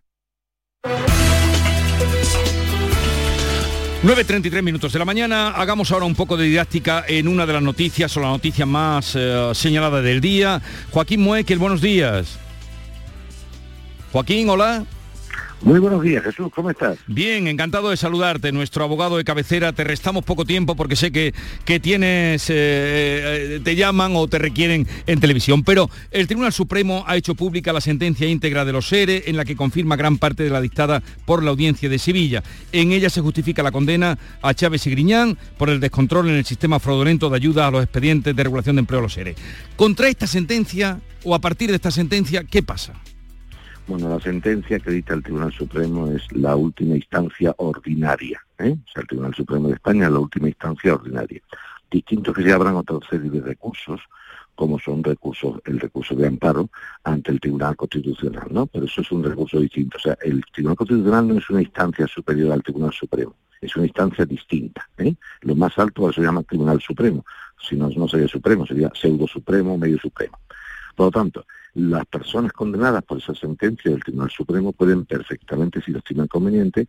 9.33 4.03 4.63
minutos 4.63 4.93
de 4.93 4.97
la 4.97 5.05
mañana, 5.05 5.49
hagamos 5.49 5.91
ahora 5.91 6.07
un 6.07 6.15
poco 6.15 6.35
de 6.35 6.45
didáctica 6.45 7.05
en 7.07 7.27
una 7.27 7.45
de 7.45 7.53
las 7.53 7.61
noticias 7.61 8.17
o 8.17 8.19
la 8.19 8.29
noticia 8.29 8.65
más 8.65 9.13
eh, 9.15 9.51
señalada 9.53 10.01
del 10.01 10.19
día. 10.19 10.59
Joaquín 10.89 11.21
Muekel, 11.21 11.59
buenos 11.59 11.81
días. 11.81 12.39
Joaquín, 14.11 14.49
hola. 14.49 14.85
Muy 15.63 15.79
buenos 15.79 16.01
días, 16.01 16.23
Jesús, 16.23 16.47
¿cómo 16.55 16.71
estás? 16.71 16.97
Bien, 17.05 17.47
encantado 17.47 17.91
de 17.91 17.97
saludarte, 17.97 18.51
nuestro 18.51 18.83
abogado 18.83 19.17
de 19.17 19.23
cabecera. 19.23 19.73
Te 19.73 19.83
restamos 19.83 20.25
poco 20.25 20.43
tiempo 20.43 20.75
porque 20.75 20.95
sé 20.95 21.11
que, 21.11 21.35
que 21.65 21.79
tienes, 21.79 22.49
eh, 22.49 22.53
eh, 22.53 23.61
te 23.63 23.75
llaman 23.75 24.13
o 24.15 24.27
te 24.27 24.39
requieren 24.39 24.87
en 25.05 25.19
televisión, 25.19 25.63
pero 25.63 25.87
el 26.09 26.25
Tribunal 26.25 26.51
Supremo 26.51 27.03
ha 27.05 27.15
hecho 27.15 27.35
pública 27.35 27.73
la 27.73 27.81
sentencia 27.81 28.27
íntegra 28.27 28.65
de 28.65 28.71
los 28.71 28.87
SERE 28.87 29.25
en 29.27 29.37
la 29.37 29.45
que 29.45 29.55
confirma 29.55 29.95
gran 29.95 30.17
parte 30.17 30.41
de 30.41 30.49
la 30.49 30.61
dictada 30.61 31.03
por 31.25 31.43
la 31.43 31.51
Audiencia 31.51 31.89
de 31.89 31.99
Sevilla. 31.99 32.41
En 32.71 32.91
ella 32.91 33.11
se 33.11 33.21
justifica 33.21 33.61
la 33.61 33.71
condena 33.71 34.17
a 34.41 34.55
Chávez 34.55 34.87
y 34.87 34.89
Griñán 34.89 35.37
por 35.59 35.69
el 35.69 35.79
descontrol 35.79 36.27
en 36.29 36.37
el 36.37 36.45
sistema 36.45 36.79
fraudulento 36.79 37.29
de 37.29 37.35
ayuda 37.35 37.67
a 37.67 37.71
los 37.71 37.83
expedientes 37.83 38.35
de 38.35 38.43
regulación 38.43 38.77
de 38.77 38.79
empleo 38.79 39.01
de 39.01 39.03
los 39.03 39.13
SERE. 39.13 39.35
Contra 39.75 40.09
esta 40.09 40.25
sentencia 40.25 40.99
o 41.23 41.35
a 41.35 41.39
partir 41.39 41.69
de 41.69 41.75
esta 41.75 41.91
sentencia, 41.91 42.43
¿qué 42.45 42.63
pasa? 42.63 42.93
Bueno, 43.87 44.09
la 44.09 44.19
sentencia 44.19 44.79
que 44.79 44.91
dicta 44.91 45.13
el 45.13 45.23
Tribunal 45.23 45.51
Supremo 45.51 46.11
es 46.11 46.31
la 46.31 46.55
última 46.55 46.95
instancia 46.95 47.53
ordinaria. 47.57 48.41
¿eh? 48.59 48.71
O 48.71 48.91
sea, 48.91 49.01
el 49.01 49.07
Tribunal 49.07 49.33
Supremo 49.33 49.67
de 49.67 49.73
España 49.73 50.05
es 50.05 50.11
la 50.11 50.19
última 50.19 50.47
instancia 50.47 50.93
ordinaria. 50.93 51.41
Distinto 51.89 52.31
que 52.31 52.43
se 52.43 52.53
abran 52.53 52.75
otra 52.75 52.97
serie 53.09 53.29
de 53.29 53.41
recursos, 53.41 53.99
como 54.55 54.79
son 54.79 55.03
recursos, 55.03 55.59
el 55.65 55.79
recurso 55.79 56.15
de 56.15 56.27
amparo 56.27 56.69
ante 57.03 57.31
el 57.31 57.39
Tribunal 57.39 57.75
Constitucional, 57.75 58.47
¿no? 58.51 58.67
Pero 58.67 58.85
eso 58.85 59.01
es 59.01 59.11
un 59.11 59.23
recurso 59.23 59.59
distinto. 59.59 59.97
O 59.97 60.01
sea, 60.01 60.17
el 60.21 60.43
Tribunal 60.53 60.77
Constitucional 60.77 61.27
no 61.27 61.37
es 61.37 61.49
una 61.49 61.61
instancia 61.61 62.07
superior 62.07 62.51
al 62.53 62.63
Tribunal 62.63 62.93
Supremo, 62.93 63.35
es 63.59 63.75
una 63.75 63.87
instancia 63.87 64.25
distinta. 64.25 64.87
¿eh? 64.99 65.15
Lo 65.41 65.55
más 65.55 65.77
alto 65.79 66.13
se 66.13 66.21
llama 66.21 66.43
Tribunal 66.43 66.79
Supremo. 66.81 67.25
Si 67.59 67.75
no, 67.75 67.89
no 67.89 68.07
sería 68.07 68.27
Supremo, 68.27 68.65
sería 68.65 68.91
pseudo 68.93 69.27
Supremo, 69.27 69.77
medio 69.77 69.97
Supremo. 69.97 70.39
Por 70.95 71.07
lo 71.07 71.11
tanto, 71.11 71.45
las 71.73 72.05
personas 72.05 72.51
condenadas 72.51 73.03
por 73.03 73.17
esa 73.17 73.33
sentencia 73.33 73.91
del 73.91 74.03
Tribunal 74.03 74.29
Supremo 74.29 74.73
pueden 74.73 75.05
perfectamente, 75.05 75.81
si 75.81 75.91
lo 75.91 75.99
estiman 75.99 76.27
conveniente, 76.27 76.87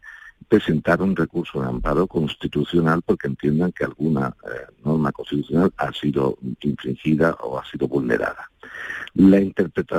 presentar 0.49 1.01
un 1.01 1.14
recurso 1.14 1.61
de 1.61 1.68
amparo 1.68 2.07
constitucional 2.07 3.03
porque 3.05 3.28
entiendan 3.28 3.72
que 3.72 3.85
alguna 3.85 4.35
eh, 4.45 4.72
norma 4.85 5.12
constitucional 5.12 5.72
ha 5.76 5.93
sido 5.93 6.37
infringida 6.62 7.37
o 7.43 7.59
ha 7.59 7.64
sido 7.64 7.87
vulnerada. 7.87 8.51
La, 9.14 9.41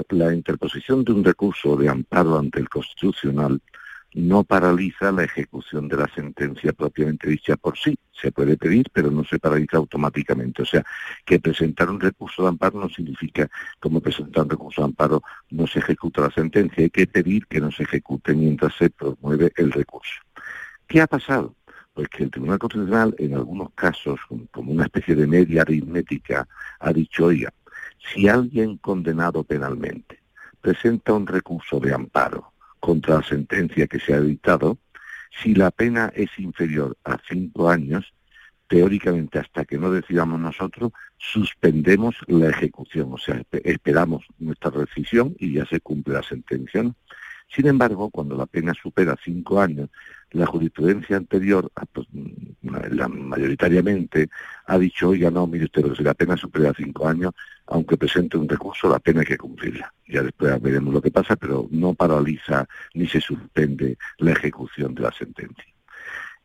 la 0.09 0.33
interposición 0.33 1.03
de 1.03 1.11
un 1.13 1.23
recurso 1.23 1.77
de 1.77 1.89
amparo 1.89 2.37
ante 2.37 2.59
el 2.59 2.67
Constitucional 2.67 3.61
no 4.13 4.43
paraliza 4.43 5.11
la 5.11 5.23
ejecución 5.23 5.87
de 5.87 5.97
la 5.97 6.07
sentencia 6.13 6.73
propiamente 6.73 7.29
dicha 7.29 7.55
por 7.57 7.77
sí. 7.77 7.97
Se 8.11 8.31
puede 8.31 8.57
pedir, 8.57 8.87
pero 8.93 9.09
no 9.11 9.23
se 9.23 9.39
paraliza 9.39 9.77
automáticamente. 9.77 10.61
O 10.61 10.65
sea, 10.65 10.83
que 11.25 11.39
presentar 11.39 11.89
un 11.89 11.99
recurso 11.99 12.43
de 12.43 12.49
amparo 12.49 12.79
no 12.79 12.89
significa 12.89 13.49
como 13.79 14.01
presentar 14.01 14.43
un 14.43 14.49
recurso 14.51 14.81
de 14.81 14.85
amparo 14.85 15.23
no 15.49 15.67
se 15.67 15.79
ejecuta 15.79 16.21
la 16.21 16.31
sentencia. 16.31 16.83
Hay 16.83 16.89
que 16.89 17.07
pedir 17.07 17.47
que 17.47 17.59
no 17.59 17.71
se 17.71 17.83
ejecute 17.83 18.33
mientras 18.33 18.75
se 18.75 18.89
promueve 18.89 19.51
el 19.55 19.71
recurso. 19.71 20.21
¿Qué 20.87 21.01
ha 21.01 21.07
pasado? 21.07 21.55
Pues 21.93 22.07
que 22.09 22.23
el 22.23 22.31
Tribunal 22.31 22.59
Constitucional, 22.59 23.15
en 23.17 23.35
algunos 23.35 23.71
casos, 23.73 24.19
como 24.51 24.71
una 24.71 24.85
especie 24.85 25.15
de 25.15 25.27
media 25.27 25.61
aritmética, 25.61 26.47
ha 26.79 26.93
dicho, 26.93 27.25
oiga, 27.25 27.53
si 28.13 28.27
alguien 28.27 28.77
condenado 28.77 29.43
penalmente 29.43 30.19
presenta 30.59 31.13
un 31.13 31.27
recurso 31.27 31.79
de 31.79 31.93
amparo 31.93 32.52
contra 32.83 33.15
la 33.15 33.23
sentencia 33.23 33.87
que 33.87 33.97
se 33.97 34.13
ha 34.13 34.19
dictado, 34.19 34.77
si 35.41 35.55
la 35.55 35.71
pena 35.71 36.11
es 36.13 36.37
inferior 36.37 36.97
a 37.05 37.17
cinco 37.29 37.69
años, 37.69 38.13
teóricamente 38.67 39.39
hasta 39.39 39.63
que 39.63 39.77
no 39.77 39.89
decidamos 39.89 40.37
nosotros, 40.37 40.91
suspendemos 41.17 42.13
la 42.27 42.49
ejecución, 42.49 43.13
o 43.13 43.17
sea, 43.17 43.41
esperamos 43.63 44.25
nuestra 44.37 44.71
decisión 44.71 45.33
y 45.39 45.53
ya 45.53 45.65
se 45.65 45.79
cumple 45.79 46.15
la 46.15 46.23
sentencia. 46.23 46.83
Sin 47.49 47.67
embargo, 47.67 48.09
cuando 48.09 48.35
la 48.35 48.45
pena 48.45 48.73
supera 48.73 49.15
cinco 49.23 49.61
años, 49.61 49.89
la 50.31 50.45
jurisprudencia 50.45 51.17
anterior, 51.17 51.71
pues, 51.91 52.07
la, 52.61 53.07
mayoritariamente, 53.07 54.29
ha 54.65 54.77
dicho, 54.79 55.09
oiga, 55.09 55.29
no, 55.29 55.45
mire 55.45 55.65
usted, 55.65 55.93
si 55.93 56.03
la 56.03 56.15
pena 56.15 56.35
supera 56.35 56.73
cinco 56.75 57.07
años, 57.07 57.33
aunque 57.67 57.97
presente 57.97 58.37
un 58.37 58.49
recurso, 58.49 58.89
la 58.89 58.99
pena 58.99 59.21
hay 59.21 59.27
que 59.27 59.37
cumplirla. 59.37 59.93
Ya 60.07 60.23
después 60.23 60.59
veremos 60.61 60.93
lo 60.93 61.01
que 61.01 61.11
pasa, 61.11 61.35
pero 61.35 61.67
no 61.71 61.93
paraliza 61.93 62.67
ni 62.93 63.07
se 63.07 63.21
suspende 63.21 63.97
la 64.17 64.31
ejecución 64.31 64.95
de 64.95 65.03
la 65.03 65.11
sentencia. 65.11 65.73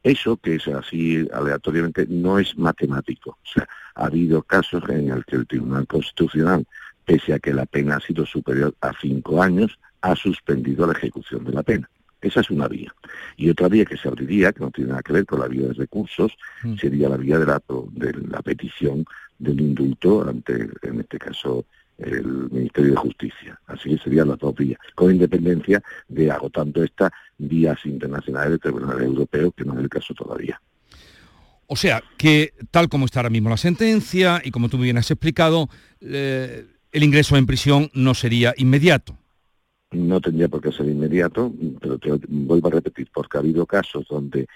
Eso, 0.02 0.36
que 0.36 0.56
es 0.56 0.68
así 0.68 1.26
aleatoriamente, 1.32 2.06
no 2.08 2.38
es 2.38 2.56
matemático. 2.56 3.30
O 3.30 3.46
sea, 3.52 3.68
ha 3.94 4.06
habido 4.06 4.42
casos 4.42 4.82
en 4.88 5.08
los 5.08 5.24
que 5.24 5.36
el 5.36 5.46
Tribunal 5.46 5.86
Constitucional, 5.86 6.66
pese 7.04 7.32
a 7.32 7.38
que 7.38 7.52
la 7.52 7.66
pena 7.66 7.96
ha 7.96 8.00
sido 8.00 8.24
superior 8.26 8.74
a 8.80 8.92
cinco 9.00 9.42
años, 9.42 9.78
ha 10.00 10.16
suspendido 10.16 10.86
la 10.86 10.92
ejecución 10.92 11.44
de 11.44 11.52
la 11.52 11.62
pena. 11.62 11.88
Esa 12.20 12.40
es 12.40 12.50
una 12.50 12.66
vía. 12.66 12.92
Y 13.36 13.48
otra 13.48 13.68
vía 13.68 13.84
que 13.84 13.96
se 13.96 14.08
abriría, 14.08 14.52
que 14.52 14.60
no 14.60 14.70
tiene 14.70 14.90
nada 14.90 15.02
que 15.02 15.12
ver 15.12 15.26
con 15.26 15.40
la 15.40 15.46
vía 15.46 15.68
de 15.68 15.74
recursos, 15.74 16.32
mm. 16.64 16.76
sería 16.76 17.08
la 17.08 17.16
vía 17.16 17.38
de 17.38 17.46
la, 17.46 17.62
de 17.92 18.12
la 18.28 18.42
petición 18.42 19.04
del 19.38 19.60
indulto 19.60 20.28
ante, 20.28 20.68
en 20.82 21.00
este 21.00 21.18
caso, 21.18 21.64
el 21.98 22.50
Ministerio 22.50 22.92
de 22.92 22.96
Justicia. 22.96 23.60
Así 23.66 23.90
que 23.90 23.98
serían 23.98 24.28
las 24.28 24.38
dos 24.38 24.54
vías, 24.54 24.80
con 24.94 25.12
independencia 25.12 25.82
de 26.08 26.30
agotando 26.30 26.82
estas 26.82 27.12
vías 27.38 27.78
internacionales 27.84 28.52
de 28.52 28.58
tribunales 28.58 29.04
europeos, 29.04 29.52
que 29.56 29.64
no 29.64 29.74
es 29.74 29.80
el 29.80 29.88
caso 29.88 30.12
todavía. 30.14 30.60
O 31.66 31.76
sea, 31.76 32.02
que 32.16 32.54
tal 32.70 32.88
como 32.88 33.04
está 33.04 33.20
ahora 33.20 33.30
mismo 33.30 33.50
la 33.50 33.56
sentencia, 33.56 34.40
y 34.42 34.50
como 34.50 34.68
tú 34.68 34.78
bien 34.78 34.98
has 34.98 35.10
explicado, 35.10 35.68
eh, 36.00 36.66
el 36.90 37.02
ingreso 37.04 37.36
en 37.36 37.46
prisión 37.46 37.90
no 37.92 38.14
sería 38.14 38.54
inmediato 38.56 39.16
no 39.90 40.20
tendría 40.20 40.48
por 40.48 40.60
qué 40.60 40.72
ser 40.72 40.86
inmediato, 40.86 41.52
pero 41.80 41.98
te 41.98 42.10
vuelvo 42.28 42.68
a 42.68 42.72
repetir, 42.72 43.08
porque 43.12 43.38
ha 43.38 43.40
habido 43.40 43.66
casos 43.66 44.06
donde 44.08 44.46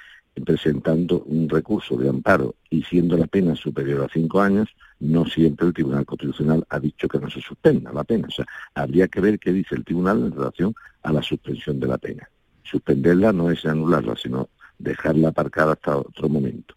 presentando 0.45 1.23
un 1.25 1.49
recurso 1.49 1.97
de 1.97 2.09
amparo 2.09 2.55
y 2.71 2.83
siendo 2.85 3.17
la 3.19 3.27
pena 3.27 3.55
superior 3.55 4.03
a 4.03 4.13
cinco 4.13 4.41
años, 4.41 4.69
no 5.01 5.27
siempre 5.27 5.67
el 5.67 5.75
Tribunal 5.75 6.07
Constitucional 6.07 6.65
ha 6.71 6.81
dicho 6.81 7.07
que 7.07 7.19
no 7.19 7.29
se 7.29 7.41
suspenda 7.41 7.93
la 7.93 8.05
pena. 8.05 8.29
O 8.29 8.31
sea, 8.31 8.47
habría 8.75 9.09
que 9.09 9.21
ver 9.21 9.39
qué 9.39 9.53
dice 9.53 9.75
el 9.75 9.85
Tribunal 9.85 10.21
en 10.21 10.33
relación 10.33 10.75
a 11.03 11.13
la 11.13 11.23
suspensión 11.23 11.79
de 11.81 11.87
la 11.87 11.99
pena. 11.99 12.29
Suspenderla 12.63 13.33
no 13.33 13.51
es 13.51 13.65
anularla, 13.67 14.17
sino 14.17 14.49
dejarla 14.79 15.29
aparcada 15.29 15.73
hasta 15.73 15.99
otro 15.99 16.29
momento. 16.29 16.75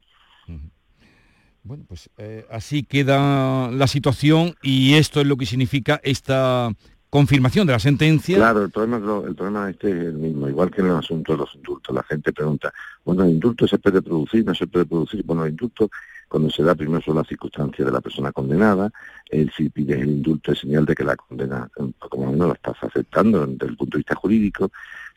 Bueno, 1.64 1.84
pues 1.88 2.12
eh, 2.18 2.46
así 2.52 2.84
queda 2.84 3.72
la 3.72 3.88
situación 3.88 4.56
y 4.62 4.94
esto 4.94 5.20
es 5.20 5.26
lo 5.26 5.36
que 5.36 5.48
significa 5.48 6.00
esta 6.04 6.72
confirmación 7.16 7.66
de 7.66 7.72
la 7.72 7.80
sentencia. 7.80 8.36
Claro, 8.36 8.64
el 8.64 8.72
problema, 8.72 8.98
el 9.26 9.36
problema 9.36 9.70
este 9.70 9.90
es 9.90 9.96
el 10.08 10.16
mismo, 10.16 10.50
igual 10.50 10.70
que 10.70 10.82
en 10.82 10.88
el 10.88 10.98
asunto 10.98 11.32
de 11.32 11.38
los 11.38 11.56
indultos. 11.56 11.96
La 11.96 12.04
gente 12.04 12.34
pregunta, 12.34 12.74
bueno, 13.06 13.24
¿el 13.24 13.30
indulto 13.30 13.66
se 13.70 13.78
puede 13.78 14.02
producir? 14.02 14.46
¿No 14.46 14.54
se 14.54 14.68
puede 14.68 14.86
producir? 14.86 15.24
Bueno, 15.24 15.46
el 15.46 15.52
indulto, 15.52 15.90
cuando 16.28 16.50
se 16.50 16.62
da 16.62 16.76
primero 16.76 17.02
son 17.02 17.16
las 17.16 17.26
circunstancias 17.26 17.86
de 17.86 17.94
la 17.94 18.02
persona 18.02 18.34
condenada, 18.34 18.92
el, 19.30 19.50
si 19.56 19.70
pides 19.70 20.02
el 20.02 20.10
indulto 20.10 20.52
es 20.52 20.60
señal 20.60 20.86
de 20.86 20.94
que 20.94 21.06
la 21.06 21.16
condena, 21.16 21.70
como 22.00 22.32
menos 22.34 22.50
la 22.50 22.54
estás 22.56 22.76
aceptando 22.82 23.48
desde 23.48 23.68
el 23.68 23.78
punto 23.78 23.96
de 23.96 24.00
vista 24.00 24.16
jurídico, 24.16 24.70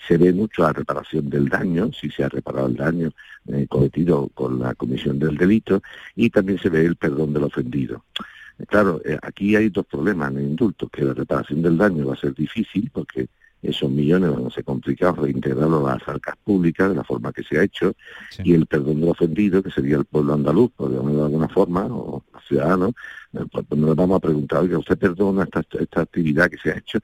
se 0.07 0.16
ve 0.18 0.32
mucho 0.32 0.62
la 0.62 0.72
reparación 0.72 1.28
del 1.28 1.49
daño, 1.49 1.90
si 1.92 2.11
se 2.11 2.22
ha 2.22 2.28
reparado 2.28 2.68
el 2.68 2.76
daño 2.76 3.11
eh, 3.49 3.66
cometido 3.68 4.28
con 4.34 4.61
la 4.61 4.72
comisión 4.76 5.18
del 5.18 5.36
delito, 5.36 5.82
y 6.14 6.30
también 6.30 6.61
se 6.61 6.68
ve 6.68 6.86
el 6.86 6.94
perdón 6.94 7.32
del 7.32 7.42
ofendido. 7.42 8.05
Claro, 8.66 9.00
eh, 9.04 9.18
aquí 9.22 9.54
hay 9.54 9.68
dos 9.68 9.86
problemas 9.86 10.30
en 10.32 10.38
el 10.38 10.44
indulto, 10.44 10.88
que 10.88 11.04
la 11.04 11.14
reparación 11.14 11.62
del 11.62 11.76
daño 11.76 12.06
va 12.06 12.14
a 12.14 12.16
ser 12.16 12.34
difícil 12.34 12.90
porque 12.92 13.28
esos 13.62 13.90
millones 13.90 14.30
van 14.30 14.46
a 14.46 14.50
ser 14.50 14.64
complicados 14.64 15.18
reintegrarlos 15.18 15.88
a 15.88 15.94
las 15.94 16.09
arcas 16.09 16.36
públicas 16.44 16.88
de 16.88 16.94
la 16.94 17.04
forma 17.04 17.32
que 17.32 17.42
se 17.42 17.59
ha 17.59 17.64
hecho, 17.64 17.94
y 18.44 18.54
el 18.54 18.66
perdón 18.66 19.00
del 19.00 19.11
ofendido, 19.11 19.62
que 19.62 19.70
sería 19.70 19.96
el 19.96 20.04
pueblo 20.04 20.34
andaluz, 20.34 20.70
por 20.72 20.90
de 20.90 20.98
alguna 20.98 21.48
forma, 21.48 21.86
o 21.86 22.24
los 22.32 22.44
ciudadanos, 22.44 22.92
eh, 23.32 23.44
pues, 23.50 23.64
pues 23.68 23.80
nos 23.80 23.96
vamos 23.96 24.16
a 24.16 24.20
preguntar, 24.20 24.62
oye, 24.62 24.76
¿usted 24.76 24.98
perdona 24.98 25.44
esta, 25.44 25.62
esta 25.78 26.02
actividad 26.02 26.48
que 26.48 26.59
se 26.59 26.70
ha 26.70 26.78
hecho? 26.78 26.98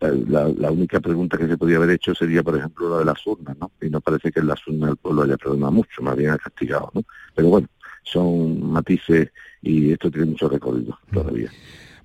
La, 0.00 0.48
la, 0.48 0.70
única 0.70 0.98
pregunta 0.98 1.36
que 1.36 1.46
se 1.46 1.58
podría 1.58 1.76
haber 1.76 1.90
hecho 1.90 2.14
sería, 2.14 2.42
por 2.42 2.56
ejemplo, 2.56 2.88
la 2.88 2.98
de 3.00 3.04
las 3.04 3.26
urnas, 3.26 3.54
¿no? 3.58 3.70
Y 3.82 3.90
no 3.90 4.00
parece 4.00 4.32
que 4.32 4.40
en 4.40 4.46
las 4.46 4.66
urnas 4.66 4.90
el 4.90 4.96
pueblo 4.96 5.22
haya 5.22 5.36
perdonado 5.36 5.72
mucho, 5.72 6.00
más 6.00 6.16
bien 6.16 6.30
ha 6.30 6.38
castigado, 6.38 6.90
¿no? 6.94 7.02
Pero 7.34 7.48
bueno, 7.48 7.68
son 8.04 8.70
matices 8.70 9.30
y 9.62 9.92
esto 9.92 10.10
tiene 10.10 10.26
mucho 10.26 10.48
recorrido 10.48 10.98
todavía. 11.12 11.52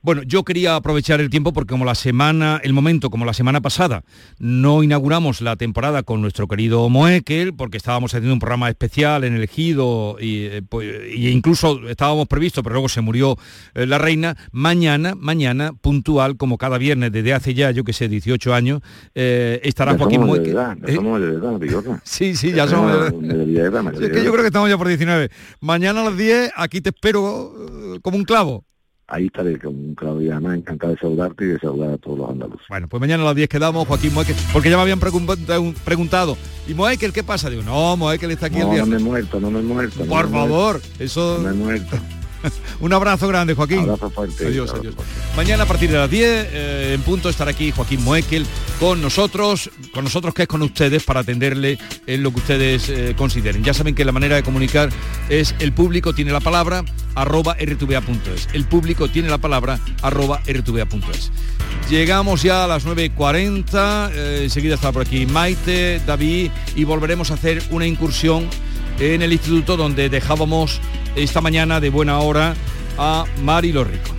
Bueno, 0.02 0.24
yo 0.24 0.44
quería 0.44 0.78
aprovechar 0.78 1.20
el 1.20 1.30
tiempo 1.30 1.52
porque 1.52 1.72
como 1.72 1.84
la 1.84 1.96
semana, 1.96 2.62
el 2.64 2.72
momento, 2.72 3.10
como 3.10 3.26
la 3.26 3.34
semana 3.34 3.60
pasada, 3.60 4.04
no 4.38 4.82
inauguramos 4.82 5.42
la 5.42 5.58
temporada 5.58 6.04
con 6.04 6.22
nuestro 6.22 6.48
querido 6.48 6.88
Moekel, 6.88 7.54
porque 7.54 7.76
estábamos 7.76 8.14
haciendo 8.14 8.34
un 8.34 8.40
programa 8.40 8.70
especial 8.70 9.26
en 9.26 9.36
el 9.36 9.44
Ejido 9.44 10.16
y, 10.20 10.46
eh, 10.46 10.62
pues, 10.68 10.88
incluso 11.14 11.88
estábamos 11.90 12.30
previstos, 12.30 12.64
pero 12.64 12.76
luego 12.76 12.88
se 12.88 13.02
murió 13.02 13.38
eh, 13.74 13.86
la 13.86 13.98
reina. 13.98 14.38
Mañana, 14.54 15.16
mañana, 15.16 15.74
puntual, 15.74 16.38
como 16.38 16.58
cada 16.58 16.78
viernes 16.78 17.12
desde 17.12 17.34
hace 17.34 17.54
ya, 17.54 17.72
yo 17.72 17.84
que 17.84 17.92
sé, 17.92 18.08
18 18.08 18.54
años, 18.54 18.82
eh, 19.16 19.60
estará 19.64 19.98
Joaquín 19.98 20.26
Moekel. 20.26 20.56
somos 20.96 21.20
de 21.20 21.28
edad, 21.28 22.02
Sí, 22.04 22.36
sí, 22.36 22.54
ya 22.54 22.68
somos 22.68 22.94
de 22.94 22.98
edad. 23.00 23.94
Es 24.02 24.10
que 24.12 24.24
yo 24.24 24.32
creo 24.32 24.44
que 24.44 24.48
estamos 24.48 24.70
ya 24.70 24.78
por 24.78 24.88
19. 24.88 25.30
Mañana 25.60 26.02
a 26.02 26.06
las 26.06 26.18
10, 26.18 26.54
aquí 26.56 26.80
te 26.80 26.90
espero 26.90 27.54
como 28.02 28.16
un 28.16 28.24
clavo. 28.24 28.64
Ahí 29.10 29.26
estaré 29.26 29.60
con 29.60 29.96
Claudia 29.96 30.40
más 30.40 30.58
encantado 30.58 30.94
de 30.94 31.00
saludarte 31.00 31.44
y 31.46 31.48
de 31.48 31.60
saludar 31.60 31.94
a 31.94 31.98
todos 31.98 32.20
los 32.20 32.30
andaluces. 32.30 32.66
Bueno, 32.70 32.88
pues 32.88 33.02
mañana 33.02 33.24
a 33.24 33.28
las 33.28 33.36
10 33.36 33.50
quedamos, 33.50 33.88
Joaquín 33.88 34.14
Moekel, 34.14 34.36
porque 34.54 34.70
ya 34.70 34.78
me 34.78 34.84
habían 34.84 35.00
preguntado, 35.00 36.38
¿y 36.68 36.74
Moekel 36.74 37.14
qué 37.14 37.24
pasa? 37.24 37.50
Digo, 37.50 37.64
no, 37.64 37.98
Moekel 37.98 38.32
está 38.32 38.48
aquí 38.48 38.60
no, 38.60 38.68
el 38.68 38.72
día. 38.72 38.82
No 38.82 38.88
me 38.88 38.96
he 38.98 39.00
muerto, 39.00 39.40
no 39.40 39.52
me 39.52 39.60
he 39.60 39.64
muerto. 39.64 40.06
Por 40.06 40.30
favor, 40.30 40.82
eso... 41.00 41.40
No 41.40 41.50
me 41.50 41.50
he 41.50 41.54
muerto. 41.54 41.98
Un 42.80 42.94
abrazo 42.94 43.28
grande, 43.28 43.54
Joaquín. 43.54 43.80
Abrazo 43.80 44.10
fuerte. 44.10 44.48
Adiós, 44.48 44.74
adiós. 44.74 44.96
Mañana 45.36 45.64
a 45.64 45.66
partir 45.66 45.92
de 45.92 45.98
las 45.98 46.10
10 46.10 46.48
eh, 46.52 46.94
en 46.96 47.02
punto 47.02 47.30
estará 47.30 47.52
aquí 47.52 47.72
Joaquín 47.72 48.04
Moekel 48.04 48.46
con 48.80 49.02
nosotros, 49.02 49.70
con 49.94 50.04
nosotros 50.04 50.34
que 50.34 50.44
es 50.44 50.48
con 50.48 50.62
ustedes 50.62 51.04
para 51.04 51.22
atenderle 51.22 51.78
en 52.08 52.24
lo 52.24 52.32
que 52.32 52.38
ustedes 52.38 52.90
eh, 52.90 53.14
consideren. 53.18 53.64
Ya 53.64 53.74
saben 53.74 53.96
que 53.96 54.06
la 54.06 54.12
manera 54.12 54.36
de 54.36 54.44
comunicar 54.44 54.90
es 55.28 55.54
el 55.60 55.74
público 55.74 56.14
tiene 56.14 56.32
la 56.32 56.40
palabra 56.40 56.84
arroba 57.16 57.56
rtva.es. 57.56 58.50
El 58.54 58.66
público 58.66 59.08
tiene 59.10 59.30
la 59.30 59.38
palabra 59.38 59.80
arroba 60.02 60.42
rtva.es. 60.48 61.32
Llegamos 61.90 62.44
ya 62.44 62.66
a 62.66 62.68
las 62.68 62.86
9.40, 62.86 64.12
eh, 64.14 64.40
enseguida 64.44 64.76
está 64.76 64.92
por 64.92 65.02
aquí 65.02 65.26
Maite, 65.26 66.00
David 66.06 66.52
y 66.76 66.84
volveremos 66.84 67.32
a 67.32 67.34
hacer 67.34 67.64
una 67.72 67.88
incursión 67.88 68.48
en 69.00 69.22
el 69.22 69.34
instituto 69.34 69.78
donde 69.78 70.10
dejábamos 70.10 70.82
esta 71.16 71.42
mañana 71.42 71.80
de 71.80 71.90
buena 71.90 72.20
hora 72.20 72.56
a 72.98 73.26
Mari 73.44 73.72
Rico. 73.72 74.19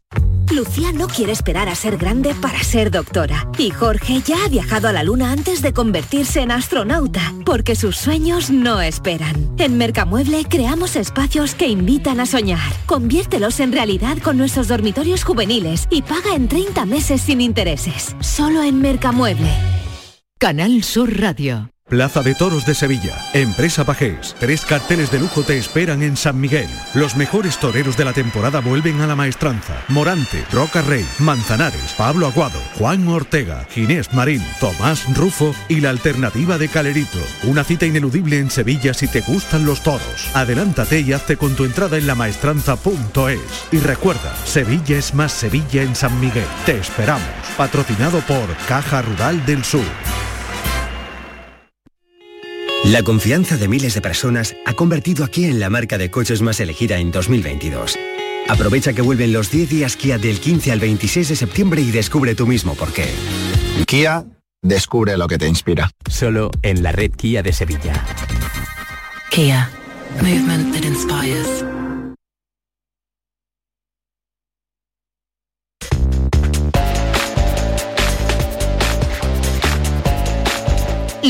Lucía 0.51 0.91
no 0.91 1.07
quiere 1.07 1.31
esperar 1.31 1.69
a 1.69 1.75
ser 1.75 1.97
grande 1.97 2.35
para 2.35 2.63
ser 2.63 2.91
doctora. 2.91 3.47
Y 3.57 3.71
Jorge 3.71 4.21
ya 4.21 4.43
ha 4.43 4.49
viajado 4.49 4.87
a 4.87 4.91
la 4.91 5.03
luna 5.03 5.31
antes 5.31 5.61
de 5.61 5.73
convertirse 5.73 6.41
en 6.41 6.51
astronauta, 6.51 7.33
porque 7.45 7.75
sus 7.75 7.97
sueños 7.97 8.49
no 8.49 8.81
esperan. 8.81 9.55
En 9.57 9.77
Mercamueble 9.77 10.45
creamos 10.49 10.95
espacios 10.95 11.55
que 11.55 11.67
invitan 11.67 12.19
a 12.19 12.25
soñar. 12.25 12.71
Conviértelos 12.85 13.59
en 13.59 13.71
realidad 13.71 14.17
con 14.19 14.37
nuestros 14.37 14.67
dormitorios 14.67 15.23
juveniles 15.23 15.87
y 15.89 16.01
paga 16.01 16.35
en 16.35 16.47
30 16.47 16.85
meses 16.85 17.21
sin 17.21 17.41
intereses. 17.41 18.15
Solo 18.19 18.63
en 18.63 18.79
Mercamueble. 18.79 19.51
Canal 20.37 20.83
Sur 20.83 21.19
Radio. 21.19 21.71
Plaza 21.91 22.23
de 22.23 22.35
Toros 22.35 22.65
de 22.65 22.73
Sevilla, 22.73 23.17
Empresa 23.33 23.83
Pajés. 23.83 24.33
Tres 24.39 24.63
carteles 24.63 25.11
de 25.11 25.19
lujo 25.19 25.43
te 25.43 25.57
esperan 25.57 26.01
en 26.03 26.15
San 26.15 26.39
Miguel. 26.39 26.69
Los 26.93 27.17
mejores 27.17 27.59
toreros 27.59 27.97
de 27.97 28.05
la 28.05 28.13
temporada 28.13 28.61
vuelven 28.61 29.01
a 29.01 29.07
la 29.07 29.17
maestranza. 29.17 29.75
Morante, 29.89 30.45
Roca 30.53 30.81
Rey, 30.83 31.05
Manzanares, 31.19 31.93
Pablo 31.97 32.27
Aguado, 32.27 32.61
Juan 32.77 33.05
Ortega, 33.09 33.67
Ginés 33.69 34.13
Marín, 34.13 34.41
Tomás 34.61 35.03
Rufo 35.17 35.53
y 35.67 35.81
la 35.81 35.89
alternativa 35.89 36.57
de 36.57 36.69
Calerito. 36.69 37.19
Una 37.43 37.65
cita 37.65 37.85
ineludible 37.85 38.39
en 38.39 38.49
Sevilla 38.49 38.93
si 38.93 39.09
te 39.09 39.19
gustan 39.19 39.65
los 39.65 39.83
toros. 39.83 40.29
Adelántate 40.33 41.01
y 41.01 41.11
hazte 41.11 41.35
con 41.35 41.57
tu 41.57 41.65
entrada 41.65 41.97
en 41.97 42.07
lamaestranza.es. 42.07 43.41
Y 43.73 43.79
recuerda, 43.79 44.33
Sevilla 44.45 44.97
es 44.97 45.13
más 45.13 45.33
Sevilla 45.33 45.83
en 45.83 45.93
San 45.93 46.17
Miguel. 46.21 46.47
Te 46.65 46.77
esperamos. 46.77 47.27
Patrocinado 47.57 48.21
por 48.21 48.47
Caja 48.65 49.01
Rural 49.01 49.45
del 49.45 49.65
Sur. 49.65 49.83
La 52.91 53.03
confianza 53.03 53.55
de 53.55 53.69
miles 53.69 53.93
de 53.93 54.01
personas 54.01 54.53
ha 54.65 54.73
convertido 54.73 55.23
a 55.23 55.29
Kia 55.29 55.47
en 55.47 55.61
la 55.61 55.69
marca 55.69 55.97
de 55.97 56.11
coches 56.11 56.41
más 56.41 56.59
elegida 56.59 56.97
en 56.97 57.09
2022. 57.09 57.97
Aprovecha 58.49 58.91
que 58.91 59.01
vuelven 59.01 59.31
los 59.31 59.49
10 59.49 59.69
días 59.69 59.95
Kia 59.95 60.17
del 60.17 60.41
15 60.41 60.73
al 60.73 60.81
26 60.81 61.29
de 61.29 61.35
septiembre 61.37 61.81
y 61.81 61.89
descubre 61.91 62.35
tú 62.35 62.45
mismo 62.45 62.75
por 62.75 62.91
qué. 62.91 63.05
Kia, 63.87 64.25
descubre 64.61 65.15
lo 65.15 65.29
que 65.29 65.37
te 65.37 65.47
inspira. 65.47 65.89
Solo 66.09 66.51
en 66.63 66.83
la 66.83 66.91
red 66.91 67.11
Kia 67.11 67.41
de 67.41 67.53
Sevilla. 67.53 67.93
Kia, 69.29 69.69
movement 70.21 70.73
that 70.73 70.83
inspires. 70.83 71.63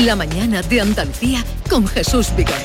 La 0.04 0.16
mañana 0.16 0.62
de 0.62 0.80
Andalucía 0.80 1.44
con 1.68 1.86
Jesús 1.86 2.28
Vigorra. 2.36 2.56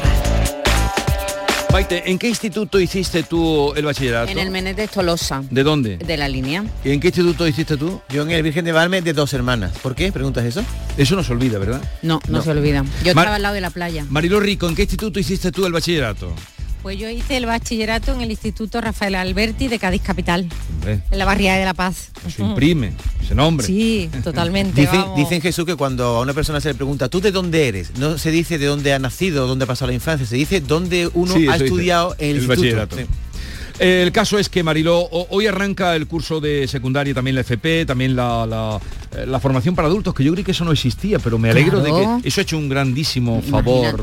Maite, 1.72 2.10
¿en 2.10 2.18
qué 2.18 2.30
instituto 2.30 2.80
hiciste 2.80 3.24
tú 3.24 3.74
el 3.76 3.86
bachillerato? 3.86 4.32
En 4.32 4.40
el 4.40 4.50
Menéndez 4.50 4.90
Tolosa. 4.90 5.44
¿De 5.52 5.64
dónde? 5.64 5.98
De 5.98 6.18
la 6.18 6.28
línea. 6.30 6.64
¿Y 6.84 6.92
en 6.92 7.00
qué 7.00 7.08
instituto 7.10 7.46
hiciste 7.48 7.78
tú? 7.78 8.02
Yo 8.10 8.24
en 8.24 8.32
el 8.32 8.42
Virgen 8.42 8.66
de 8.66 8.72
Valme 8.72 9.02
de 9.02 9.14
dos 9.14 9.34
hermanas. 9.34 9.78
¿Por 9.84 9.94
qué? 9.94 10.12
¿Preguntas 10.12 10.46
eso? 10.46 10.64
Eso 10.98 11.16
no 11.16 11.24
se 11.24 11.34
olvida, 11.34 11.60
¿verdad? 11.60 11.82
No, 12.02 12.20
no, 12.28 12.38
No. 12.40 12.44
se 12.44 12.52
olvida. 12.52 12.84
Yo 13.04 13.14
Mar- 13.14 13.26
estaba 13.26 13.36
al 13.36 13.42
lado 13.44 13.54
de 13.56 13.62
la 13.62 13.70
playa. 13.70 14.06
Marilo 14.10 14.40
Rico, 14.40 14.68
¿en 14.68 14.76
qué 14.76 14.84
instituto 14.84 15.20
hiciste 15.20 15.52
tú 15.52 15.66
el 15.66 15.74
bachillerato? 15.74 16.34
Pues 16.88 16.98
yo 17.00 17.10
hice 17.10 17.36
el 17.36 17.46
bachillerato 17.46 18.14
en 18.14 18.22
el 18.22 18.32
Instituto 18.32 18.80
Rafael 18.80 19.16
Alberti 19.16 19.68
de 19.68 19.78
Cádiz 19.78 20.02
Capital, 20.02 20.48
Hombre, 20.76 21.02
en 21.12 21.20
la 21.20 21.26
barriada 21.26 21.58
de 21.60 21.66
La 21.66 21.74
Paz. 21.74 22.12
eso 22.26 22.46
imprime, 22.46 22.94
ese 23.22 23.36
nombre. 23.36 23.68
Sí, 23.68 24.10
totalmente. 24.24 24.88
Dicen, 25.18 25.42
Jesús 25.42 25.66
que 25.66 25.76
cuando 25.76 26.06
a 26.16 26.22
una 26.22 26.34
persona 26.34 26.62
se 26.62 26.70
le 26.70 26.76
pregunta, 26.76 27.10
¿tú 27.10 27.20
de 27.20 27.34
dónde 27.34 27.68
eres? 27.68 27.92
No 27.98 28.18
se 28.18 28.32
dice 28.32 28.58
de 28.58 28.68
dónde 28.68 28.94
ha 28.94 29.00
nacido, 29.00 29.48
dónde 29.48 29.66
ha 29.66 29.68
pasado 29.68 29.88
la 29.88 29.96
infancia, 29.96 30.26
se 30.26 30.38
dice 30.38 30.62
dónde 30.62 31.10
uno 31.14 31.34
Sí, 31.34 31.50
ha 31.50 31.56
dice, 31.56 31.66
estudiado 31.66 32.16
en 32.20 32.30
el, 32.30 32.30
el 32.30 32.36
instituto. 32.44 32.62
bachillerato. 32.62 32.96
Sí. 32.96 33.06
El 33.80 34.11
caso 34.11 34.39
es 34.39 34.49
que 34.49 34.63
Mariló, 34.63 35.07
hoy 35.11 35.45
arranca 35.45 35.95
el 35.95 36.07
curso 36.07 36.39
de 36.41 36.67
secundaria, 36.67 37.13
también 37.13 37.36
la 37.36 37.41
FP, 37.41 37.86
también 37.86 38.15
la, 38.15 38.45
la, 38.47 38.80
eh, 39.15 39.25
la 39.28 39.39
formación 39.39 39.75
para 39.75 39.88
adultos, 39.88 40.15
que 40.15 40.23
yo 40.23 40.32
creí 40.32 40.43
que 40.43 40.49
eso 40.51 40.65
no 40.65 40.71
existía, 40.71 41.19
pero 41.19 41.38
me 41.38 41.51
alegro 41.51 41.84
Claro. 41.84 42.15
de 42.15 42.21
que 42.23 42.28
eso 42.28 42.41
ha 42.41 42.43
hecho 42.43 42.57
un 42.57 42.69
grandísimo 42.69 43.39
favor 43.43 44.01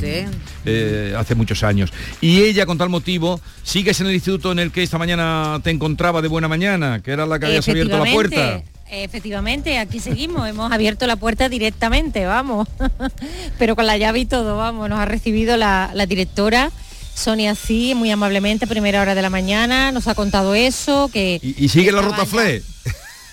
eh, 0.64 1.14
hace 1.18 1.34
muchos 1.34 1.64
años. 1.64 1.92
Y 2.20 2.42
ella, 2.42 2.66
con 2.66 2.78
tal 2.78 2.88
motivo, 2.88 3.40
sigues 3.64 4.00
en 4.00 4.06
el 4.06 4.14
instituto 4.14 4.52
en 4.52 4.60
el 4.60 4.70
que 4.70 4.84
esta 4.84 4.96
mañana 4.96 5.58
te 5.64 5.70
encontraba 5.70 6.22
de 6.22 6.28
buena 6.28 6.46
mañana, 6.46 7.02
que 7.02 7.10
era 7.10 7.26
la 7.26 7.40
que 7.40 7.46
habías 7.46 7.68
abierto 7.68 7.98
la 7.98 8.12
puerta. 8.12 8.36
Efectivamente, 8.36 8.74
Efectivamente, 8.96 9.78
aquí 9.78 9.98
seguimos, 9.98 10.46
hemos 10.48 10.70
abierto 10.70 11.06
la 11.08 11.16
puerta 11.16 11.48
directamente, 11.48 12.26
vamos, 12.26 12.68
pero 13.58 13.74
con 13.74 13.86
la 13.86 13.96
llave 13.96 14.20
y 14.20 14.24
todo, 14.26 14.56
vamos, 14.56 14.88
nos 14.88 15.00
ha 15.00 15.04
recibido 15.04 15.56
la, 15.56 15.90
la 15.94 16.06
directora 16.06 16.70
Sonia 17.14 17.54
Sí, 17.54 17.94
muy 17.94 18.10
amablemente, 18.10 18.64
a 18.64 18.68
primera 18.68 19.00
hora 19.00 19.14
de 19.14 19.22
la 19.22 19.30
mañana, 19.30 19.92
nos 19.92 20.08
ha 20.08 20.14
contado 20.14 20.54
eso, 20.54 21.08
que... 21.12 21.38
Y, 21.42 21.64
y 21.64 21.68
sigue 21.68 21.92
la 21.92 22.02
ruta 22.02 22.26
Fle. 22.26 22.62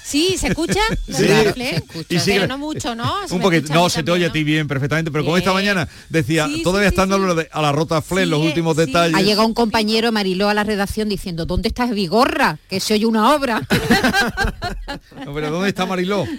Sí, 0.03 0.35
¿se 0.37 0.47
escucha? 0.49 0.79
Sí. 1.07 1.25
Claro, 1.25 1.53
Fle. 1.53 1.83
Y 1.95 2.03
Pero 2.03 2.21
sigue- 2.21 2.47
no 2.47 2.57
mucho, 2.57 2.95
¿no? 2.95 3.27
Se 3.27 3.33
Un 3.35 3.41
poquito, 3.41 3.63
escucha 3.65 3.73
no, 3.79 3.89
se 3.89 4.03
te 4.03 4.11
oye 4.11 4.25
a 4.25 4.31
ti 4.31 4.43
bien 4.43 4.67
perfectamente, 4.67 5.09
pero 5.11 5.23
como 5.23 5.37
esta 5.37 5.51
Bien. 5.51 5.63
mañana 5.75 5.87
decía, 6.09 6.47
Sí, 6.47 6.63
todavía 6.63 6.89
sí, 6.89 6.93
estando 6.95 7.17
lo 7.17 7.35
de- 7.35 7.49
a 7.51 7.61
la 7.61 7.71
rota 7.71 8.01
Fle, 8.01 8.25
los 8.25 8.41
últimos 8.41 8.75
detalles. 8.75 9.15
Ha 9.15 9.21
llegado 9.21 9.47
un 9.47 9.53
compañero 9.53 10.11
Mariló 10.11 10.49
a 10.49 10.53
la 10.53 10.63
redacción 10.63 11.07
diciendo, 11.09 11.45
¿dónde 11.45 11.69
está 11.69 11.85
Vigorra? 11.85 12.57
Que 12.69 12.79
se 12.79 12.93
oye 12.93 13.05
una 13.05 13.33
obra. 13.35 13.61
No, 15.25 15.33
pero 15.33 15.51
¿dónde 15.51 15.69
está 15.69 15.85
Mariló? 15.85 16.25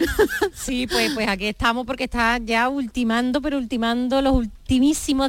Sí, 0.55 0.87
pues, 0.87 1.13
pues 1.13 1.27
aquí 1.29 1.47
estamos 1.47 1.87
porque 1.87 2.05
está 2.05 2.39
ya 2.39 2.69
ultimando, 2.69 3.41
pero 3.41 3.59
ultimando 3.59 4.21
los 4.23 4.35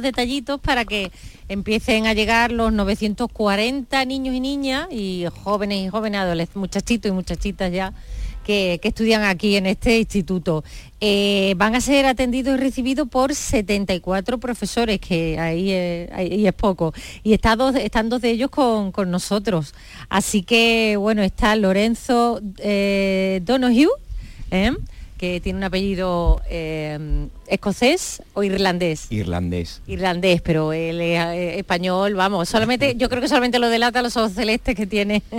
detallitos 0.02 0.60
para 0.60 0.84
que 0.84 1.10
empiecen 1.48 2.06
a 2.06 2.12
llegar 2.14 2.52
los 2.52 2.72
940 2.72 4.04
niños 4.04 4.34
y 4.34 4.40
niñas 4.40 4.88
y 4.90 5.26
jóvenes 5.44 5.86
y 5.86 5.88
jóvenes 5.88 6.20
adolescentes, 6.20 6.56
muchachitos 6.60 7.10
y 7.10 7.12
muchachitas 7.14 7.72
ya 7.72 7.92
que, 8.44 8.78
estudian 8.82 9.22
aquí 9.24 9.56
en 9.56 9.66
este 9.66 9.98
instituto. 9.98 10.64
Eh, 11.00 11.54
van 11.56 11.74
a 11.74 11.80
ser 11.80 12.04
atendidos 12.06 12.56
y 12.58 12.60
recibidos 12.60 13.08
por 13.08 13.34
74 13.34 14.38
profesores, 14.38 15.00
que 15.00 15.38
ahí, 15.38 15.70
es- 15.72 16.10
es 16.46 16.52
poco. 16.52 16.92
Y 17.22 17.32
está 17.32 17.56
dos- 17.56 17.74
están 17.76 18.08
dos 18.10 18.20
de 18.20 18.30
ellos 18.30 18.50
con, 18.50 18.92
nosotros. 19.10 19.74
Así 20.10 20.42
que, 20.42 20.96
bueno, 20.98 21.22
está 21.22 21.56
Lorenzo 21.56 22.40
eh, 22.58 23.40
Donoghue, 23.44 23.88
¿eh? 24.50 24.72
Que 25.24 25.40
tiene 25.40 25.58
un 25.58 25.64
apellido 25.64 26.42
eh, 26.50 27.28
escocés 27.46 28.22
o 28.34 28.42
irlandés. 28.42 29.06
Irlandés. 29.10 29.80
Irlandés, 29.86 30.42
pero 30.42 30.72
él 30.74 31.00
es 31.00 31.18
eh, 31.18 31.58
español, 31.58 32.14
vamos, 32.14 32.48
solamente, 32.48 32.94
yo 32.96 33.08
creo 33.08 33.22
que 33.22 33.28
solamente 33.28 33.58
lo 33.58 33.70
delata 33.70 34.02
los 34.02 34.16
ojos 34.18 34.32
celestes 34.32 34.74
que 34.74 34.86
tiene. 34.86 35.22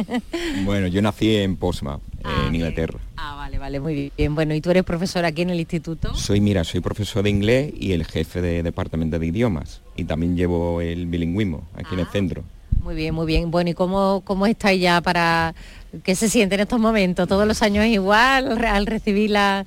Bueno, 0.64 0.88
yo 0.88 1.02
nací 1.02 1.36
en 1.36 1.58
Portsmouth, 1.58 2.02
en 2.48 2.56
Inglaterra. 2.56 3.00
Ah, 3.18 3.36
vale, 3.36 3.60
vale, 3.60 3.80
muy 3.80 4.12
bien. 4.16 4.34
Bueno, 4.34 4.56
¿y 4.56 4.62
tú 4.62 4.72
eres 4.72 4.84
profesor 4.84 5.24
aquí 5.26 5.44
en 5.44 5.52
el 5.52 5.60
instituto? 5.60 6.16
Soy, 6.16 6.42
mira, 6.42 6.64
soy 6.64 6.80
profesor 6.80 7.24
de 7.24 7.30
inglés 7.30 7.74
y 7.78 7.92
el 7.92 8.06
jefe 8.06 8.42
de 8.42 8.64
departamento 8.64 9.20
de 9.20 9.28
idiomas. 9.28 9.82
Y 9.96 10.06
también 10.06 10.36
llevo 10.36 10.82
el 10.82 11.06
bilingüismo 11.06 11.68
aquí 11.76 11.94
en 11.94 12.00
el 12.00 12.08
centro. 12.08 12.44
Muy 12.82 12.96
bien, 12.96 13.14
muy 13.14 13.26
bien. 13.26 13.52
Bueno, 13.52 13.70
¿y 13.70 13.74
cómo, 13.74 14.22
cómo 14.26 14.46
estáis 14.46 14.82
ya 14.82 15.02
para 15.02 15.54
qué 16.04 16.16
se 16.16 16.30
siente 16.30 16.56
en 16.56 16.62
estos 16.62 16.80
momentos? 16.80 17.28
¿Todos 17.28 17.48
los 17.48 17.62
años 17.62 17.86
igual 17.86 18.64
al 18.66 18.86
recibir 18.86 19.32
la, 19.32 19.66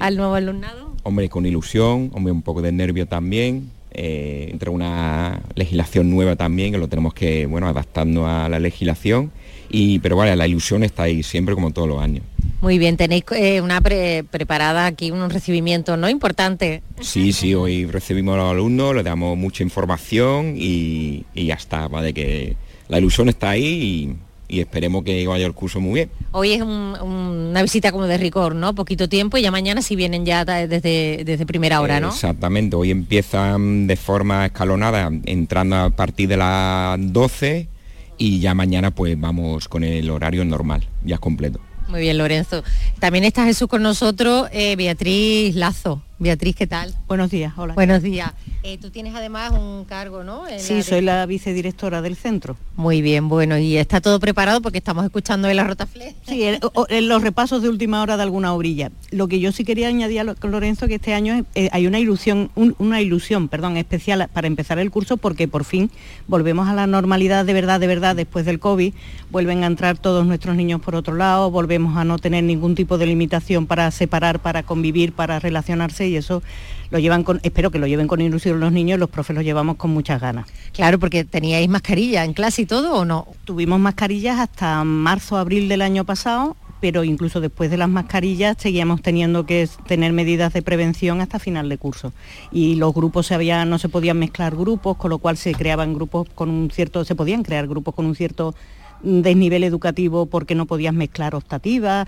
al 0.00 0.16
nuevo 0.16 0.34
alumnado? 0.34 0.94
Hombre, 1.02 1.28
con 1.28 1.46
ilusión, 1.46 2.10
hombre, 2.14 2.32
un 2.32 2.42
poco 2.42 2.62
de 2.62 2.72
nervio 2.72 3.06
también. 3.06 3.70
Eh, 3.90 4.48
entre 4.52 4.70
una 4.70 5.40
legislación 5.54 6.10
nueva 6.10 6.36
también, 6.36 6.72
que 6.72 6.78
lo 6.78 6.88
tenemos 6.88 7.14
que, 7.14 7.46
bueno, 7.46 7.66
adaptando 7.68 8.26
a 8.26 8.48
la 8.48 8.60
legislación. 8.60 9.32
Y, 9.70 9.98
pero 9.98 10.16
vale, 10.16 10.36
la 10.36 10.46
ilusión 10.46 10.84
está 10.84 11.04
ahí 11.04 11.22
siempre 11.22 11.54
como 11.54 11.72
todos 11.72 11.88
los 11.88 12.00
años. 12.00 12.22
Muy 12.60 12.78
bien, 12.78 12.96
tenéis 12.96 13.24
eh, 13.34 13.60
una 13.60 13.80
pre- 13.80 14.24
preparada 14.30 14.86
aquí 14.86 15.10
un 15.10 15.30
recibimiento 15.30 15.96
no 15.96 16.08
importante. 16.08 16.82
Sí, 17.00 17.32
sí, 17.32 17.54
hoy 17.54 17.86
recibimos 17.86 18.34
a 18.34 18.38
los 18.38 18.50
alumnos, 18.52 18.94
le 18.94 19.02
damos 19.02 19.36
mucha 19.36 19.62
información 19.62 20.54
y, 20.56 21.24
y 21.34 21.46
ya 21.46 21.54
está, 21.54 21.88
¿vale? 21.88 22.12
Que 22.12 22.56
la 22.88 22.98
ilusión 22.98 23.28
está 23.28 23.50
ahí 23.50 23.64
y, 23.64 24.16
y 24.48 24.60
esperemos 24.60 25.04
que 25.04 25.26
vaya 25.26 25.46
el 25.46 25.52
curso 25.52 25.78
muy 25.80 25.94
bien. 25.94 26.10
Hoy 26.32 26.52
es 26.52 26.62
un- 26.62 26.96
una 27.00 27.62
visita 27.62 27.92
como 27.92 28.06
de 28.06 28.16
rigor, 28.18 28.54
¿no? 28.54 28.74
Poquito 28.74 29.08
tiempo 29.08 29.36
y 29.36 29.42
ya 29.42 29.50
mañana 29.50 29.82
si 29.82 29.94
vienen 29.94 30.24
ya 30.24 30.44
desde, 30.44 31.22
desde 31.24 31.46
primera 31.46 31.80
hora, 31.80 32.00
¿no? 32.00 32.08
Exactamente, 32.08 32.74
hoy 32.76 32.90
empiezan 32.90 33.86
de 33.86 33.96
forma 33.96 34.46
escalonada, 34.46 35.10
entrando 35.26 35.76
a 35.76 35.90
partir 35.90 36.28
de 36.28 36.36
las 36.38 36.98
12 37.12 37.68
y 38.16 38.40
ya 38.40 38.54
mañana 38.54 38.90
pues 38.90 39.18
vamos 39.20 39.68
con 39.68 39.84
el 39.84 40.08
horario 40.10 40.44
normal, 40.44 40.88
ya 41.04 41.18
completo. 41.18 41.60
Muy 41.88 42.00
bien, 42.00 42.18
Lorenzo. 42.18 42.62
También 42.98 43.24
está 43.24 43.44
Jesús 43.44 43.66
con 43.68 43.82
nosotros, 43.82 44.48
eh, 44.52 44.76
Beatriz 44.76 45.54
Lazo. 45.54 46.02
Beatriz, 46.20 46.56
¿qué 46.56 46.66
tal? 46.66 46.92
Buenos 47.06 47.30
días, 47.30 47.52
hola. 47.56 47.74
Buenos 47.74 48.02
días. 48.02 48.32
Eh, 48.64 48.76
tú 48.78 48.90
tienes 48.90 49.14
además 49.14 49.52
un 49.52 49.84
cargo, 49.84 50.24
¿no? 50.24 50.48
En 50.48 50.58
Sí, 50.58 50.74
la- 50.74 50.82
soy 50.82 51.00
la 51.00 51.24
vicedirectora 51.26 52.02
del 52.02 52.16
centro. 52.16 52.56
Muy 52.74 53.02
bien, 53.02 53.28
bueno, 53.28 53.56
y 53.56 53.76
está 53.76 54.00
todo 54.00 54.18
preparado 54.18 54.60
porque 54.60 54.78
estamos 54.78 55.04
escuchando 55.04 55.46
de 55.46 55.54
la 55.54 55.62
Rotafle. 55.62 56.16
Sí, 56.26 56.42
en 56.42 57.08
los 57.08 57.22
repasos 57.22 57.62
de 57.62 57.68
última 57.68 58.02
hora 58.02 58.16
de 58.16 58.24
alguna 58.24 58.52
orilla. 58.52 58.90
Lo 59.12 59.28
que 59.28 59.38
yo 59.38 59.52
sí 59.52 59.64
quería 59.64 59.86
añadir 59.86 60.18
a 60.20 60.24
lo- 60.24 60.34
Lorenzo 60.42 60.88
que 60.88 60.96
este 60.96 61.14
año 61.14 61.44
eh, 61.54 61.68
hay 61.70 61.86
una 61.86 62.00
ilusión, 62.00 62.50
un- 62.56 62.74
una 62.78 63.00
ilusión, 63.00 63.46
perdón, 63.48 63.76
especial 63.76 64.28
para 64.32 64.48
empezar 64.48 64.80
el 64.80 64.90
curso 64.90 65.18
porque 65.18 65.46
por 65.46 65.64
fin 65.64 65.88
volvemos 66.26 66.66
a 66.68 66.74
la 66.74 66.88
normalidad 66.88 67.44
de 67.44 67.52
verdad, 67.52 67.78
de 67.78 67.86
verdad 67.86 68.16
después 68.16 68.44
del 68.44 68.58
COVID. 68.58 68.92
Vuelven 69.30 69.62
a 69.62 69.66
entrar 69.68 69.98
todos 69.98 70.26
nuestros 70.26 70.56
niños 70.56 70.80
por 70.80 70.96
otro 70.96 71.14
lado, 71.14 71.50
volvemos 71.52 71.96
a 71.96 72.02
no 72.04 72.18
tener 72.18 72.42
ningún 72.42 72.74
tipo 72.74 72.98
de 72.98 73.06
limitación 73.06 73.66
para 73.68 73.88
separar, 73.92 74.40
para 74.40 74.64
convivir, 74.64 75.12
para 75.12 75.38
relacionarse 75.38 76.07
y 76.08 76.16
eso 76.16 76.42
lo 76.90 76.98
llevan 76.98 77.22
con, 77.22 77.40
espero 77.42 77.70
que 77.70 77.78
lo 77.78 77.86
lleven 77.86 78.08
con 78.08 78.20
ilusión 78.20 78.60
los 78.60 78.72
niños, 78.72 78.98
los 78.98 79.10
profes 79.10 79.36
lo 79.36 79.42
llevamos 79.42 79.76
con 79.76 79.90
muchas 79.90 80.20
ganas. 80.20 80.46
Claro, 80.72 80.98
porque 80.98 81.24
teníais 81.24 81.68
mascarilla 81.68 82.24
en 82.24 82.32
clase 82.32 82.62
y 82.62 82.66
todo 82.66 82.94
o 82.94 83.04
no? 83.04 83.28
Tuvimos 83.44 83.78
mascarillas 83.78 84.38
hasta 84.38 84.82
marzo, 84.84 85.36
abril 85.36 85.68
del 85.68 85.82
año 85.82 86.04
pasado, 86.04 86.56
pero 86.80 87.04
incluso 87.04 87.40
después 87.40 87.70
de 87.70 87.76
las 87.76 87.88
mascarillas 87.88 88.56
seguíamos 88.58 89.02
teniendo 89.02 89.46
que 89.46 89.68
tener 89.86 90.12
medidas 90.12 90.52
de 90.52 90.62
prevención 90.62 91.20
hasta 91.20 91.38
final 91.38 91.68
de 91.68 91.78
curso. 91.78 92.12
Y 92.52 92.76
los 92.76 92.94
grupos 92.94 93.26
se 93.26 93.34
habían, 93.34 93.68
no 93.68 93.78
se 93.78 93.88
podían 93.88 94.18
mezclar 94.18 94.56
grupos, 94.56 94.96
con 94.96 95.10
lo 95.10 95.18
cual 95.18 95.36
se 95.36 95.54
creaban 95.54 95.94
grupos 95.94 96.28
con 96.34 96.48
un 96.48 96.70
cierto, 96.70 97.04
se 97.04 97.14
podían 97.14 97.42
crear 97.42 97.66
grupos 97.66 97.94
con 97.94 98.06
un 98.06 98.14
cierto 98.14 98.54
desnivel 99.02 99.64
educativo 99.64 100.26
porque 100.26 100.54
no 100.54 100.66
podías 100.66 100.94
mezclar 100.94 101.34
optativas. 101.34 102.06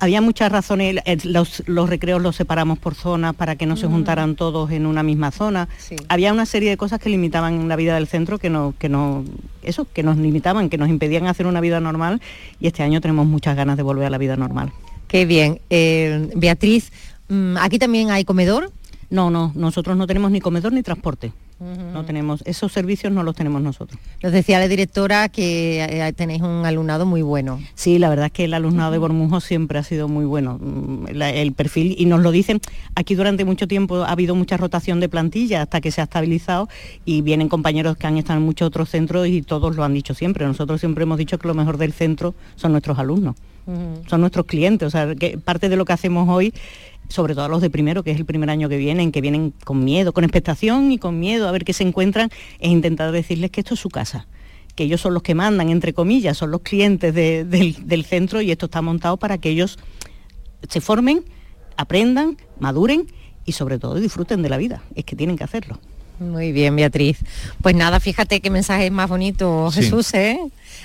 Había 0.00 0.20
muchas 0.20 0.50
razones, 0.50 0.96
los, 1.24 1.62
los 1.66 1.88
recreos 1.88 2.20
los 2.22 2.36
separamos 2.36 2.78
por 2.78 2.94
zonas 2.94 3.34
para 3.34 3.56
que 3.56 3.66
no 3.66 3.76
se 3.76 3.86
Mm. 3.86 3.90
juntaran 3.90 4.34
todos 4.36 4.70
en 4.70 4.86
una 4.86 5.02
misma 5.02 5.30
zona. 5.30 5.68
Había 6.08 6.32
una 6.32 6.46
serie 6.46 6.70
de 6.70 6.76
cosas 6.76 6.98
que 7.00 7.08
limitaban 7.10 7.68
la 7.68 7.76
vida 7.76 7.94
del 7.94 8.06
centro 8.06 8.38
que 8.38 8.50
no, 8.50 8.74
que 8.78 8.88
no, 8.88 9.24
eso, 9.62 9.86
que 9.92 10.02
nos 10.02 10.16
limitaban, 10.16 10.68
que 10.70 10.78
nos 10.78 10.88
impedían 10.88 11.26
hacer 11.26 11.46
una 11.46 11.60
vida 11.60 11.80
normal 11.80 12.20
y 12.60 12.66
este 12.66 12.82
año 12.82 13.00
tenemos 13.00 13.26
muchas 13.26 13.56
ganas 13.56 13.76
de 13.76 13.82
volver 13.82 14.06
a 14.06 14.10
la 14.10 14.18
vida 14.18 14.36
normal. 14.36 14.72
Qué 15.08 15.26
bien. 15.26 15.60
Eh, 15.70 16.30
Beatriz, 16.34 16.92
mm, 17.28 17.56
¿aquí 17.58 17.78
también 17.78 18.10
hay 18.10 18.24
comedor? 18.24 18.72
No, 19.10 19.30
no, 19.30 19.52
nosotros 19.54 19.96
no 19.96 20.06
tenemos 20.06 20.30
ni 20.30 20.40
comedor 20.40 20.72
ni 20.72 20.82
transporte. 20.82 21.32
No 21.60 22.04
tenemos, 22.04 22.42
esos 22.46 22.72
servicios 22.72 23.12
no 23.12 23.22
los 23.22 23.34
tenemos 23.36 23.62
nosotros. 23.62 23.98
Nos 24.22 24.32
decía 24.32 24.58
la 24.58 24.66
directora 24.68 25.28
que 25.28 25.82
eh, 25.82 26.12
tenéis 26.12 26.42
un 26.42 26.66
alumnado 26.66 27.06
muy 27.06 27.22
bueno. 27.22 27.60
Sí, 27.74 27.98
la 27.98 28.08
verdad 28.10 28.26
es 28.26 28.32
que 28.32 28.44
el 28.44 28.54
alumnado 28.54 28.90
de 28.90 28.98
Bormujo 28.98 29.40
siempre 29.40 29.78
ha 29.78 29.82
sido 29.84 30.08
muy 30.08 30.24
bueno. 30.24 30.58
Mm, 30.60 31.06
la- 31.12 31.30
el 31.30 31.52
perfil, 31.52 31.94
y 31.96 32.06
nos 32.06 32.20
lo 32.20 32.32
dicen, 32.32 32.60
aquí 32.96 33.14
durante 33.14 33.44
mucho 33.44 33.68
tiempo 33.68 34.02
ha 34.02 34.10
habido 34.10 34.34
mucha 34.34 34.56
rotación 34.56 34.98
de 35.00 35.08
plantilla 35.08 35.62
hasta 35.62 35.80
que 35.80 35.90
se 35.92 36.00
ha 36.00 36.04
estabilizado 36.04 36.68
y 37.04 37.22
vienen 37.22 37.48
compañeros 37.48 37.96
que 37.96 38.06
han 38.08 38.18
estado 38.18 38.40
en 38.40 38.44
muchos 38.44 38.66
otros 38.66 38.90
centros 38.90 39.26
y 39.28 39.40
todos 39.42 39.76
lo 39.76 39.84
han 39.84 39.94
dicho 39.94 40.12
siempre. 40.12 40.44
Nosotros 40.46 40.80
siempre 40.80 41.04
hemos 41.04 41.18
dicho 41.18 41.38
que 41.38 41.46
lo 41.48 41.54
mejor 41.54 41.78
del 41.78 41.92
centro 41.92 42.34
son 42.56 42.72
nuestros 42.72 42.98
alumnos, 42.98 43.36
son 44.08 44.20
nuestros 44.20 44.44
clientes. 44.46 44.86
O 44.88 44.90
sea, 44.90 45.14
que 45.14 45.38
parte 45.38 45.68
de 45.68 45.76
lo 45.76 45.84
que 45.84 45.92
hacemos 45.94 46.28
hoy 46.28 46.52
sobre 47.08 47.34
todo 47.34 47.44
a 47.44 47.48
los 47.48 47.60
de 47.60 47.70
primero, 47.70 48.02
que 48.02 48.10
es 48.10 48.16
el 48.18 48.24
primer 48.24 48.50
año 48.50 48.68
que 48.68 48.76
vienen, 48.76 49.12
que 49.12 49.20
vienen 49.20 49.52
con 49.64 49.84
miedo, 49.84 50.12
con 50.12 50.24
expectación 50.24 50.90
y 50.92 50.98
con 50.98 51.20
miedo 51.20 51.48
a 51.48 51.52
ver 51.52 51.64
qué 51.64 51.72
se 51.72 51.82
encuentran, 51.84 52.30
es 52.58 52.70
intentar 52.70 53.12
decirles 53.12 53.50
que 53.50 53.60
esto 53.60 53.74
es 53.74 53.80
su 53.80 53.88
casa, 53.90 54.26
que 54.74 54.84
ellos 54.84 55.00
son 55.00 55.14
los 55.14 55.22
que 55.22 55.34
mandan, 55.34 55.68
entre 55.70 55.92
comillas, 55.92 56.36
son 56.36 56.50
los 56.50 56.62
clientes 56.62 57.14
de- 57.14 57.44
del, 57.44 57.86
del 57.86 58.04
centro 58.04 58.40
y 58.40 58.50
esto 58.50 58.66
está 58.66 58.82
montado 58.82 59.16
para 59.16 59.38
que 59.38 59.50
ellos 59.50 59.78
se 60.68 60.80
formen, 60.80 61.24
aprendan, 61.76 62.36
maduren 62.58 63.06
y 63.44 63.52
sobre 63.52 63.78
todo 63.78 63.96
disfruten 63.96 64.42
de 64.42 64.48
la 64.48 64.56
vida. 64.56 64.82
Es 64.94 65.04
que 65.04 65.14
tienen 65.16 65.36
que 65.36 65.44
hacerlo. 65.44 65.78
Muy 66.18 66.52
bien, 66.52 66.76
Beatriz. 66.76 67.18
Pues 67.60 67.74
nada, 67.74 67.98
fíjate 67.98 68.40
qué 68.40 68.48
mensaje 68.48 68.90
más 68.90 69.08
bonito, 69.08 69.70
Sí. 69.72 69.82
Jesús, 69.82 70.14
¿eh? 70.14 70.38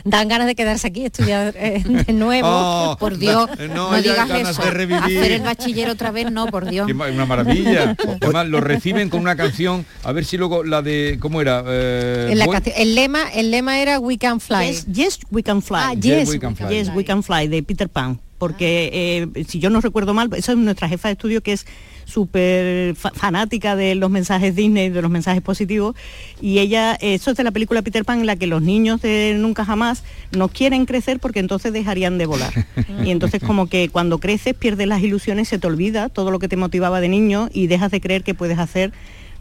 Dan 0.04 0.28
ganas 0.28 0.48
de 0.48 0.56
quedarse 0.56 0.88
aquí, 0.88 1.06
estudiar 1.06 1.54
eh, 1.58 1.84
de 1.86 2.14
nuevo. 2.14 2.48
Oh, 2.50 2.98
por 3.00 3.18
Dios, 3.18 3.50
no, 3.74 3.94
digas 4.02 4.28
ganas 4.28 4.52
eso. 4.52 4.64
de 4.64 4.72
revivir. 4.72 5.04
Hacer 5.04 5.32
el 5.32 5.42
bachiller 5.42 5.90
otra 5.90 6.12
vez, 6.12 6.32
no, 6.32 6.48
por 6.48 6.68
Dios. 6.70 6.90
Una 6.90 7.26
maravilla. 7.26 7.96
Además, 8.22 8.48
lo 8.48 8.62
reciben 8.62 9.10
con 9.10 9.20
una 9.22 9.36
canción, 9.36 9.86
a 10.04 10.12
ver 10.12 10.26
si 10.26 10.38
luego 10.38 10.64
la 10.64 10.82
de, 10.82 11.18
¿cómo 11.20 11.42
era? 11.42 11.64
Eh, 11.68 12.34
la 12.36 12.46
el 12.76 12.96
lema, 12.96 13.30
el 13.34 13.52
lema 13.52 13.80
era 13.80 14.00
We 14.00 14.18
Can 14.18 14.40
Fly. 14.40 14.68
Yes, 14.68 14.86
yes, 14.92 15.20
we 15.32 15.44
can 15.44 15.62
fly. 15.62 15.78
Ah, 15.80 15.94
yes, 15.94 16.30
we 16.30 16.40
can 16.40 16.56
Yes, 16.70 16.88
fly. 16.88 16.96
we 16.98 17.06
can 17.06 17.22
fly, 17.24 17.48
de 17.48 17.62
Peter 17.62 17.88
Pan. 17.90 18.20
Porque 18.40 18.90
eh, 19.36 19.44
si 19.46 19.60
yo 19.60 19.70
no 19.70 19.80
recuerdo 19.82 20.16
mal, 20.16 20.30
esa 20.36 20.54
es 20.54 20.58
nuestra 20.58 20.88
jefa 20.90 21.10
de 21.10 21.12
estudio 21.12 21.42
que 21.42 21.52
es 21.52 21.68
súper 22.06 22.96
fa- 22.96 23.12
fanática 23.14 23.76
de 23.76 23.94
los 23.96 24.10
mensajes 24.10 24.56
Disney, 24.56 24.90
de 24.90 25.02
los 25.02 25.12
mensajes 25.12 25.44
positivos, 25.44 25.96
y 26.42 26.58
ella, 26.60 26.98
eso 27.02 27.32
es 27.32 27.38
de 27.38 27.44
la 27.44 27.52
película 27.52 27.82
Peter 27.84 28.04
Pan 28.04 28.22
en 28.22 28.26
la 28.26 28.36
que 28.36 28.48
los 28.48 28.62
niños 28.64 29.02
de 29.02 29.36
Nunca 29.38 29.64
Jamás 29.66 30.04
no 30.32 30.48
quieren 30.48 30.86
crecer 30.86 31.20
porque 31.20 31.40
entonces 31.40 31.72
dejarían 31.74 32.18
de 32.18 32.26
volar. 32.26 32.54
y 33.06 33.12
entonces 33.12 33.44
como 33.44 33.68
que 33.68 33.90
cuando 33.90 34.18
creces 34.20 34.56
pierdes 34.56 34.88
las 34.88 35.04
ilusiones, 35.04 35.48
se 35.50 35.60
te 35.60 35.68
olvida 35.68 36.10
todo 36.10 36.32
lo 36.32 36.40
que 36.40 36.48
te 36.48 36.56
motivaba 36.56 37.00
de 37.02 37.10
niño 37.10 37.50
y 37.54 37.68
dejas 37.68 37.92
de 37.92 38.02
creer 38.02 38.24
que 38.24 38.34
puedes 38.34 38.58
hacer 38.58 38.92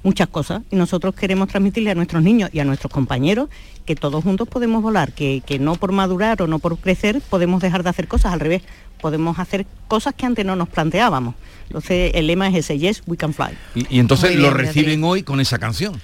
muchas 0.02 0.28
cosas 0.28 0.62
y 0.70 0.76
nosotros 0.76 1.14
queremos 1.14 1.48
transmitirle 1.48 1.90
a 1.90 1.94
nuestros 1.94 2.22
niños 2.22 2.50
y 2.52 2.60
a 2.60 2.64
nuestros 2.64 2.92
compañeros 2.92 3.48
que 3.84 3.96
todos 3.96 4.22
juntos 4.22 4.48
podemos 4.48 4.82
volar, 4.82 5.12
que, 5.12 5.42
que 5.44 5.58
no 5.58 5.74
por 5.74 5.92
madurar 5.92 6.40
o 6.42 6.46
no 6.46 6.58
por 6.58 6.78
crecer 6.78 7.20
podemos 7.28 7.62
dejar 7.62 7.82
de 7.82 7.90
hacer 7.90 8.08
cosas, 8.08 8.32
al 8.32 8.40
revés, 8.40 8.62
podemos 9.00 9.38
hacer 9.38 9.66
cosas 9.88 10.14
que 10.14 10.26
antes 10.26 10.44
no 10.44 10.56
nos 10.56 10.68
planteábamos. 10.68 11.34
Entonces 11.66 12.12
el 12.14 12.26
lema 12.26 12.48
es 12.48 12.54
ese, 12.54 12.78
yes, 12.78 13.02
we 13.06 13.16
can 13.16 13.34
fly. 13.34 13.56
Y, 13.74 13.96
y 13.96 13.98
entonces 14.00 14.36
lo 14.36 14.50
reciben 14.50 15.04
hoy 15.04 15.22
con 15.22 15.40
esa 15.40 15.58
canción. 15.58 16.00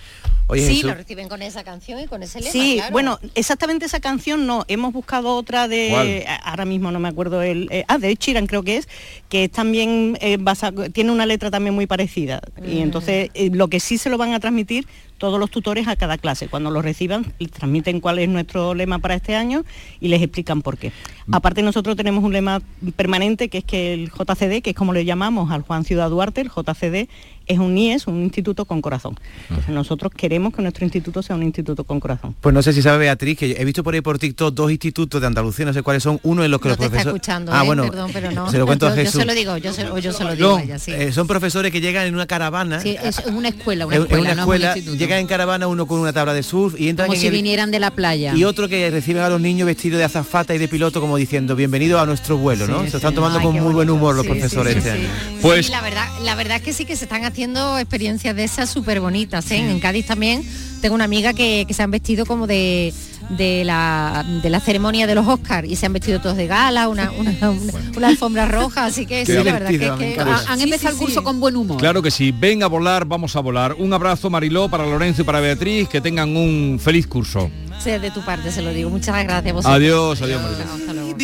Sí, 0.54 0.82
lo 0.82 0.94
reciben 0.94 1.28
con 1.28 1.42
esa 1.42 1.64
canción 1.64 2.00
y 2.00 2.06
con 2.06 2.22
ese 2.22 2.40
lema. 2.40 2.52
Sí, 2.52 2.74
claro. 2.76 2.92
bueno, 2.92 3.18
exactamente 3.34 3.86
esa 3.86 4.00
canción 4.00 4.46
no, 4.46 4.64
hemos 4.68 4.92
buscado 4.92 5.34
otra 5.36 5.68
de, 5.68 6.26
ahora 6.42 6.64
mismo 6.64 6.90
no 6.92 7.00
me 7.00 7.08
acuerdo 7.08 7.42
el, 7.42 7.68
eh, 7.70 7.84
ah, 7.88 7.98
de 7.98 8.14
Sheeran 8.14 8.46
creo 8.46 8.62
que 8.62 8.76
es, 8.76 8.88
que 9.28 9.44
es 9.44 9.50
también 9.50 10.18
eh, 10.20 10.36
basa- 10.38 10.72
tiene 10.92 11.10
una 11.12 11.26
letra 11.26 11.50
también 11.50 11.74
muy 11.74 11.86
parecida. 11.86 12.40
Y 12.66 12.80
entonces 12.80 13.30
eh, 13.34 13.50
lo 13.52 13.68
que 13.68 13.80
sí 13.80 13.98
se 13.98 14.10
lo 14.10 14.18
van 14.18 14.32
a 14.34 14.40
transmitir 14.40 14.86
todos 15.18 15.38
los 15.40 15.50
tutores 15.50 15.88
a 15.88 15.96
cada 15.96 16.18
clase. 16.18 16.48
Cuando 16.48 16.70
lo 16.70 16.82
reciban, 16.82 17.32
les 17.38 17.50
transmiten 17.50 18.00
cuál 18.00 18.18
es 18.18 18.28
nuestro 18.28 18.74
lema 18.74 18.98
para 18.98 19.14
este 19.14 19.36
año 19.36 19.64
y 20.00 20.08
les 20.08 20.20
explican 20.20 20.60
por 20.60 20.76
qué. 20.76 20.92
Aparte 21.32 21.62
nosotros 21.62 21.96
tenemos 21.96 22.22
un 22.24 22.32
lema 22.32 22.60
permanente 22.96 23.48
que 23.48 23.58
es 23.58 23.64
que 23.64 23.94
el 23.94 24.10
JCD, 24.10 24.60
que 24.62 24.70
es 24.70 24.76
como 24.76 24.92
le 24.92 25.04
llamamos 25.04 25.50
al 25.50 25.62
Juan 25.62 25.84
Ciudad 25.84 26.10
Duarte, 26.10 26.42
el 26.42 26.50
JCD 26.50 27.08
es 27.46 27.58
un 27.58 27.76
IES, 27.76 28.06
un 28.06 28.22
instituto 28.22 28.64
con 28.64 28.80
corazón. 28.82 29.18
Entonces 29.48 29.74
nosotros 29.74 30.12
queremos 30.16 30.54
que 30.54 30.62
nuestro 30.62 30.84
instituto 30.84 31.22
sea 31.22 31.36
un 31.36 31.42
instituto 31.42 31.84
con 31.84 32.00
corazón. 32.00 32.34
Pues 32.40 32.54
no 32.54 32.62
sé 32.62 32.72
si 32.72 32.82
sabe 32.82 32.98
Beatriz, 32.98 33.38
que 33.38 33.52
he 33.58 33.64
visto 33.64 33.82
por 33.84 33.94
ahí 33.94 34.00
por 34.00 34.18
TikTok 34.18 34.54
dos 34.54 34.70
institutos 34.70 35.20
de 35.20 35.26
Andalucía, 35.26 35.64
no 35.64 35.72
sé 35.72 35.82
cuáles 35.82 36.02
son, 36.02 36.20
uno 36.22 36.44
en 36.44 36.50
los 36.50 36.60
que 36.60 36.68
No 36.68 36.72
los 36.72 36.78
te 36.78 36.84
está 36.84 36.90
profesores... 36.96 37.16
escuchando, 37.16 37.52
ah, 37.52 37.62
¿eh? 37.62 37.66
bueno, 37.66 37.84
Perdón, 37.90 38.10
pero 38.12 38.30
no. 38.32 38.50
se 38.50 38.58
lo 38.58 38.66
cuento 38.66 38.86
a 38.86 38.90
Yo- 38.94 38.96
yo 38.96 39.02
Jesús. 39.02 39.20
se 39.20 39.26
lo 39.26 39.34
digo, 39.34 39.56
yo 39.58 39.72
se- 39.72 39.88
o 39.90 39.98
yo 39.98 40.12
se 40.12 40.24
lo 40.24 40.34
digo 40.36 40.48
No, 40.50 40.56
a 40.56 40.62
ella, 40.62 40.78
sí. 40.78 40.92
eh, 40.92 41.12
son 41.12 41.26
profesores 41.26 41.70
que 41.72 41.80
llegan 41.80 42.06
en 42.06 42.14
una 42.14 42.26
caravana, 42.26 42.80
Sí, 42.80 42.96
es 43.02 43.18
una 43.26 43.48
escuela, 43.48 43.86
una 43.86 43.96
en, 43.96 44.02
en 44.02 44.06
escuela, 44.08 44.22
una 44.32 44.34
no 44.34 44.42
es 44.54 44.60
un 44.60 44.66
escuela, 44.66 44.96
llegan 44.98 45.18
en 45.20 45.26
caravana 45.26 45.66
uno 45.66 45.86
con 45.86 45.98
una 46.00 46.12
tabla 46.12 46.32
de 46.34 46.42
surf 46.42 46.78
y 46.80 46.88
entran 46.88 47.06
Como 47.08 47.14
en 47.14 47.20
si 47.20 47.26
el- 47.28 47.32
vinieran 47.32 47.70
de 47.70 47.80
la 47.80 47.90
playa. 47.90 48.34
y 48.34 48.44
otro 48.44 48.68
que 48.68 48.90
reciben 48.90 49.22
a 49.22 49.28
los 49.28 49.40
niños 49.40 49.66
vestidos 49.66 49.98
de 49.98 50.04
azafata 50.04 50.54
y 50.54 50.58
de 50.58 50.68
piloto 50.68 51.00
como 51.00 51.16
diciendo 51.16 51.56
bienvenido 51.56 51.98
a 52.00 52.06
nuestro 52.06 52.38
vuelo, 52.38 52.66
¿no? 52.66 52.84
Sí, 52.84 52.90
Se 52.90 52.96
están 52.98 53.14
tomando 53.14 53.38
Ay, 53.38 53.44
con 53.46 53.54
muy 53.60 53.72
buen 53.74 53.90
humor 53.90 54.14
los 54.14 54.24
Sí, 54.24 54.30
profesores 54.32 54.74
sí, 54.74 54.80
sí, 54.80 54.88
este 54.88 55.00
sí. 55.00 55.06
año. 55.06 55.38
Pues 55.42 55.66
Sí, 55.66 55.72
la 55.72 55.80
verdad, 55.80 56.08
la 56.22 56.34
verdad 56.34 56.56
es 56.58 56.62
que 56.62 56.72
sí 56.72 56.84
que 56.84 56.96
se 56.96 57.04
están 57.04 57.24
haciendo 57.34 57.78
experiencias 57.80 58.36
de 58.36 58.44
esas 58.44 58.70
súper 58.70 59.00
bonitas. 59.00 59.50
¿eh? 59.50 59.56
En 59.56 59.80
Cádiz 59.80 60.06
también 60.06 60.44
tengo 60.80 60.94
una 60.94 61.02
amiga 61.02 61.32
que, 61.32 61.64
que 61.66 61.74
se 61.74 61.82
han 61.82 61.90
vestido 61.90 62.26
como 62.26 62.46
de, 62.46 62.94
de, 63.30 63.64
la, 63.64 64.24
de 64.40 64.48
la 64.50 64.60
ceremonia 64.60 65.08
de 65.08 65.16
los 65.16 65.26
Oscars 65.26 65.68
y 65.68 65.74
se 65.74 65.84
han 65.86 65.92
vestido 65.92 66.20
todos 66.20 66.36
de 66.36 66.46
gala, 66.46 66.86
una, 66.88 67.10
una, 67.10 67.32
una- 67.50 67.72
una 67.96 68.06
alfombra 68.08 68.46
roja, 68.46 68.84
así 68.84 69.04
que 69.04 69.24
Qué 69.24 69.36
sí, 69.38 69.44
la 69.44 69.52
verdad 69.52 69.68
que, 69.70 69.78
que- 70.14 70.20
Han 70.48 70.58
sí, 70.58 70.62
empezado 70.62 70.90
sí, 70.94 70.94
el 70.94 70.96
curso 71.06 71.20
sí. 71.20 71.24
con 71.24 71.40
buen 71.40 71.56
humor. 71.56 71.78
Claro 71.78 72.02
que 72.02 72.12
sí, 72.12 72.30
ven 72.30 72.62
a 72.62 72.68
volar, 72.68 73.04
vamos 73.04 73.34
a 73.34 73.40
volar. 73.40 73.74
Un 73.80 73.92
abrazo 73.92 74.30
Mariló 74.30 74.68
para 74.68 74.86
Lorenzo 74.86 75.22
y 75.22 75.24
para 75.24 75.40
Beatriz, 75.40 75.88
que 75.88 76.00
tengan 76.00 76.36
un 76.36 76.78
feliz 76.80 77.08
curso. 77.08 77.50
Sí, 77.82 77.90
de 77.90 78.12
tu 78.12 78.24
parte 78.24 78.52
se 78.52 78.62
lo 78.62 78.72
digo. 78.72 78.90
Muchas 78.90 79.24
gracias 79.24 79.52
vosotros. 79.52 79.74
Adiós, 79.76 80.22
adiós 80.22 80.40
Mariló. 80.40 80.72
Hasta 80.72 80.92
luego. 80.92 81.14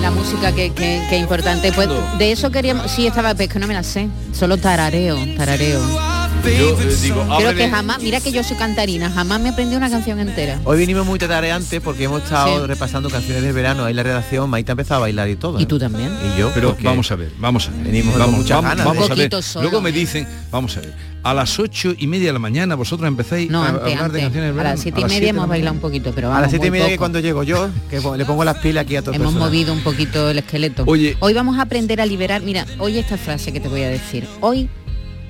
La 0.00 0.10
música 0.10 0.52
que, 0.52 0.72
que, 0.72 1.02
que 1.08 1.18
importante. 1.18 1.72
Pues 1.72 1.88
de 2.18 2.32
eso 2.32 2.50
queríamos. 2.50 2.90
Sí, 2.90 3.06
estaba, 3.06 3.34
pero 3.34 3.44
es 3.44 3.52
que 3.52 3.58
no 3.58 3.66
me 3.66 3.74
la 3.74 3.82
sé. 3.82 4.08
Solo 4.32 4.56
tarareo, 4.56 5.16
tarareo. 5.36 6.21
Yo 6.44 6.48
eh, 6.80 6.96
digo, 7.00 7.22
Creo 7.22 7.32
ábrele- 7.50 7.56
que 7.56 7.70
jamás, 7.70 8.02
mira 8.02 8.20
que 8.20 8.32
yo 8.32 8.42
soy 8.42 8.56
cantarina, 8.56 9.08
jamás 9.10 9.40
me 9.40 9.50
aprendí 9.50 9.76
una 9.76 9.88
canción 9.88 10.18
entera. 10.18 10.60
Hoy 10.64 10.76
venimos 10.78 11.06
muy 11.06 11.18
tatareantes 11.18 11.80
porque 11.80 12.04
hemos 12.04 12.22
estado 12.24 12.62
Sí. 12.62 12.66
repasando 12.66 13.08
canciones 13.10 13.42
de 13.44 13.52
verano. 13.52 13.84
Ahí 13.84 13.94
la 13.94 14.02
redacción, 14.02 14.50
Maite 14.50 14.72
ha 14.72 14.74
empezado 14.74 14.98
a 14.98 15.00
bailar 15.02 15.28
y 15.30 15.36
todo. 15.36 15.60
¿Y 15.60 15.62
¿eh? 15.62 15.66
tú 15.66 15.78
también? 15.78 16.10
Y 16.34 16.38
yo, 16.38 16.50
Pero 16.52 16.76
vamos 16.82 17.10
a 17.12 17.16
ver, 17.16 17.30
vamos 17.38 17.68
a 17.68 17.70
ver. 17.70 17.84
Venimos 17.84 18.12
con 18.12 18.20
vamos, 18.20 18.36
muchas 18.38 18.56
vamos, 18.56 18.70
ganas, 18.70 18.84
vamos 18.86 19.08
¿eh? 19.08 19.12
a 19.12 19.14
ver. 19.14 19.42
Solo. 19.42 19.62
Luego 19.62 19.80
me 19.80 19.92
dicen, 19.92 20.26
vamos 20.50 20.76
a 20.76 20.80
ver, 20.80 20.92
a 21.22 21.32
las 21.32 21.58
ocho 21.60 21.94
y 21.96 22.06
media 22.08 22.26
de 22.26 22.32
la 22.32 22.38
mañana 22.40 22.74
vosotros 22.74 23.06
empezáis 23.06 23.48
No, 23.48 23.62
a 23.62 23.68
antes, 23.68 23.82
hablar 23.94 24.10
de 24.12 24.20
canciones 24.22 24.32
de 24.34 24.48
A 24.48 24.52
verano. 24.52 24.70
las 24.74 24.80
siete 24.80 24.98
y 24.98 25.02
las 25.02 25.12
media 25.12 25.30
hemos 25.30 25.42
la 25.42 25.46
bailado 25.48 25.74
un 25.74 25.80
poquito, 25.80 26.12
pero 26.12 26.26
a 26.26 26.30
vamos, 26.30 26.42
las 26.42 26.50
siete 26.50 26.66
y 26.66 26.70
media 26.72 26.88
que 26.88 26.98
cuando 26.98 27.20
llego 27.20 27.44
yo, 27.44 27.68
que 27.88 28.00
le 28.00 28.24
pongo 28.24 28.44
las 28.44 28.58
pilas 28.58 28.82
aquí 28.84 28.96
a 28.96 29.02
todo 29.02 29.14
el 29.14 29.20
Hemos 29.20 29.34
movido 29.34 29.72
un 29.72 29.80
poquito 29.82 30.28
el 30.28 30.38
esqueleto. 30.38 30.82
Oye. 30.86 31.16
Hoy 31.20 31.32
vamos 31.34 31.56
a 31.58 31.62
aprender 31.62 32.00
a 32.00 32.06
liberar. 32.06 32.42
Mira, 32.42 32.66
oye 32.78 32.98
esta 32.98 33.16
frase 33.16 33.52
que 33.52 33.60
te 33.60 33.68
voy 33.68 33.82
a 33.82 33.88
decir. 33.88 34.26
Hoy, 34.40 34.68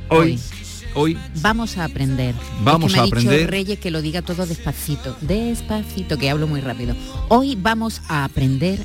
Hoy, 0.08 0.18
hoy, 0.32 0.40
vamos 1.40 1.78
a 1.78 1.84
aprender. 1.84 2.34
Vamos 2.62 2.92
Es 2.92 2.92
que 2.92 2.96
me 2.96 2.98
a 2.98 3.02
ha 3.02 3.04
dicho 3.04 3.16
aprender. 3.16 3.50
Reyes 3.50 3.78
que 3.78 3.90
lo 3.90 4.02
diga 4.02 4.22
todo 4.22 4.46
despacito, 4.46 5.16
despacito, 5.20 6.18
que 6.18 6.30
hablo 6.30 6.46
muy 6.46 6.60
rápido. 6.60 6.94
Hoy 7.28 7.56
vamos 7.56 8.02
a 8.08 8.24
aprender 8.24 8.84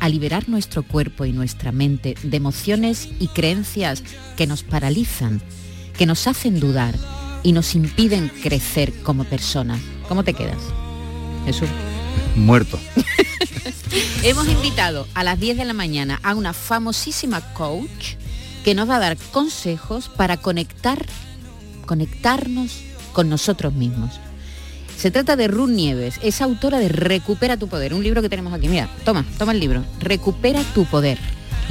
a 0.00 0.08
liberar 0.08 0.48
nuestro 0.48 0.82
cuerpo 0.82 1.24
y 1.26 1.32
nuestra 1.32 1.72
mente 1.72 2.14
de 2.22 2.36
emociones 2.36 3.08
y 3.18 3.28
creencias 3.28 4.02
que 4.36 4.46
nos 4.46 4.62
paralizan, 4.62 5.42
que 5.96 6.06
nos 6.06 6.26
hacen 6.26 6.58
dudar 6.58 6.94
y 7.42 7.52
nos 7.52 7.74
impiden 7.74 8.30
crecer 8.42 8.92
como 9.02 9.24
personas. 9.24 9.80
¿Cómo 10.08 10.24
te 10.24 10.34
quedas? 10.34 10.62
Jesús. 11.44 11.68
muerto. 12.34 12.78
Hemos 14.22 14.48
invitado 14.48 15.06
a 15.14 15.24
las 15.24 15.38
10 15.40 15.58
de 15.58 15.64
la 15.64 15.72
mañana 15.72 16.20
a 16.22 16.34
una 16.34 16.52
famosísima 16.52 17.40
coach 17.54 18.14
que 18.64 18.74
nos 18.74 18.88
va 18.88 18.96
a 18.96 19.00
dar 19.00 19.16
consejos 19.32 20.08
para 20.08 20.36
conectar, 20.36 21.06
conectarnos 21.86 22.82
con 23.12 23.28
nosotros 23.28 23.72
mismos. 23.72 24.20
Se 24.96 25.10
trata 25.10 25.34
de 25.36 25.48
Ruth 25.48 25.70
Nieves, 25.70 26.20
es 26.22 26.42
autora 26.42 26.78
de 26.78 26.90
Recupera 26.90 27.56
tu 27.56 27.68
poder, 27.68 27.94
un 27.94 28.02
libro 28.02 28.20
que 28.20 28.28
tenemos 28.28 28.52
aquí. 28.52 28.68
Mira, 28.68 28.88
toma, 29.04 29.24
toma 29.38 29.52
el 29.52 29.60
libro. 29.60 29.82
Recupera 29.98 30.62
tu 30.74 30.84
poder. 30.84 31.18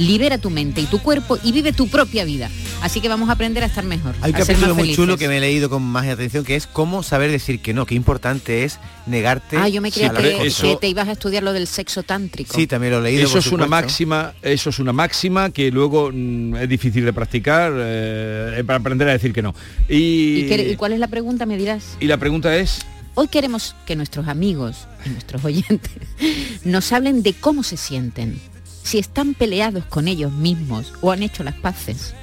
Libera 0.00 0.38
tu 0.38 0.48
mente 0.48 0.80
y 0.80 0.86
tu 0.86 0.98
cuerpo 0.98 1.38
y 1.44 1.52
vive 1.52 1.72
tu 1.74 1.88
propia 1.88 2.24
vida. 2.24 2.50
Así 2.80 3.02
que 3.02 3.08
vamos 3.10 3.28
a 3.28 3.32
aprender 3.32 3.62
a 3.62 3.66
estar 3.66 3.84
mejor. 3.84 4.14
Hay 4.22 4.32
un 4.32 4.38
capítulo 4.38 4.74
muy 4.74 4.94
chulo 4.94 5.18
que 5.18 5.28
me 5.28 5.36
he 5.36 5.40
leído 5.40 5.68
con 5.68 5.82
más 5.82 6.06
atención, 6.08 6.42
que 6.42 6.56
es 6.56 6.66
cómo 6.66 7.02
saber 7.02 7.30
decir 7.30 7.60
que 7.60 7.74
no, 7.74 7.84
qué 7.84 7.94
importante 7.94 8.64
es 8.64 8.78
negarte. 9.06 9.58
Ah, 9.58 9.68
yo 9.68 9.82
me 9.82 9.92
creía 9.92 10.10
que, 10.12 10.78
te 10.80 10.88
ibas 10.88 11.06
a 11.06 11.12
estudiar 11.12 11.42
lo 11.42 11.52
del 11.52 11.66
sexo 11.66 12.02
tántrico. 12.02 12.56
Sí, 12.56 12.66
también 12.66 12.94
lo 12.94 13.00
he 13.00 13.02
leído. 13.02 13.24
Eso 13.24 13.38
es 13.38 13.52
una 13.52 13.66
máxima, 13.66 14.32
eso 14.40 14.70
es 14.70 14.78
una 14.78 14.94
máxima 14.94 15.50
que 15.50 15.70
luego 15.70 16.10
mm, 16.12 16.56
es 16.56 16.68
difícil 16.68 17.04
de 17.04 17.12
practicar 17.12 17.72
eh, 17.76 18.64
para 18.66 18.78
aprender 18.78 19.06
a 19.08 19.12
decir 19.12 19.34
que 19.34 19.42
no. 19.42 19.54
Y, 19.86 20.44
¿Y, 20.44 20.48
qué- 20.48 20.70
y 20.72 20.76
cuál 20.76 20.94
es 20.94 20.98
la 20.98 21.08
pregunta? 21.08 21.44
Me 21.44 21.58
dirás. 21.58 21.98
y 22.00 22.06
la 22.06 22.16
pregunta 22.16 22.56
es, 22.56 22.80
Hoy 23.16 23.28
queremos 23.28 23.74
que 23.86 23.96
nuestros 23.96 24.28
amigos 24.28 24.86
y 25.04 25.10
nuestros 25.10 25.44
oyentes 25.44 25.90
nos 26.64 26.92
hablen 26.92 27.22
de 27.22 27.34
cómo 27.34 27.62
se 27.62 27.76
sienten, 27.76 28.40
si 28.82 28.98
están 28.98 29.34
peleados 29.34 29.84
con 29.84 30.08
ellos 30.08 30.32
mismos 30.32 30.92
o 31.00 31.12
han 31.12 31.22
hecho 31.22 31.42
las 31.44 31.54
paces. 31.54 32.14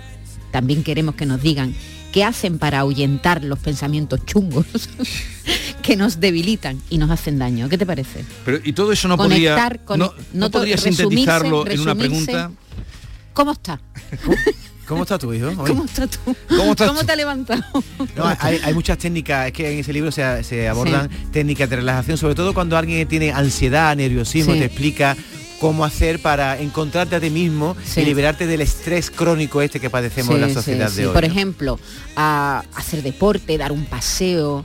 También 0.51 0.84
queremos 0.84 1.16
que 1.16 1.26
nos 1.26 1.41
digan 1.41 1.74
qué 2.12 2.24
hacen 2.24 2.58
para 2.58 2.80
ahuyentar 2.80 3.43
los 3.43 3.60
pensamientos 3.60 4.26
chungos 4.26 4.66
que 5.84 5.95
nos 5.95 6.20
debilitan 6.20 6.82
y 6.89 6.97
nos 6.97 7.12
hacen 7.12 7.38
daño. 7.39 7.70
¿Qué 7.70 7.78
te 7.78 7.86
parece? 7.86 8.26
pero 8.45 8.60
y 8.64 8.74
todo 8.74 8.91
eso 8.91 9.08
no 9.08 9.18
Conectar 9.18 9.80
podría, 9.80 9.86
con- 9.86 9.99
no, 9.99 10.05
no 10.34 10.45
no 10.45 10.51
podría 10.51 10.76
to- 10.78 10.82
sintetizarlo 10.84 11.68
en 11.68 11.80
una 11.80 11.95
pregunta. 11.95 12.51
¿Cómo 13.34 13.51
está? 13.51 13.80
¿Cómo 14.88 15.03
está 15.03 15.20
tu 15.20 15.32
hijo? 15.34 15.47
hoy? 15.49 15.55
¿Cómo 15.55 15.84
estás 15.86 16.10
tú? 16.10 16.36
¿Cómo 16.47 16.72
estás 16.72 16.91
tú? 16.97 17.05
te 17.05 17.12
has 17.12 17.18
levantado? 17.18 17.62
No, 18.16 18.26
hay, 18.39 18.58
hay 18.64 18.74
muchas 18.74 18.97
técnicas, 18.97 19.47
es 19.47 19.53
que 19.53 19.74
en 19.74 19.80
ese 19.80 19.91
libro 19.93 20.12
se, 20.12 20.43
se 20.43 20.68
abordan 20.68 21.10
técnicas 21.32 21.70
de 21.70 21.76
relajación, 21.76 22.18
sobre 22.18 22.36
todo 22.36 22.53
cuando 22.53 22.78
alguien 22.78 23.05
tiene 23.08 23.32
ansiedad, 23.32 23.95
nerviosismo, 23.97 24.53
Sí. 24.53 24.60
te 24.60 24.66
explica 24.66 25.16
cómo 25.60 25.84
hacer 25.86 26.22
para 26.22 26.60
encontrarte 26.60 27.16
a 27.16 27.20
ti 27.20 27.30
mismo 27.30 27.76
Sí. 27.84 28.01
y 28.01 28.05
liberarte 28.05 28.45
del 28.47 28.62
estrés 28.62 29.10
crónico 29.12 29.62
este 29.62 29.80
que 29.80 29.89
padecemos 29.89 30.36
en 30.36 30.41
la 30.41 30.47
Sí, 30.49 30.53
sociedad 30.53 30.89
sí, 30.89 30.95
de 30.97 31.01
sí. 31.03 31.08
hoy. 31.08 31.14
Por 31.14 31.26
ejemplo, 31.26 31.80
a 32.16 32.64
hacer 32.76 33.01
deporte, 33.03 33.58
dar 33.58 33.72
un 33.72 33.86
paseo, 33.86 34.64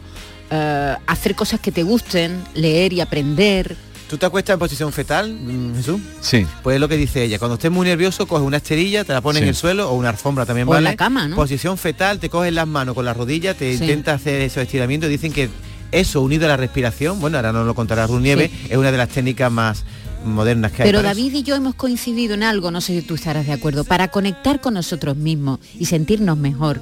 eh, 0.51 0.95
hacer 1.07 1.34
cosas 1.34 1.61
que 1.61 1.72
te 1.72 1.82
gusten, 1.82 2.43
leer 2.55 2.93
y 2.93 3.01
aprender. 3.01 3.76
¿Tú 4.11 4.18
te 4.18 4.26
acuestas 4.26 4.53
en 4.53 4.59
posición 4.59 4.93
fetal, 4.93 5.32
mm, 5.32 5.76
Jesús? 5.76 5.99
Sí. 6.20 6.47
Pues 6.62 6.74
es 6.74 6.80
lo 6.80 6.86
que 6.88 6.99
dice 6.99 7.22
ella. 7.24 7.38
Cuando 7.38 7.55
estés 7.55 7.70
muy 7.70 7.86
nervioso, 7.88 8.26
coges 8.26 8.45
una 8.47 8.59
esterilla, 8.59 9.05
te 9.05 9.14
la 9.14 9.22
pones 9.22 9.38
Sí. 9.38 9.45
en 9.45 9.49
el 9.49 9.55
suelo 9.55 9.88
o 9.88 9.95
una 9.95 10.11
alfombra 10.11 10.45
también 10.45 10.68
O 10.68 10.72
en 10.72 10.74
vale. 10.84 10.90
la 10.90 10.97
cama, 10.97 11.28
¿no? 11.28 11.36
Posición 11.36 11.78
fetal, 11.78 12.18
te 12.18 12.28
coges 12.28 12.53
las 12.53 12.66
manos 12.68 12.95
con 12.95 13.07
las 13.07 13.16
rodillas, 13.16 13.57
te 13.57 13.74
Sí. 13.74 13.82
intentas 13.84 14.20
hacer 14.20 14.43
esos 14.43 14.62
estiramientos. 14.64 15.09
Dicen 15.09 15.32
que 15.32 15.49
eso 15.93 16.20
unido 16.20 16.45
a 16.45 16.49
la 16.49 16.57
respiración, 16.59 17.20
bueno, 17.20 17.38
ahora 17.38 17.53
nos 17.53 17.66
lo 17.66 17.74
contará 17.74 18.07
Ruth 18.07 18.20
Nieves, 18.20 18.51
es 18.68 18.76
una 18.76 18.93
de 18.93 18.99
las 18.99 19.09
técnicas 19.09 19.51
más 19.51 19.84
modernas 20.24 20.72
que 20.72 20.82
hay. 20.82 20.88
Pero 20.88 20.98
eso. 20.98 21.08
David 21.08 21.34
y 21.34 21.42
yo 21.42 21.54
hemos 21.54 21.74
coincidido 21.74 22.34
en 22.34 22.42
algo, 22.42 22.70
no 22.70 22.80
sé 22.80 23.00
si 23.00 23.06
tú 23.06 23.14
estarás 23.14 23.46
de 23.46 23.52
acuerdo, 23.52 23.84
para 23.84 24.08
conectar 24.08 24.60
con 24.60 24.74
nosotros 24.74 25.16
mismos 25.16 25.60
y 25.78 25.86
sentirnos 25.86 26.36
mejor. 26.36 26.80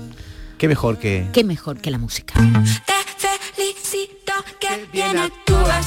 Qué 0.59 0.69
mejor 0.69 0.99
que... 0.99 1.29
¿Qué 1.33 1.45
mejor 1.45 1.81
que 1.81 1.91
la 1.91 1.99
música? 1.99 2.35
Te 2.35 3.55
felicito 3.55 4.33
que 4.59 4.87
bien 4.93 5.19
actúas. 5.19 5.87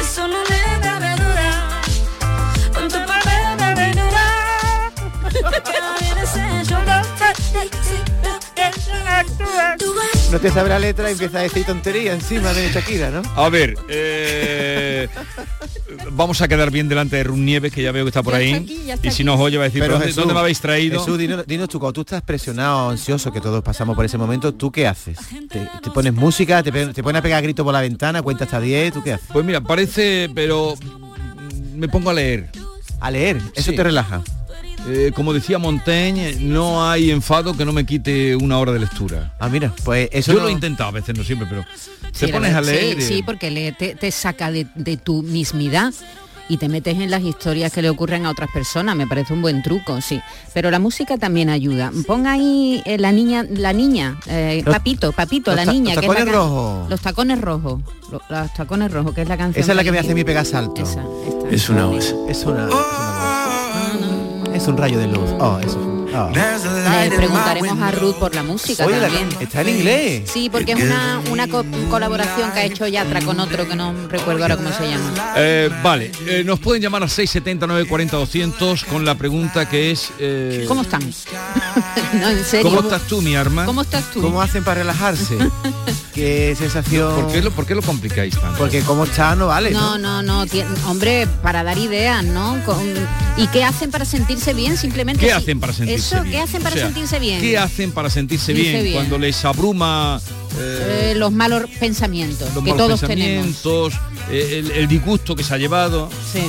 Eso 0.00 0.26
no. 0.28 0.44
Te 10.44 10.52
la 10.52 10.78
letra 10.78 11.08
y 11.08 11.12
empieza 11.12 11.38
a 11.38 11.42
decir 11.42 11.64
tontería 11.64 12.12
encima 12.12 12.52
de 12.52 12.70
Shakira, 12.70 13.08
¿no? 13.08 13.22
A 13.34 13.48
ver, 13.48 13.78
eh, 13.88 15.08
vamos 16.12 16.40
a 16.40 16.48
quedar 16.48 16.70
bien 16.70 16.88
delante 16.88 17.16
de 17.16 17.24
Run 17.24 17.44
Nieves, 17.44 17.72
que 17.72 17.82
ya 17.82 17.92
veo 17.92 18.04
que 18.04 18.08
está 18.10 18.22
por 18.22 18.32
Ya 18.34 18.38
ahí. 18.40 18.52
está 18.52 18.62
aquí, 18.64 18.74
y 18.74 19.10
si 19.10 19.22
aquí. 19.22 19.24
nos 19.24 19.40
oye 19.40 19.56
va 19.58 19.64
a 19.64 19.68
decir, 19.68 19.80
Pero 19.80 19.92
¿pero 19.92 19.94
¿dónde, 19.94 20.06
Jesús, 20.06 20.16
dónde 20.22 20.34
me 20.34 20.40
habéis 20.40 20.60
traído? 20.60 21.00
Jesús, 21.00 21.18
dinos, 21.18 21.46
dinos 21.46 21.68
tú, 21.68 21.78
cuando 21.78 21.92
tú 21.94 22.00
estás 22.02 22.22
presionado, 22.22 22.90
ansioso, 22.90 23.32
que 23.32 23.40
todos 23.40 23.62
pasamos 23.62 23.94
por 23.96 24.04
ese 24.04 24.18
momento, 24.18 24.52
¿tú 24.54 24.70
qué 24.70 24.86
haces? 24.86 25.18
¿Te, 25.48 25.68
te 25.82 25.90
pones 25.90 26.12
música, 26.14 26.62
te, 26.62 26.70
te 26.72 27.02
pones 27.02 27.18
a 27.20 27.22
pegar 27.22 27.42
grito 27.42 27.64
por 27.64 27.72
la 27.72 27.80
ventana, 27.80 28.22
cuenta 28.22 28.44
hasta 28.44 28.60
10, 28.60 28.94
¿tú 28.94 29.02
qué 29.02 29.12
haces? 29.14 29.28
Pues 29.32 29.44
mira, 29.44 29.60
parece, 29.60 30.30
pero 30.34 30.74
me 31.74 31.88
pongo 31.88 32.10
a 32.10 32.14
leer. 32.14 32.50
A 33.00 33.10
leer, 33.10 33.38
eso 33.54 33.70
Sí. 33.70 33.76
te 33.76 33.82
relaja. 33.82 34.22
Eh, 34.86 35.12
como 35.14 35.32
decía 35.32 35.58
Montaigne, 35.58 36.36
no 36.40 36.88
hay 36.88 37.10
enfado 37.10 37.56
que 37.56 37.64
no 37.64 37.72
me 37.72 37.86
quite 37.86 38.36
una 38.36 38.58
hora 38.58 38.72
de 38.72 38.80
lectura. 38.80 39.34
Ah, 39.38 39.48
mira, 39.48 39.72
pues 39.82 40.08
eso 40.12 40.32
Yo 40.32 40.38
no- 40.38 40.44
lo 40.44 40.50
he 40.50 40.52
intentado 40.52 40.90
a 40.90 40.92
veces, 40.92 41.16
no 41.16 41.24
siempre, 41.24 41.46
pero 41.48 41.64
te 42.18 42.28
pones 42.28 42.54
a 42.54 42.60
leer. 42.60 42.96
Sí, 42.96 43.02
eh, 43.02 43.06
sí, 43.16 43.22
porque 43.22 43.50
leer 43.50 43.74
te, 43.78 43.94
te 43.94 44.10
saca 44.10 44.50
de, 44.50 44.66
de 44.74 44.96
tu 44.98 45.22
mismidad 45.22 45.94
y 46.50 46.58
te 46.58 46.68
metes 46.68 46.98
en 46.98 47.10
las 47.10 47.22
historias 47.22 47.72
que 47.72 47.80
le 47.80 47.88
ocurren 47.88 48.26
a 48.26 48.30
otras 48.30 48.50
personas. 48.52 48.94
Me 48.94 49.06
parece 49.06 49.32
un 49.32 49.40
buen 49.40 49.62
truco, 49.62 50.02
sí. 50.02 50.20
Pero 50.52 50.70
la 50.70 50.78
música 50.78 51.16
también 51.16 51.48
ayuda. 51.48 51.90
Ponga 52.06 52.32
ahí 52.32 52.82
eh, 52.84 52.98
la 52.98 53.10
niña, 53.12 53.46
la 53.48 53.72
niña, 53.72 54.18
eh, 54.26 54.60
Los- 54.66 54.74
papito, 54.74 55.12
papito, 55.12 55.54
los 55.56 55.64
la 55.64 55.72
niña. 55.72 55.94
los 55.94 56.00
que 56.00 56.06
es 56.06 56.12
la 56.12 56.18
tacones 56.18 56.34
rojos. 56.34 56.90
Los 56.90 57.00
tacones 57.00 57.40
rojos. 57.40 57.80
Lo- 58.12 58.20
Los 58.28 58.52
tacones 58.52 58.92
rojos, 58.92 59.14
que 59.14 59.22
es 59.22 59.28
la 59.28 59.38
canción. 59.38 59.62
Esa 59.62 59.72
es 59.72 59.76
la 59.76 59.82
que 59.82 59.92
me 59.92 59.98
hace 59.98 60.14
mi 60.14 60.24
pegar 60.24 60.44
salto. 60.44 60.82
Es 61.50 61.68
una 61.70 61.86
voz. 61.86 62.04
Es 62.04 62.12
una, 62.12 62.28
es 62.28 62.44
una 62.44 62.66
voz. 62.66 62.84
Es 64.54 64.68
un 64.68 64.76
rayo 64.76 64.98
de 64.98 65.08
luz. 65.08 65.34
Oh, 65.40 65.58
eso 65.58 65.93
oh. 66.16 66.30
Le 67.08 67.16
preguntaremos 67.16 67.80
a 67.80 67.90
Ruth 67.90 68.14
por 68.16 68.34
la 68.34 68.42
música 68.42 68.84
Oye, 68.86 68.98
la- 69.00 69.08
también. 69.08 69.28
está 69.40 69.60
en 69.62 69.68
inglés. 69.68 70.30
Sí, 70.32 70.48
porque 70.50 70.72
es 70.72 70.82
una, 70.82 71.20
una 71.30 71.48
co- 71.48 71.64
colaboración 71.90 72.50
que 72.52 72.60
ha 72.60 72.64
hecho 72.64 72.86
Yatra 72.86 73.20
con 73.22 73.40
otro 73.40 73.66
que 73.68 73.76
no 73.76 73.92
recuerdo 74.08 74.42
ahora 74.42 74.56
cómo 74.56 74.72
se 74.72 74.88
llama. 74.88 75.12
Eh, 75.36 75.70
vale, 75.82 76.10
eh, 76.26 76.42
nos 76.44 76.60
pueden 76.60 76.82
llamar 76.82 77.02
a 77.02 77.08
670 77.08 77.66
940 77.66 78.16
200 78.16 78.84
con 78.84 79.04
la 79.04 79.14
pregunta 79.16 79.68
que 79.68 79.90
es... 79.90 80.10
eh, 80.18 80.64
¿Cómo 80.68 80.82
están? 80.82 81.02
no, 82.20 82.30
en 82.30 82.44
serio. 82.44 82.70
¿Cómo 82.70 82.80
estás 82.80 83.02
tú, 83.08 83.20
mi 83.22 83.34
arma? 83.36 83.64
¿Cómo 83.66 83.82
estás 83.82 84.10
tú? 84.12 84.20
¿Cómo 84.22 84.40
hacen 84.40 84.64
para 84.64 84.80
relajarse? 84.80 85.36
Qué 86.14 86.54
sensación. 86.56 87.12
¿Por 87.24 87.32
qué 87.32 87.42
lo, 87.42 87.50
por 87.50 87.66
qué 87.66 87.74
lo 87.74 87.82
complicáis 87.82 88.38
tanto? 88.38 88.56
Porque 88.56 88.82
como 88.82 89.02
está 89.02 89.34
no 89.34 89.48
vale, 89.48 89.72
No, 89.72 89.98
¿no? 89.98 90.22
no, 90.22 90.44
hombre, 90.86 91.26
para 91.42 91.64
dar 91.64 91.76
ideas, 91.76 92.22
¿no? 92.22 92.56
Con- 92.64 92.78
¿Y 93.36 93.48
qué 93.48 93.64
hacen 93.64 93.90
para 93.90 94.04
sentirse 94.04 94.54
bien? 94.54 94.76
Simplemente. 94.76 95.26
¿Qué 95.26 95.32
hacen 95.32 95.58
para 95.58 95.72
sentirse 95.72 96.03
Eso, 96.06 96.22
bien? 96.22 96.32
¿qué 96.32 96.40
hacen 96.40 96.62
para 96.62 96.74
O 96.74 96.78
sea, 96.78 96.86
sentirse 96.86 97.18
bien? 97.18 97.40
¿Qué 97.40 97.58
hacen 97.58 97.92
para 97.92 98.10
sentirse 98.10 98.46
Sentirse 98.46 98.72
bien, 98.72 98.84
bien. 98.84 98.94
cuando 98.96 99.18
les 99.18 99.44
abruma 99.44 100.20
eh, 100.58 101.10
Eh, 101.12 101.14
los 101.16 101.32
malos 101.32 101.64
pensamientos 101.80 102.52
los 102.54 102.62
que 102.64 102.70
malos 102.72 102.76
todos 102.86 103.00
tenemos. 103.00 103.46
pensamientos, 103.56 103.94
eh, 104.30 104.58
el, 104.64 104.70
el 104.72 104.88
disgusto 104.88 105.34
que 105.34 105.42
se 105.44 105.54
ha 105.54 105.58
llevado? 105.58 106.08
Sí. 106.32 106.40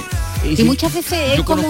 Y 0.44 0.64
muchas 0.64 0.94
veces 0.94 1.14
es 1.34 1.42
como, 1.44 1.64
conozco 1.64 1.70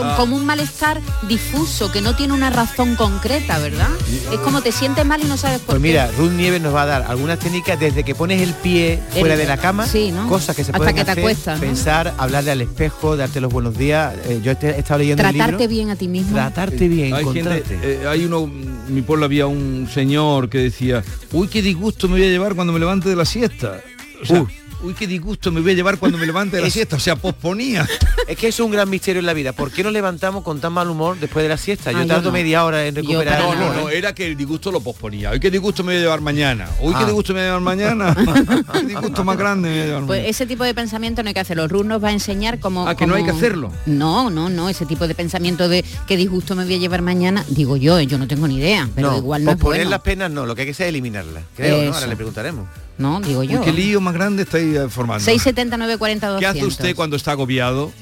una, 0.00 0.16
como 0.16 0.36
un 0.36 0.46
malestar 0.46 1.00
difuso, 1.28 1.92
que 1.92 2.00
no 2.00 2.16
tiene 2.16 2.32
una 2.32 2.48
razón 2.50 2.94
concreta, 2.96 3.58
¿verdad? 3.58 3.88
Es 4.32 4.38
como 4.40 4.62
te 4.62 4.72
sientes 4.72 5.04
mal 5.04 5.20
y 5.22 5.24
no 5.26 5.36
sabes 5.36 5.58
por 5.58 5.66
Pues 5.66 5.82
qué. 5.82 5.88
mira, 5.88 6.10
Ruth 6.16 6.32
Nieves 6.32 6.62
nos 6.62 6.74
va 6.74 6.82
a 6.82 6.86
dar 6.86 7.02
algunas 7.08 7.38
técnicas 7.38 7.78
desde 7.78 8.02
que 8.02 8.14
pones 8.14 8.40
el 8.40 8.54
pie 8.54 8.98
fuera 9.10 9.34
El- 9.34 9.40
de 9.40 9.46
la 9.46 9.56
cama, 9.58 9.86
sí, 9.86 10.10
¿no? 10.10 10.26
cosas 10.28 10.56
que 10.56 10.64
se 10.64 10.70
Hasta 10.70 10.78
pueden 10.78 10.94
que 10.96 11.04
te 11.04 11.10
hacer, 11.10 11.54
¿no? 11.54 11.60
pensar, 11.60 12.14
hablarle 12.16 12.52
al 12.52 12.60
espejo, 12.62 13.16
darte 13.16 13.40
los 13.40 13.52
buenos 13.52 13.76
días. 13.76 14.14
Eh, 14.24 14.40
yo 14.42 14.52
he 14.52 14.78
estado 14.78 14.98
leyendo 15.00 15.22
el 15.22 15.28
Tratarte 15.34 15.52
libro. 15.64 15.68
bien 15.68 15.90
a 15.90 15.96
ti 15.96 16.08
mismo. 16.08 16.32
Tratarte 16.32 16.88
bien, 16.88 17.12
Hay 17.14 17.24
gente, 17.24 17.40
encontrarte. 17.40 17.78
eh, 17.82 18.06
hay 18.08 18.24
uno, 18.24 18.44
en 18.44 18.94
mi 18.94 19.02
pueblo 19.02 19.26
había 19.26 19.46
un 19.46 19.86
señor 19.92 20.48
que 20.48 20.58
decía, 20.58 21.04
uy, 21.32 21.48
qué 21.48 21.60
disgusto 21.60 22.08
me 22.08 22.14
voy 22.18 22.26
a 22.26 22.30
llevar 22.30 22.54
cuando 22.54 22.72
me 22.72 22.78
levante 22.78 23.08
de 23.10 23.16
la 23.16 23.24
siesta. 23.26 23.80
O 24.22 24.26
sea, 24.26 24.40
Uh. 24.40 24.48
Uy, 24.84 24.94
qué 24.94 25.06
disgusto 25.06 25.50
me 25.50 25.60
voy 25.60 25.72
a 25.72 25.74
llevar 25.74 25.98
cuando 25.98 26.18
me 26.18 26.26
levante 26.26 26.56
de 26.56 26.62
la 26.62 26.68
Es- 26.68 26.74
siesta. 26.74 26.96
O 26.96 27.00
sea, 27.00 27.16
posponía. 27.16 27.86
Es 28.26 28.38
que 28.38 28.48
eso 28.48 28.62
es 28.62 28.66
un 28.66 28.72
gran 28.72 28.88
misterio 28.88 29.20
en 29.20 29.26
la 29.26 29.34
vida. 29.34 29.52
¿Por 29.52 29.70
qué 29.70 29.82
nos 29.84 29.92
levantamos 29.92 30.42
con 30.44 30.58
tan 30.58 30.72
mal 30.72 30.88
humor 30.88 31.18
después 31.20 31.42
de 31.42 31.48
la 31.50 31.58
siesta? 31.58 31.92
Yo 31.92 31.98
Ah, 31.98 32.02
yo 32.04 32.08
tardo 32.08 32.30
no. 32.30 32.32
media 32.32 32.64
hora 32.64 32.86
en 32.86 32.94
recuperar 32.94 33.38
No, 33.38 33.52
el 33.52 33.58
no, 33.58 33.74
no, 33.74 33.88
¿eh? 33.90 33.98
era 33.98 34.14
que 34.14 34.26
el 34.26 34.34
disgusto 34.34 34.72
lo 34.72 34.80
posponía. 34.80 35.30
Uy, 35.32 35.40
qué 35.40 35.50
disgusto 35.50 35.84
me 35.84 35.92
voy 35.92 35.98
a 35.98 36.00
llevar 36.04 36.22
mañana. 36.22 36.66
Uy, 36.80 36.94
qué 36.94 37.00
Ah. 37.02 37.04
disgusto 37.04 37.34
me 37.34 37.40
voy 37.40 37.42
a 37.42 37.46
llevar 37.48 37.60
mañana. 37.60 38.14
qué 38.72 38.86
disgusto 38.86 39.24
más 39.24 39.36
grande 39.36 39.68
me 39.68 39.74
voy 39.74 39.82
a 39.82 39.86
llevar 39.86 40.00
Pues 40.06 40.18
mañana. 40.20 40.28
ese 40.30 40.46
tipo 40.46 40.64
de 40.64 40.72
pensamiento 40.74 41.22
no 41.22 41.28
hay 41.28 41.34
que 41.34 41.40
hacerlo. 41.40 41.68
Ruth 41.68 41.84
nos 41.84 42.02
va 42.02 42.08
a 42.08 42.12
enseñar 42.12 42.58
cómo... 42.60 42.88
Ah, 42.88 42.94
que 42.96 43.06
no 43.06 43.14
hay 43.14 43.24
que 43.24 43.30
hacerlo. 43.32 43.70
No, 43.84 44.30
no, 44.30 44.48
no. 44.48 44.70
Ese 44.70 44.86
tipo 44.86 45.06
de 45.06 45.14
pensamiento 45.14 45.68
de 45.68 45.84
qué 46.06 46.16
disgusto 46.16 46.56
me 46.56 46.64
voy 46.64 46.74
a 46.76 46.78
llevar 46.78 47.02
mañana, 47.02 47.44
digo 47.48 47.76
yo, 47.76 47.98
eh, 47.98 48.06
yo 48.06 48.16
no 48.16 48.26
tengo 48.26 48.48
ni 48.48 48.56
idea, 48.56 48.88
pero 48.94 49.10
no, 49.12 49.18
igual 49.18 49.44
no 49.44 49.50
es 49.50 49.56
posponer 49.58 49.80
bueno. 49.80 49.90
las 49.90 50.00
penas 50.00 50.30
no, 50.30 50.46
lo 50.46 50.54
que 50.54 50.62
hay 50.62 50.66
que 50.68 50.72
hacer 50.72 50.86
es 50.86 50.90
eliminarlas. 50.90 51.44
Creo, 51.56 51.82
¿no? 51.84 51.92
Ahora 51.94 52.06
le 52.06 52.16
preguntaremos. 52.16 52.66
No, 52.98 53.20
digo 53.20 53.40
Uy, 53.40 53.48
yo. 53.48 53.60
qué 53.62 53.72
lío 53.72 54.00
más 54.00 54.14
grande 54.14 54.42
estáis 54.44 54.76
eh, 54.76 54.88
formando. 54.88 55.24
679 55.24 55.98
40 55.98 56.38
¿Qué 56.38 56.46
hace 56.46 56.64
usted 56.64 56.94
cuando 56.94 57.16
está 57.16 57.32
agobiado 57.32 57.92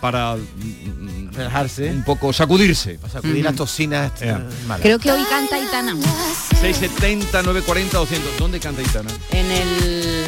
para 0.00 0.36
mm, 0.36 1.32
Relajarse. 1.34 1.90
un 1.90 2.04
poco 2.04 2.32
sacudirse? 2.32 2.98
Sacudir 3.12 3.44
las 3.44 3.56
toxinas 3.56 4.12
eh, 4.20 4.26
Ya. 4.26 4.44
malas. 4.68 4.82
Creo 4.82 4.98
que 4.98 5.10
hoy 5.10 5.22
canta 5.28 5.58
Itana 5.58 5.94
670 6.60 7.42
940 7.42 7.98
200. 7.98 8.38
¿Dónde 8.38 8.60
canta 8.60 8.82
Itana? 8.82 9.10
en 9.32 9.50
el, 9.50 10.24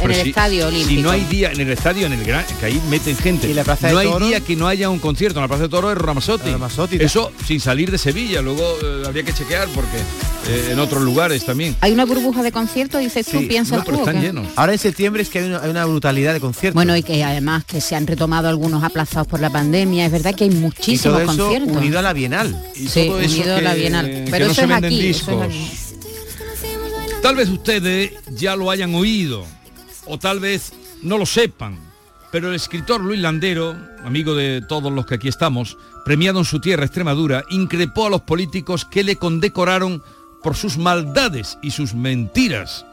en 0.00 0.10
el 0.10 0.22
si- 0.22 0.28
estadio 0.30 0.66
olímpico. 0.68 0.90
Si 0.90 1.02
no 1.02 1.10
hay 1.10 1.24
día 1.24 1.50
en 1.52 1.60
el 1.60 1.70
estadio, 1.70 2.06
en 2.06 2.12
el 2.12 2.24
gran, 2.24 2.44
que 2.60 2.66
ahí 2.66 2.80
meten 2.90 3.16
gente. 3.16 3.48
¿Y 3.48 3.54
la 3.54 3.64
Plaza 3.64 3.86
de 3.88 3.92
no 3.94 3.98
hay 4.00 4.08
Toros? 4.08 4.28
día 4.28 4.40
que 4.40 4.56
no 4.56 4.66
haya 4.68 4.90
un 4.90 4.98
concierto. 4.98 5.38
En 5.38 5.42
la 5.44 5.48
Plaza 5.48 5.64
de 5.64 5.68
Toro 5.68 5.90
es 5.92 5.98
Ramazotti. 5.98 6.50
Ramazotti. 6.50 6.96
Eso 7.00 7.32
sin 7.46 7.60
salir 7.60 7.90
de 7.90 7.98
Sevilla. 7.98 8.42
Luego 8.42 8.62
eh, 8.82 9.02
habría 9.06 9.22
que 9.22 9.32
chequear 9.32 9.68
porque 9.68 9.96
eh, 10.48 10.70
en 10.72 10.78
otros 10.78 11.02
lugares 11.02 11.44
también. 11.46 11.76
Hay 11.80 11.92
una 11.92 12.04
burbuja 12.04 12.42
de 12.42 12.52
conciertos, 12.52 13.00
dices 13.00 13.26
tú, 13.26 13.38
Sí, 13.40 13.46
piensas 13.46 13.78
no, 13.78 13.84
pero 13.84 13.98
tú. 13.98 14.04
están 14.08 14.20
llenos. 14.22 14.46
Ahora 14.56 14.72
en 14.72 14.78
septiembre 14.78 15.22
es 15.22 15.28
que 15.30 15.38
hay 15.40 15.46
una, 15.46 15.60
hay 15.62 15.70
una 15.70 15.84
brutalidad 15.86 16.32
de 16.34 16.40
conciertos. 16.40 16.74
Bueno, 16.74 16.96
y 16.96 17.02
que 17.02 17.22
además 17.24 17.64
que 17.64 17.80
se 17.80 17.94
han 17.96 18.06
retomado 18.06 18.48
algunos 18.48 18.82
aplazados 18.84 19.26
por 19.26 19.40
la 19.40 19.50
pandemia. 19.50 20.06
Es 20.06 20.12
verdad 20.12 20.34
que 20.34 20.44
hay 20.44 20.50
y 20.50 20.54
muchísimos 20.54 21.02
todo 21.18 21.32
eso 21.32 21.44
conciertos. 21.44 21.76
unido 21.76 21.98
a 21.98 22.02
la 22.02 22.12
Bienal. 22.12 22.64
Y 22.76 22.88
Sí, 22.88 23.06
todo 23.06 23.20
eso 23.20 23.36
unido 23.36 23.56
a 23.56 23.60
la 23.60 23.74
Bienal. 23.74 24.24
Pero 24.30 24.46
no 24.46 24.52
eso 24.52 24.62
es 24.64 24.70
aquí, 24.70 25.06
eso 25.08 25.42
es 25.44 25.48
aquí. 25.48 25.70
Tal 27.22 27.36
vez 27.36 27.48
ustedes 27.48 28.12
ya 28.32 28.54
lo 28.54 28.70
hayan 28.70 28.94
oído 28.94 29.46
o 30.06 30.18
tal 30.18 30.40
vez 30.40 30.72
no 31.02 31.18
lo 31.18 31.26
sepan, 31.26 31.78
pero 32.32 32.48
el 32.48 32.54
escritor 32.56 33.00
Luis 33.00 33.20
Landero, 33.20 33.76
amigo 34.04 34.34
de 34.34 34.60
todos 34.60 34.92
los 34.92 35.06
que 35.06 35.14
aquí 35.14 35.28
estamos, 35.28 35.78
premiado 36.04 36.40
en 36.40 36.44
su 36.44 36.60
tierra 36.60 36.84
Extremadura, 36.84 37.44
increpó 37.50 38.06
a 38.06 38.10
los 38.10 38.22
políticos 38.22 38.84
que 38.84 39.04
le 39.04 39.16
condecoraron 39.16 40.02
por 40.42 40.56
sus 40.56 40.76
maldades 40.76 41.58
y 41.62 41.70
sus 41.70 41.94
mentiras. 41.94 42.84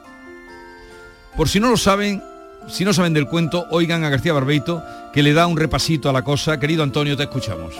Por 1.35 1.49
si 1.49 1.59
no 1.59 1.69
lo 1.69 1.77
saben, 1.77 2.23
si 2.67 2.85
no 2.85 2.93
saben 2.93 3.13
del 3.13 3.27
cuento, 3.27 3.65
oigan 3.71 4.03
a 4.03 4.09
García 4.09 4.33
Barbeito 4.33 4.83
que 5.13 5.23
le 5.23 5.33
da 5.33 5.47
un 5.47 5.57
repasito 5.57 6.09
a 6.09 6.13
la 6.13 6.23
cosa. 6.23 6.59
Querido 6.59 6.83
Antonio, 6.83 7.17
te 7.17 7.23
escuchamos. 7.23 7.73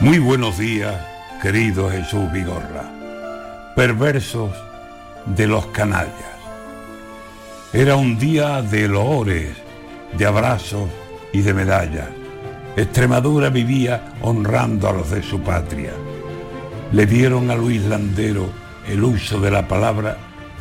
Muy 0.00 0.18
buenos 0.18 0.56
días, 0.56 0.94
querido 1.42 1.90
Jesús 1.90 2.30
Vigorra. 2.32 2.90
Perversos 3.76 4.52
de 5.26 5.46
los 5.46 5.66
canallas. 5.66 6.39
Era 7.72 7.94
un 7.94 8.18
día 8.18 8.62
de 8.62 8.88
loores, 8.88 9.50
de 10.18 10.26
abrazos 10.26 10.88
y 11.32 11.42
de 11.42 11.54
medallas. 11.54 12.08
Extremadura 12.76 13.48
vivía 13.48 14.14
honrando 14.22 14.88
a 14.88 14.92
los 14.92 15.08
de 15.10 15.22
su 15.22 15.40
patria. 15.40 15.92
Le 16.90 17.06
dieron 17.06 17.48
a 17.48 17.54
Luis 17.54 17.82
Landero 17.82 18.50
el 18.88 19.04
uso 19.04 19.40
de 19.40 19.52
la 19.52 19.68
palabra 19.68 20.16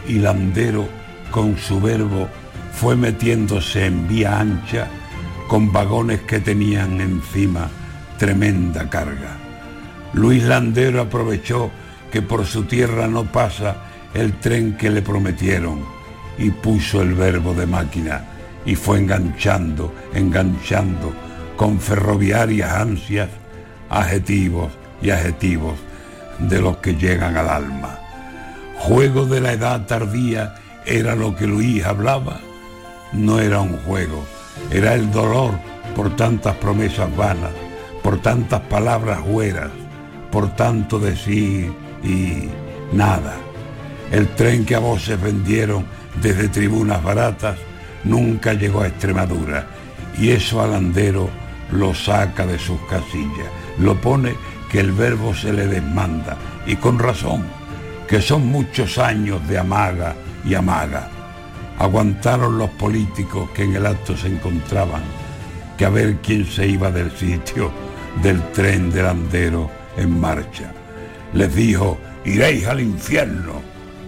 y 0.08 0.20
Landero 0.20 0.88
con 1.32 1.58
su 1.58 1.82
verbo 1.82 2.30
fue 2.74 2.96
metiéndose 2.96 3.88
en 3.88 4.08
vía 4.08 4.40
ancha 4.40 4.88
con 5.48 5.72
vagones 5.72 6.22
que 6.22 6.40
tenían 6.40 7.02
encima 7.02 7.72
tremenda 8.20 8.88
carga. 8.88 9.36
Luis 10.14 10.44
Landero 10.44 11.02
aprovechó 11.02 11.72
que 12.12 12.22
por 12.22 12.46
su 12.46 12.66
tierra 12.66 13.08
no 13.08 13.24
pasa 13.24 13.78
el 14.14 14.34
tren 14.34 14.78
que 14.78 14.92
le 14.92 15.02
prometieron 15.02 15.99
y 16.40 16.50
puso 16.50 17.02
el 17.02 17.14
verbo 17.14 17.54
de 17.54 17.68
máquina 17.68 18.24
y 18.66 18.76
fue 18.76 19.00
enganchando, 19.00 19.94
enganchando 20.14 21.14
con 21.56 21.80
ferroviarias 21.80 22.72
ansias 22.72 23.30
adjetivos 23.90 24.72
y 25.02 25.10
adjetivos 25.10 25.76
de 26.40 26.62
los 26.62 26.78
que 26.78 26.96
llegan 26.96 27.36
al 27.38 27.50
alma. 27.50 28.00
Juego 28.78 29.26
de 29.26 29.42
la 29.42 29.54
edad 29.54 29.86
tardía 29.86 30.56
era 30.86 31.16
lo 31.16 31.36
que 31.36 31.46
Luis 31.46 31.86
hablaba. 31.86 32.40
No 33.12 33.40
era 33.40 33.60
un 33.60 33.78
juego, 33.80 34.24
era 34.72 34.94
el 34.94 35.12
dolor 35.12 35.52
por 35.96 36.16
tantas 36.16 36.56
promesas 36.56 37.14
vanas, 37.16 37.52
por 38.02 38.22
tantas 38.22 38.62
palabras 38.62 39.20
hueras, 39.26 39.72
por 40.32 40.56
tanto 40.56 41.00
decir 41.00 41.74
y 42.04 42.50
nada. 42.94 43.36
El 44.12 44.28
tren 44.30 44.66
que 44.66 44.76
a 44.76 44.80
voces 44.80 45.20
vendieron 45.22 45.86
desde 46.22 46.50
tribunas 46.50 47.04
baratas 47.04 47.58
nunca 48.04 48.54
llegó 48.54 48.82
a 48.82 48.88
Extremadura. 48.88 49.68
Y 50.18 50.32
eso 50.32 50.62
al 50.62 50.74
andero 50.74 51.30
lo 51.72 51.94
saca 51.94 52.46
de 52.46 52.60
sus 52.60 52.80
casillas, 52.90 53.48
lo 53.78 53.96
pone 54.00 54.36
que 54.70 54.80
el 54.80 54.92
verbo 54.92 55.34
se 55.34 55.54
le 55.54 55.68
desmanda. 55.68 56.38
Y 56.66 56.76
con 56.76 57.00
razón, 57.00 57.46
que 58.08 58.22
son 58.22 58.48
muchos 58.48 58.98
años 58.98 59.48
de 59.48 59.60
amaga 59.60 60.16
y 60.46 60.56
amaga. 60.56 61.10
Aguantaron 61.78 62.58
los 62.58 62.70
políticos 62.72 63.50
que 63.52 63.64
en 63.64 63.76
el 63.76 63.86
acto 63.86 64.18
se 64.18 64.28
encontraban, 64.28 65.02
que 65.78 65.86
a 65.86 65.90
ver 65.90 66.18
quién 66.22 66.46
se 66.46 66.68
iba 66.68 66.92
del 66.92 67.12
sitio 67.12 67.72
del 68.22 68.42
tren 68.52 68.92
del 68.92 69.06
andero 69.06 69.70
en 69.96 70.20
marcha. 70.20 70.74
Les 71.34 71.54
dijo, 71.54 71.98
iréis 72.26 72.66
al 72.68 72.82
infierno, 72.82 73.62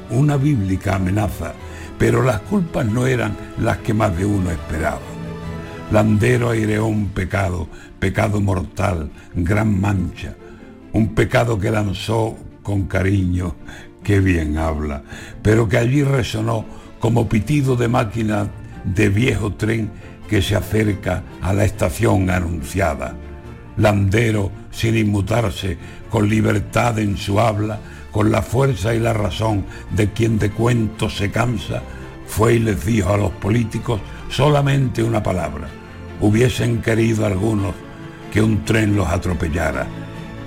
una 0.09 0.35
bíblica 0.37 0.95
amenaza, 0.95 1.53
pero 2.01 2.23
las 2.23 2.39
culpas 2.39 2.83
no 2.87 3.05
eran 3.05 3.37
las 3.59 3.77
que 3.77 3.93
más 3.93 4.17
de 4.17 4.25
uno 4.25 4.49
esperaba. 4.49 4.97
Landero 5.91 6.49
aireó 6.49 6.87
un 6.87 7.09
pecado, 7.09 7.67
pecado 7.99 8.41
mortal, 8.41 9.11
gran 9.35 9.79
mancha, 9.79 10.33
un 10.93 11.13
pecado 11.13 11.59
que 11.59 11.69
lanzó 11.69 12.35
con 12.63 12.87
cariño, 12.87 13.55
que 14.03 14.19
bien 14.19 14.57
habla, 14.57 15.03
pero 15.43 15.69
que 15.69 15.77
allí 15.77 16.01
resonó 16.01 16.65
como 16.99 17.29
pitido 17.29 17.75
de 17.75 17.87
máquina 17.87 18.47
de 18.83 19.09
viejo 19.09 19.53
tren 19.53 19.91
que 20.27 20.41
se 20.41 20.55
acerca 20.55 21.21
a 21.39 21.53
la 21.53 21.65
estación 21.65 22.31
anunciada. 22.31 23.15
Landero 23.77 24.51
sin 24.71 24.97
inmutarse, 24.97 25.77
con 26.09 26.27
libertad 26.27 26.97
en 26.97 27.15
su 27.15 27.39
habla, 27.39 27.79
con 28.11 28.31
la 28.31 28.41
fuerza 28.41 28.93
y 28.93 28.99
la 28.99 29.13
razón 29.13 29.65
de 29.91 30.11
quien 30.11 30.37
de 30.37 30.51
cuentos 30.51 31.17
se 31.17 31.31
cansa, 31.31 31.81
fue 32.27 32.55
y 32.55 32.59
les 32.59 32.85
dijo 32.85 33.13
a 33.13 33.17
los 33.17 33.31
políticos 33.31 34.01
solamente 34.29 35.03
una 35.03 35.21
palabra. 35.21 35.67
Hubiesen 36.19 36.81
querido 36.81 37.25
algunos 37.25 37.73
que 38.31 38.41
un 38.41 38.63
tren 38.63 38.95
los 38.95 39.07
atropellara 39.07 39.87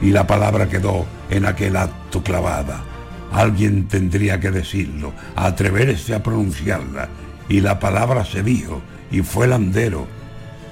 y 0.01 0.11
la 0.11 0.27
palabra 0.27 0.69
quedó 0.69 1.05
en 1.31 1.47
aquel 1.47 1.77
acto 1.77 2.23
clavada. 2.23 2.83
Alguien 3.33 3.89
tendría 3.89 4.39
que 4.39 4.51
decirlo, 4.51 5.13
atreverse 5.35 6.15
a 6.15 6.23
pronunciarla 6.23 7.09
y 7.49 7.61
la 7.61 7.79
palabra 7.79 8.25
se 8.25 8.43
dijo 8.43 8.81
y 9.11 9.23
fue 9.23 9.47
Landero. 9.47 10.07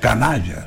Canallas. 0.00 0.66